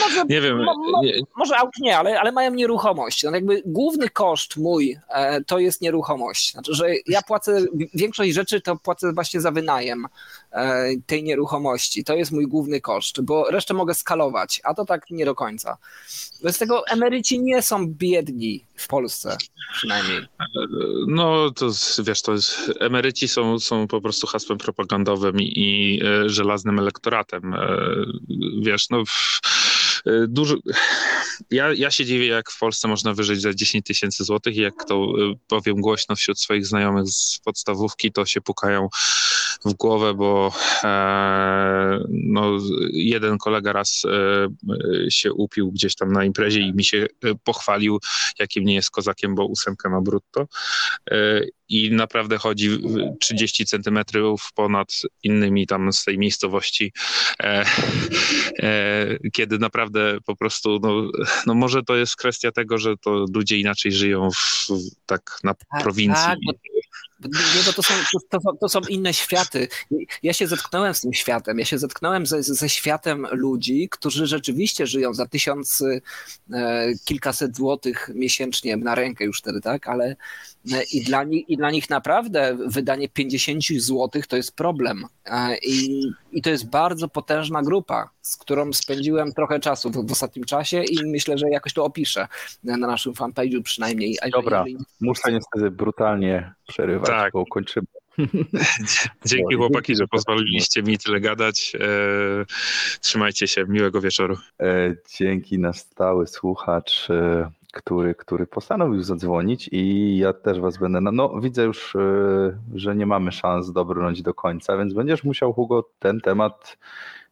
[0.00, 0.64] Może, nie wiem.
[0.64, 1.02] Mo, mo,
[1.36, 3.22] może aut nie, ale, ale mają nieruchomość.
[3.22, 6.52] No jakby główny koszt mój e, to jest nieruchomość.
[6.52, 7.64] Znaczy, że ja płacę,
[7.94, 10.06] większość rzeczy to płacę właśnie za wynajem
[10.52, 12.04] e, tej nieruchomości.
[12.04, 15.76] To jest mój główny koszt, bo resztę mogę skalować, a to tak nie do końca.
[16.42, 19.36] Bez tego emeryci nie są biedni w Polsce
[19.72, 20.20] przynajmniej.
[21.06, 21.70] No to
[22.04, 27.54] wiesz, to jest, emeryci są, są po prostu hasłem propagandowym i, i e, żelaznym elektoratem.
[27.54, 27.68] E,
[28.62, 29.40] wiesz, no w,
[30.28, 30.56] dużo.
[31.50, 34.74] Ja, ja się dziwię, jak w Polsce można wyżyć za 10 tysięcy złotych i jak
[34.88, 35.12] to
[35.48, 38.88] powiem głośno wśród swoich znajomych z podstawówki, to się pukają
[39.64, 40.52] w głowę, bo
[40.84, 42.58] e, no,
[42.92, 47.06] jeden kolega raz e, się upił gdzieś tam na imprezie i mi się
[47.44, 47.98] pochwalił,
[48.38, 50.46] jakim nie jest kozakiem, bo ósemkę ma brutto
[51.10, 51.40] e,
[51.70, 52.78] i naprawdę chodzi
[53.20, 56.92] 30 centymetrów ponad innymi tam z tej miejscowości,
[57.42, 57.64] e,
[58.58, 61.10] e, kiedy naprawdę po prostu, no,
[61.46, 64.66] no może to jest kwestia tego, że to ludzie inaczej żyją w,
[65.06, 66.24] tak na tak, prowincji.
[66.24, 66.38] Tak,
[67.24, 67.94] nie, bo to są,
[68.30, 69.68] to, to, są inne światy.
[70.22, 71.58] Ja się zetknąłem z tym światem.
[71.58, 75.84] Ja się zetknąłem ze, ze światem ludzi, którzy rzeczywiście żyją za tysiąc,
[76.52, 79.88] e, kilkaset złotych miesięcznie na rękę już wtedy, tak?
[79.88, 80.16] Ale
[80.92, 85.06] i, dla nich, i dla nich naprawdę wydanie 50 złotych to jest problem.
[85.26, 90.12] E, I, I to jest bardzo potężna grupa, z którą spędziłem trochę czasu w, w
[90.12, 92.28] ostatnim czasie i myślę, że jakoś to opiszę
[92.64, 94.18] na naszym fanpage'u przynajmniej.
[94.32, 94.64] Dobra,
[95.00, 97.32] muszę niestety brutalnie przerywać, tak.
[97.32, 97.86] bo kończymy.
[99.26, 101.72] Dzięki chłopaki, że pozwoliliście mi tyle gadać.
[101.80, 101.88] E,
[103.00, 104.36] trzymajcie się, miłego wieczoru.
[104.60, 111.00] E, dzięki nasz stały słuchacz, e, który, który postanowił zadzwonić i ja też was będę,
[111.00, 111.96] no widzę już,
[112.74, 116.76] że nie mamy szans dobrnąć do końca, więc będziesz musiał Hugo ten temat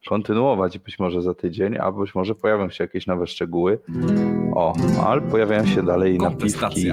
[0.09, 3.79] kontynuować być może za tydzień, a być może pojawią się jakieś nowe szczegóły.
[4.55, 4.75] O,
[5.07, 6.93] ale pojawiają się dalej napiski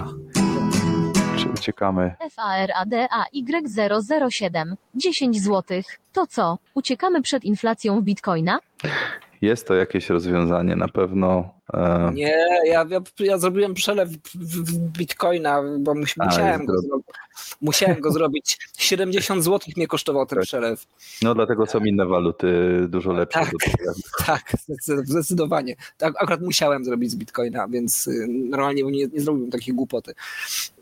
[1.54, 2.16] Uciekamy.
[2.38, 4.76] FARADAY007.
[4.96, 5.82] 10 zł.
[6.14, 6.58] To co?
[6.74, 8.60] Uciekamy przed inflacją w bitcoina?
[9.42, 11.54] Jest to jakieś rozwiązanie, na pewno.
[11.74, 12.36] E, Nie,
[12.66, 17.06] ja, ja, ja zrobiłem przelew w, w, bitcoina, bo A, musiałem, go zrobić.
[17.62, 18.60] musiałem go zrobić.
[18.78, 20.46] 70 zł mnie kosztował ten Tak.
[20.46, 20.86] przelew.
[21.22, 22.48] no dlatego są inne waluty
[22.88, 23.40] dużo lepsze.
[23.40, 23.50] Tak.
[23.50, 23.92] tego.
[24.26, 25.76] Tak, zdecy- zdecydowanie.
[25.98, 30.14] Tak, akurat musiałem zrobić z bitcoina, więc y, normalnie nie, nie zrobiłbym takiej głupoty.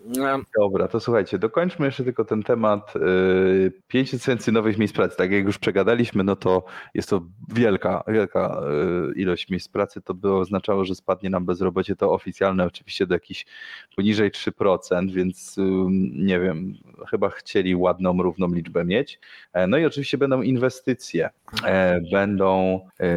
[0.05, 2.93] Um, Dobra, to słuchajcie, dokończmy jeszcze tylko ten temat.
[2.95, 5.17] Yy, 5 tysięcy nowych miejsc pracy.
[5.17, 8.61] Tak jak już przegadaliśmy, no to jest to wielka, wielka
[9.07, 10.01] yy, ilość miejsc pracy.
[10.01, 11.95] To by oznaczało, że spadnie nam bezrobocie.
[11.95, 13.45] To oficjalne oczywiście do jakichś
[13.95, 15.63] poniżej 3%, więc yy,
[16.13, 16.73] nie wiem,
[17.09, 19.19] chyba chcieli ładną, równą liczbę mieć.
[19.53, 21.29] E, No i oczywiście będą inwestycje,
[21.65, 23.09] e, będą e,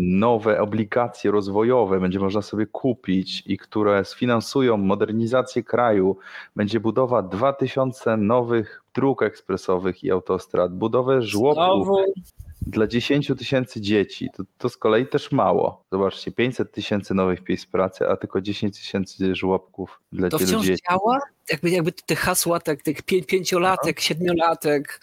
[0.00, 6.16] nowe obligacje rozwojowe, będzie można sobie kupić i które sfinansują modernizację kraju.
[6.56, 11.86] Będzie budowa 2000 nowych dróg ekspresowych i autostrad, budowę żłobków.
[11.86, 12.12] Znowu,
[12.66, 14.28] dla 10 tysięcy dzieci.
[14.36, 15.84] To, to z kolei też mało.
[15.92, 20.66] Zobaczcie, 500 tysięcy nowych miejsc pracy, a tylko 10 tysięcy żłobków dla to tylu wciąż
[20.66, 20.82] dzieci.
[20.90, 21.18] działa?
[21.50, 25.00] Jakby, jakby te hasła, tak, tych pię, pięciolatek, siedmiolatek,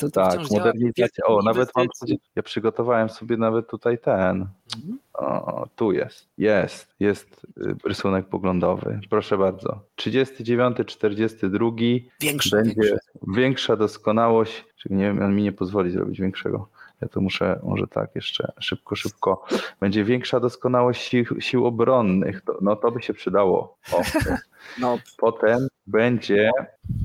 [0.00, 1.24] to, to Tak, wciąż modernizacja.
[1.24, 1.86] O, nawet mam,
[2.36, 4.46] ja przygotowałem sobie nawet tutaj ten.
[4.76, 4.98] Mhm.
[5.12, 6.28] O, tu jest.
[6.38, 9.00] Jest, jest y, rysunek poglądowy.
[9.10, 9.80] Proszę bardzo.
[9.96, 11.70] 39, 42
[12.20, 12.98] Większe, będzie
[13.28, 14.64] większa doskonałość.
[14.76, 16.68] Czyli nie wiem, on mi nie pozwoli zrobić większego.
[17.00, 19.44] Ja to muszę, może tak jeszcze szybko, szybko.
[19.80, 22.40] Będzie większa doskonałość sił, sił obronnych.
[22.40, 23.78] To, no to by się przydało.
[23.92, 24.02] O,
[24.78, 26.50] No, Potem będzie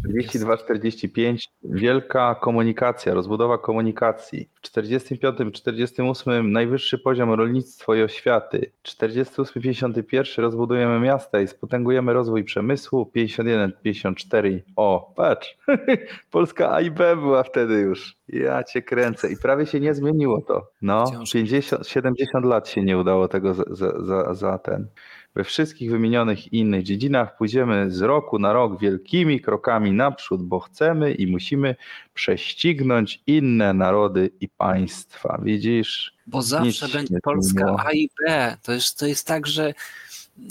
[0.07, 4.49] 42-45 wielka komunikacja, rozbudowa komunikacji.
[4.55, 8.71] W 45-48 najwyższy poziom rolnictwo i oświaty.
[8.83, 13.11] 48-51 rozbudujemy miasta i spotęgujemy rozwój przemysłu.
[13.15, 15.57] 51-54 o, patrz,
[16.31, 18.15] Polska A i B była wtedy już.
[18.27, 20.67] Ja cię kręcę i prawie się nie zmieniło to.
[20.81, 21.31] No, Wciąż.
[21.31, 24.87] 50, 70 lat się nie udało tego za, za, za, za ten.
[25.35, 31.13] We wszystkich wymienionych innych dziedzinach pójdziemy z roku na rok wielkimi krokami naprzód, bo chcemy
[31.13, 31.75] i musimy
[32.13, 35.39] prześcignąć inne narody i państwa.
[35.43, 36.13] Widzisz?
[36.27, 37.75] Bo zawsze będzie Polska.
[37.85, 38.57] A i B.
[38.63, 39.73] To jest, to jest tak, że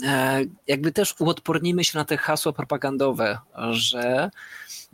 [0.03, 3.37] e, jakby też uodpornimy się na te hasła propagandowe,
[3.71, 4.29] że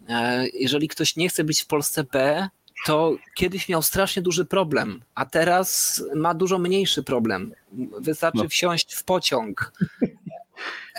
[0.09, 2.49] e, jeżeli ktoś nie chce być w Polsce B,
[2.85, 7.53] to kiedyś miał strasznie duży problem, a teraz ma dużo mniejszy problem.
[7.99, 8.49] Wystarczy No.
[8.49, 9.73] wsiąść w pociąg.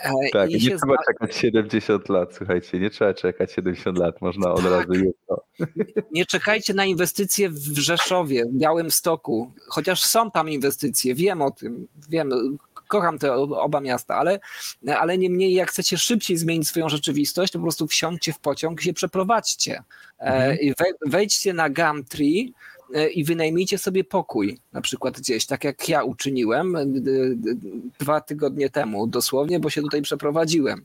[0.04, 4.50] E, Tak, nie trzeba zna- czekać 70 lat, słuchajcie, nie trzeba czekać 70 lat, można
[4.52, 4.70] od Tak.
[4.70, 5.44] razu jutro.
[6.12, 11.88] Nie czekajcie na inwestycje w Rzeszowie, w Białymstoku, chociaż są tam inwestycje, wiem o tym,
[12.08, 12.58] wiem,
[12.92, 14.40] kocham te oba miasta, ale,
[14.98, 18.84] ale niemniej jak chcecie szybciej zmienić swoją rzeczywistość, to po prostu wsiądźcie w pociąg i
[18.84, 19.82] się przeprowadźcie.
[20.18, 22.52] E, wej- Wejdźcie na Gumtree
[22.94, 27.10] e, i wynajmijcie sobie pokój, na przykład gdzieś, tak jak ja uczyniłem d-
[27.98, 30.84] dwa tygodnie temu dosłownie, bo się tutaj przeprowadziłem.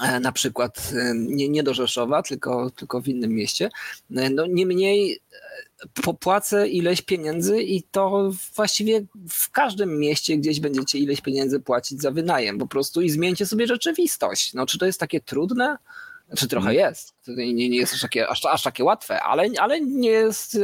[0.00, 3.70] E, Na przykład e, nie, nie do Rzeszowa, tylko, tylko w innym mieście.
[4.16, 5.18] E, No niemniej e,
[6.04, 12.10] popłacę ileś pieniędzy i to właściwie w każdym mieście gdzieś będziecie ileś pieniędzy płacić za
[12.10, 14.54] wynajem po prostu i zmieńcie sobie rzeczywistość.
[14.54, 15.78] No czy to jest takie trudne?
[16.28, 17.14] Znaczy trochę jest.
[17.24, 20.58] To nie, nie jest aż takie, aż, aż takie łatwe, ale, ale nie jest,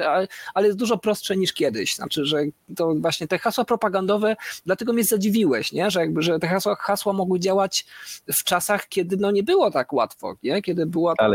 [0.55, 1.95] ale- jest dużo prostsze niż kiedyś.
[1.95, 2.43] Znaczy, że
[2.77, 4.37] to właśnie te hasła propagandowe,
[4.67, 5.91] dlatego mnie zadziwiłeś, nie?
[5.91, 7.87] Że jakby, że te hasła, hasła mogły działać
[8.33, 10.63] w czasach, kiedy no nie było tak łatwo, nie?
[10.63, 11.31] Kiedy była taka,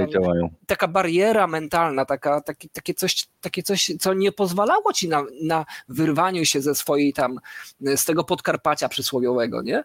[0.66, 5.66] taka bariera mentalna, taka, takie, takie, coś, takie coś, co nie pozwalało ci na, na
[5.88, 7.40] wyrwaniu się ze swojej tam,
[7.82, 9.84] z tego Podkarpacia przysłowiowego, nie?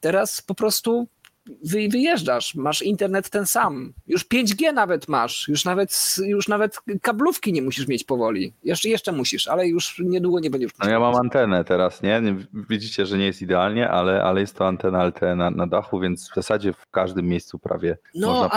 [0.00, 1.08] Teraz po prostu
[1.64, 7.52] wy, wyjeżdżasz, masz internet ten sam, już 5G nawet masz, już nawet, już nawet kablówki
[7.52, 11.14] nie musisz mieć powoli, jeszcze, jeszcze musisz, ale już niedługo nie będziesz No ja mam
[11.14, 12.22] antenę teraz, nie?
[12.68, 16.30] Widzicie, że nie jest idealnie, ale, ale jest to antena LTE na, na dachu, więc
[16.30, 18.50] w zasadzie w każdym miejscu prawie No, można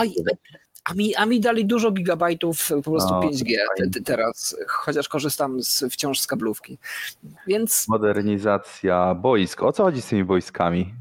[0.84, 3.92] a, mi, a mi dali dużo gigabajtów po prostu No, 5G te, fajnie.
[3.92, 6.78] te, teraz, chociaż korzystam z, wciąż z kablówki.
[7.46, 9.62] Więc Modernizacja boisk.
[9.62, 10.94] O co chodzi z tymi boiskami?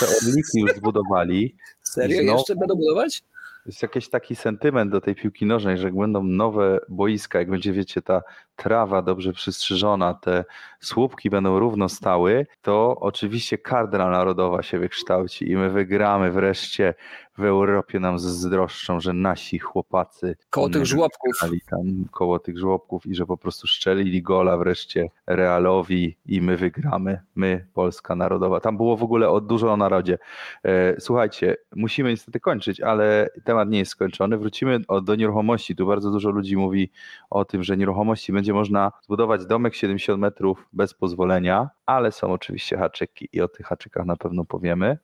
[0.00, 1.56] Te orliki już zbudowali.
[1.82, 2.38] serio, Znowu?
[2.38, 3.22] jeszcze będą budować?
[3.66, 7.72] Jest jakiś taki sentyment do tej piłki nożnej, że jak będą nowe boiska, jak będzie,
[7.72, 8.22] wiecie, ta
[8.56, 10.44] trawa dobrze przystrzyżona, te
[10.80, 16.94] słupki będą równo stały, to oczywiście kadra narodowa się wykształci i my wygramy wreszcie
[17.38, 21.32] w Europie nam zazdroszczą, że nasi chłopacy koło tych żłobków
[21.70, 27.20] tam koło tych żłobków i że po prostu szczelili gola wreszcie Realowi i my wygramy,
[27.34, 28.60] my Polska Narodowa.
[28.60, 30.18] Tam było w ogóle o dużo o narodzie.
[30.64, 34.38] E, słuchajcie, musimy niestety kończyć, ale temat nie jest skończony.
[34.38, 35.76] Wrócimy do nieruchomości.
[35.76, 36.90] Tu bardzo dużo ludzi mówi
[37.30, 42.78] o tym, że nieruchomości będzie można zbudować domek 70 metrów bez pozwolenia, ale są oczywiście
[42.78, 44.98] haczyki i o tych haczykach na pewno powiemy.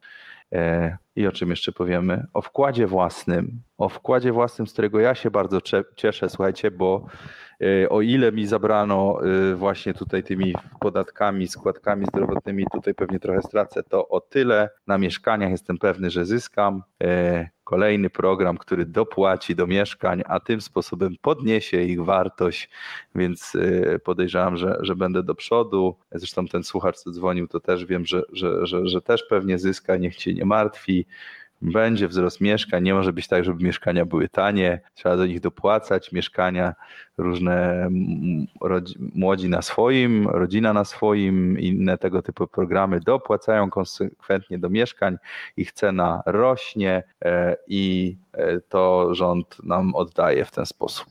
[0.52, 2.26] E, I o czym jeszcze powiemy?
[2.34, 3.62] O wkładzie własnym.
[3.78, 5.60] O wkładzie własnym, z którego ja się bardzo
[5.96, 7.06] cieszę, słuchajcie, bo
[7.62, 13.42] e, o ile mi zabrano e, właśnie tutaj tymi podatkami, składkami zdrowotnymi, tutaj pewnie trochę
[13.42, 16.82] stracę, to o tyle na mieszkaniach jestem pewny, że zyskam
[17.68, 22.70] kolejny program, który dopłaci do mieszkań, a tym sposobem podniesie ich wartość,
[23.14, 25.96] więc y, podejrzewam, że, że będę do przodu.
[26.12, 29.96] Zresztą ten słuchacz, co dzwonił, to też wiem, że, że, że, że też pewnie zyska,
[29.96, 31.06] niech cię nie martwi
[31.62, 32.84] będzie wzrost mieszkań.
[32.84, 36.12] Nie może być tak, żeby mieszkania były tanie, trzeba do nich dopłacać.
[36.12, 36.74] Mieszkania
[37.18, 37.88] różne
[39.14, 45.16] młodzi na swoim, rodzina na swoim, inne tego typu programy dopłacają konsekwentnie do mieszkań,
[45.56, 51.06] ich cena rośnie e, i e, to rząd nam oddaje w ten sposób.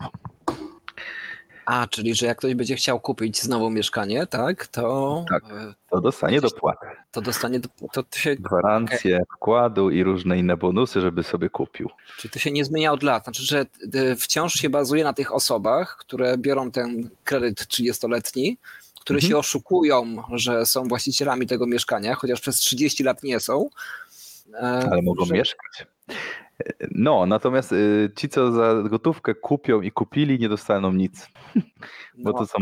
[1.67, 5.25] A, czyli że jak ktoś będzie chciał kupić znowu mieszkanie, tak, to.
[5.29, 6.87] Tak, e, to dostanie dopłatę.
[7.11, 8.35] To dostanie do, to się...
[8.35, 9.25] Gwarancję okay.
[9.35, 11.89] wkładu i różne inne bonusy, żeby sobie kupił.
[12.17, 13.23] Czyli to się nie zmienia od lat.
[13.23, 18.57] Znaczy, że e, wciąż się bazuje na tych osobach, które biorą ten kredyt 30-letni,
[19.01, 19.31] które mhm.
[19.31, 23.69] się oszukują, że są właścicielami tego mieszkania, chociaż przez 30 lat nie są.
[24.53, 25.33] E, Ale mogą że...
[25.33, 25.87] mieszkać.
[26.91, 31.27] No, natomiast y, ci, co za gotówkę kupią i kupili, nie dostaną nic.
[32.17, 32.59] Bo no, to są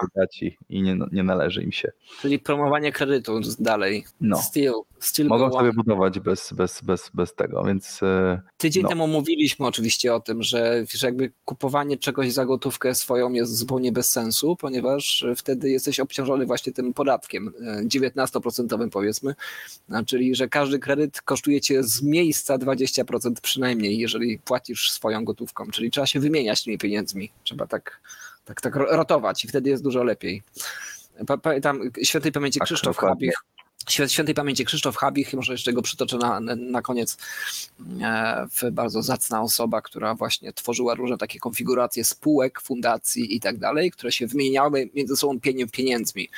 [0.00, 1.92] bogaci i nie, nie należy im się.
[2.20, 4.04] Czyli promowanie kredytu dalej.
[4.20, 4.36] No.
[4.36, 8.02] Still, still Mogą sobie budować bez, bez, bez, bez tego, więc.
[8.02, 8.88] Y, Tydzień no.
[8.88, 13.92] temu mówiliśmy oczywiście o tym, że, że jakby kupowanie czegoś za gotówkę swoją jest zupełnie
[13.92, 17.52] bez sensu, ponieważ wtedy jesteś obciążony właśnie tym podatkiem
[17.84, 19.34] 19% y, powiedzmy,
[20.06, 25.90] czyli że każdy kredyt kosztuje cię z miejsca 20% przynajmniej, jeżeli płacisz swoją gotówką, czyli
[25.90, 27.30] trzeba się wymieniać tymi pieniędzmi.
[27.44, 28.00] Trzeba tak,
[28.44, 30.42] tak, tak rotować i wtedy jest dużo lepiej.
[31.42, 32.98] Pamiętam świętej pamięci tak, Krzysztof
[33.88, 37.16] Świętej pamięci Krzysztof Habich, może jeszcze go przytoczę na, na koniec,
[38.00, 43.90] e, bardzo zacna osoba, która właśnie tworzyła różne takie konfiguracje spółek, fundacji i tak dalej,
[43.90, 45.40] które się wymieniały między sobą
[45.72, 46.28] pieniędzmi.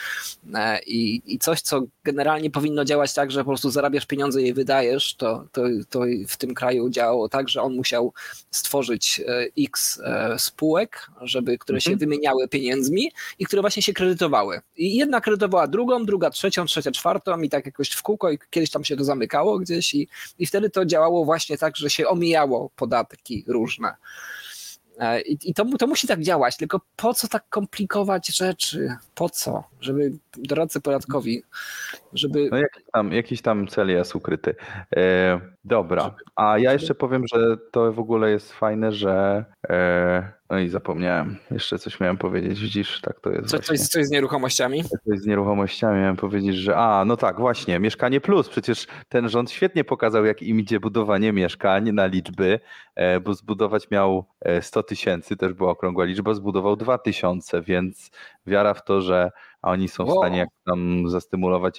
[0.55, 4.47] E, I, I coś, co generalnie powinno działać tak, że po prostu zarabiasz pieniądze i
[4.47, 8.13] je wydajesz, to, to, to w tym kraju działało tak, że on musiał
[8.51, 10.01] stworzyć e, x
[10.39, 11.93] spółek, żeby, które mhm.
[11.93, 14.61] się wymieniały pieniędzmi i które właśnie się kredytowały.
[14.77, 18.71] I jedna kredytowała drugą, druga trzecią, trzecia czwartą i tak jakoś w kółko i kiedyś
[18.71, 22.71] tam się to zamykało gdzieś i, i wtedy to działało właśnie tak, że się omijało
[22.77, 23.95] podatki różne.
[24.99, 28.97] E, I, i to, to musi tak działać, tylko po co tak komplikować rzeczy?
[29.15, 29.65] Po co?
[29.81, 31.43] Żeby doradcy podatkowi,
[32.13, 32.49] żeby...
[32.51, 34.55] No jakiś tam, jakiś tam cel jest ukryty.
[34.97, 40.59] E, dobra, a ja jeszcze powiem, że to w ogóle jest fajne, że e, no
[40.59, 41.37] i zapomniałem.
[41.51, 42.61] Jeszcze coś miałem powiedzieć.
[42.61, 43.49] Widzisz, tak to jest.
[43.49, 44.85] Co, coś, coś z nieruchomościami?
[44.85, 48.49] Coś z nieruchomościami miałem powiedzieć, że a, no tak, właśnie, mieszkanie plus.
[48.49, 52.61] Przecież ten rząd świetnie pokazał, jak im idzie budowanie mieszkań na liczby,
[52.95, 54.25] e, bo zbudować miał
[54.61, 58.11] 100 e, tysięcy, też była okrągła liczba, zbudował 2000, więc
[58.47, 59.31] wiara w to, że
[59.63, 61.79] a oni są w stanie jak tam zastymulować,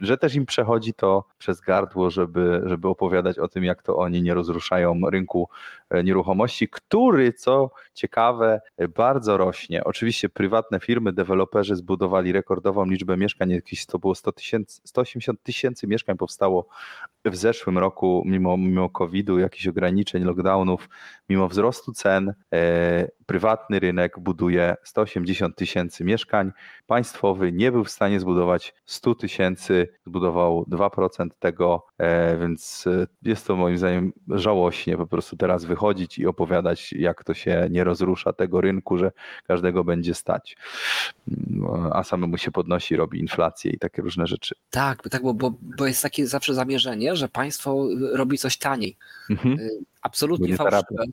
[0.00, 4.22] że też im przechodzi to przez gardło, żeby, żeby opowiadać o tym, jak to oni
[4.22, 5.48] nie rozruszają rynku
[5.90, 8.60] e, nieruchomości, który, co ciekawe,
[8.94, 9.84] bardzo rośnie.
[9.84, 15.86] Oczywiście prywatne firmy, deweloperzy zbudowali rekordową liczbę mieszkań, jakieś to było 100 tysięcy, 180 tysięcy
[15.86, 16.66] mieszkań powstało
[17.30, 20.88] w zeszłym roku, mimo, mimo COVID-u, jakichś ograniczeń, lockdownów,
[21.28, 26.52] mimo wzrostu cen, e, prywatny rynek buduje 180 tysięcy mieszkań.
[26.86, 31.86] Państwowy nie był w stanie zbudować 100 tysięcy, zbudował 2% tego,
[32.40, 37.34] więc e, jest to moim zdaniem żałośnie po prostu teraz wychodzić i opowiadać, jak to
[37.34, 39.12] się nie rozrusza tego rynku, że
[39.46, 40.56] każdego będzie stać.
[41.92, 44.54] A samemu się podnosi, robi inflację i takie różne rzeczy.
[44.70, 48.96] Tak, tak bo, bo, bo jest takie zawsze zamierzenie, że państwo robi coś taniej.
[49.30, 49.58] Mhm.
[50.06, 51.04] Absolutnie fałszywe.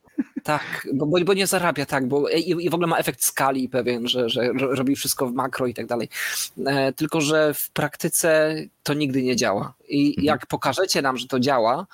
[0.43, 4.07] Tak, bo, bo, nie zarabia, tak, bo i, i, w ogóle ma efekt skali pewien,
[4.07, 6.09] że, że robi wszystko w makro i tak dalej.
[6.65, 9.73] E, tylko, że w praktyce to nigdy nie działa.
[9.87, 10.25] I mhm.
[10.25, 11.87] jak pokażecie nam, że to działa,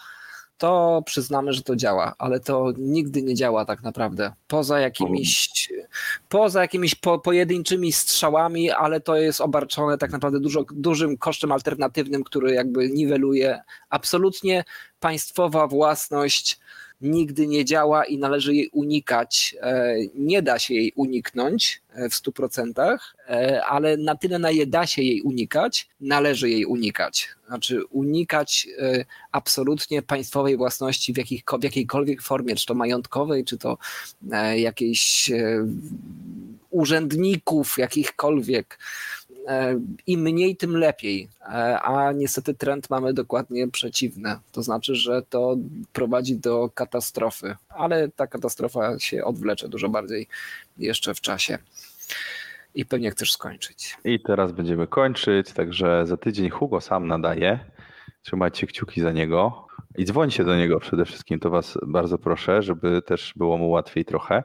[0.60, 4.34] to przyznamy, że to działa, ale to nigdy nie działa tak naprawdę.
[4.48, 5.50] Poza jakimiś,
[6.30, 12.24] poza jakimiś po, pojedynczymi strzałami, ale to jest obarczone tak naprawdę dużo, dużym kosztem alternatywnym,
[12.24, 14.64] który jakby niweluje absolutnie
[15.00, 16.60] państwowa własność
[17.02, 19.56] nigdy nie działa i należy jej unikać.
[19.62, 22.98] E, nie da się jej uniknąć e, w 100%,
[23.30, 27.30] e, ale na tyle, na ile da się jej unikać, należy jej unikać.
[27.48, 28.68] Znaczy unikać
[29.32, 33.78] absolutnie państwowej własności w, jakich, w jakiejkolwiek formie, czy to majątkowej, czy to
[34.56, 35.32] jakiejś
[36.70, 38.80] urzędników jakichkolwiek
[40.08, 41.30] im mniej, tym lepiej.
[41.42, 44.36] E, a niestety trend mamy dokładnie przeciwny.
[44.52, 45.58] To znaczy, że to
[45.94, 50.28] prowadzi do katastrofy, ale ta katastrofa się odwlecze dużo bardziej
[50.78, 51.58] jeszcze w czasie.
[52.76, 53.98] I pewnie chcesz skończyć.
[54.04, 57.60] I teraz będziemy kończyć, także za tydzień Hugo sam nadaje.
[58.22, 59.68] Trzymajcie kciuki za niego
[59.98, 61.40] i dzwońcie do niego przede wszystkim.
[61.40, 64.44] To Was bardzo proszę, żeby też było mu łatwiej trochę.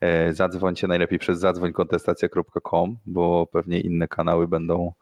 [0.00, 4.92] E, zadzwońcie najlepiej przez zadzwońkontestacja.com, bo pewnie inne kanały będą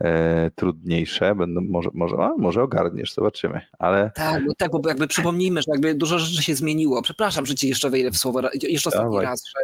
[0.00, 4.10] e, trudniejsze, będą, może, może, a, może ogarniesz, zobaczymy, ale...
[4.14, 7.02] Tak, bo, tak, bo jakby przypomnijmy, że jakby dużo rzeczy się zmieniło.
[7.02, 9.24] Przepraszam, że ci jeszcze wejdę w słowo, jeszcze ostatni Dawaj.
[9.24, 9.60] raz, że,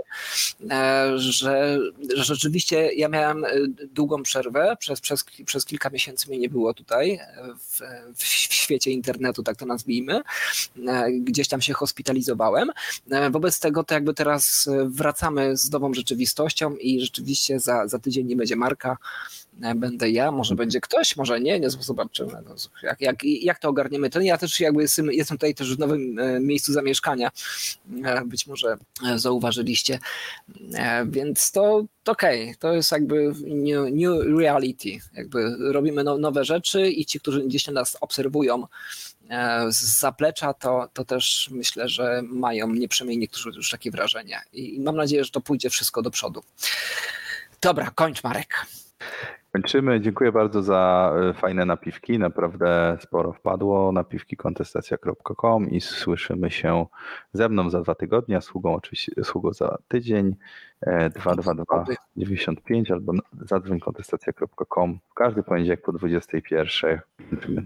[0.76, 1.78] e, że,
[2.16, 3.44] że rzeczywiście ja miałem
[3.92, 7.18] długą przerwę, przez, przez, przez kilka miesięcy mnie nie było tutaj
[7.58, 7.80] w,
[8.14, 8.24] w
[8.54, 10.20] świecie internetu, tak to nazwijmy,
[11.20, 12.70] gdzieś tam się hospitalizowałem.
[13.30, 18.36] Wobec tego to jakby teraz wracamy z nową rzeczywistością i rzeczywiście za, za tydzień nie
[18.36, 18.96] będzie Marka,
[19.52, 22.32] będę ja, może będzie ktoś, może nie, nie zobaczymy.
[22.32, 24.10] No, jak, jak, jak to ogarniemy?
[24.10, 27.30] To ja też jakby jestem, jestem tutaj też w nowym e, miejscu zamieszkania,
[28.04, 29.98] e, być może e, zauważyliście,
[31.06, 32.56] więc to, to okej, okay.
[32.58, 37.66] to jest jakby new, new reality, jakby robimy no, nowe rzeczy i ci, którzy gdzieś
[37.68, 38.66] nas obserwują,
[39.68, 44.40] z zaplecza, to, to też myślę, że mają nie przynajmniej niektórzy już takie wrażenie.
[44.52, 46.42] I mam nadzieję, że to pójdzie wszystko do przodu.
[47.60, 48.66] Dobra, kończ Marek.
[49.52, 50.00] Kończymy.
[50.00, 52.18] Dziękuję bardzo za e, fajne napiwki.
[52.18, 53.92] Naprawdę sporo wpadło.
[53.92, 56.86] Napiwki kontestacja.com i słyszymy się
[57.32, 60.36] ze mną za dwa tygodnie, sługą oczywiście sługą za tydzień.
[61.14, 61.84] 222
[62.16, 67.00] 95 albo zadzwoń kontestacja.com w każdy poniedziałek po 21.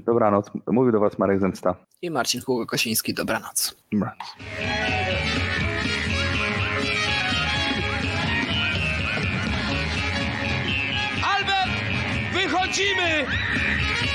[0.06, 0.50] Dobranoc.
[0.66, 1.74] Mówił do Was Marek Zemsta.
[2.02, 3.14] I Marcin Hugo-Kosiński.
[3.14, 3.76] Dobranoc.
[3.92, 4.36] Dobranoc.
[12.84, 14.13] Wychodzimy!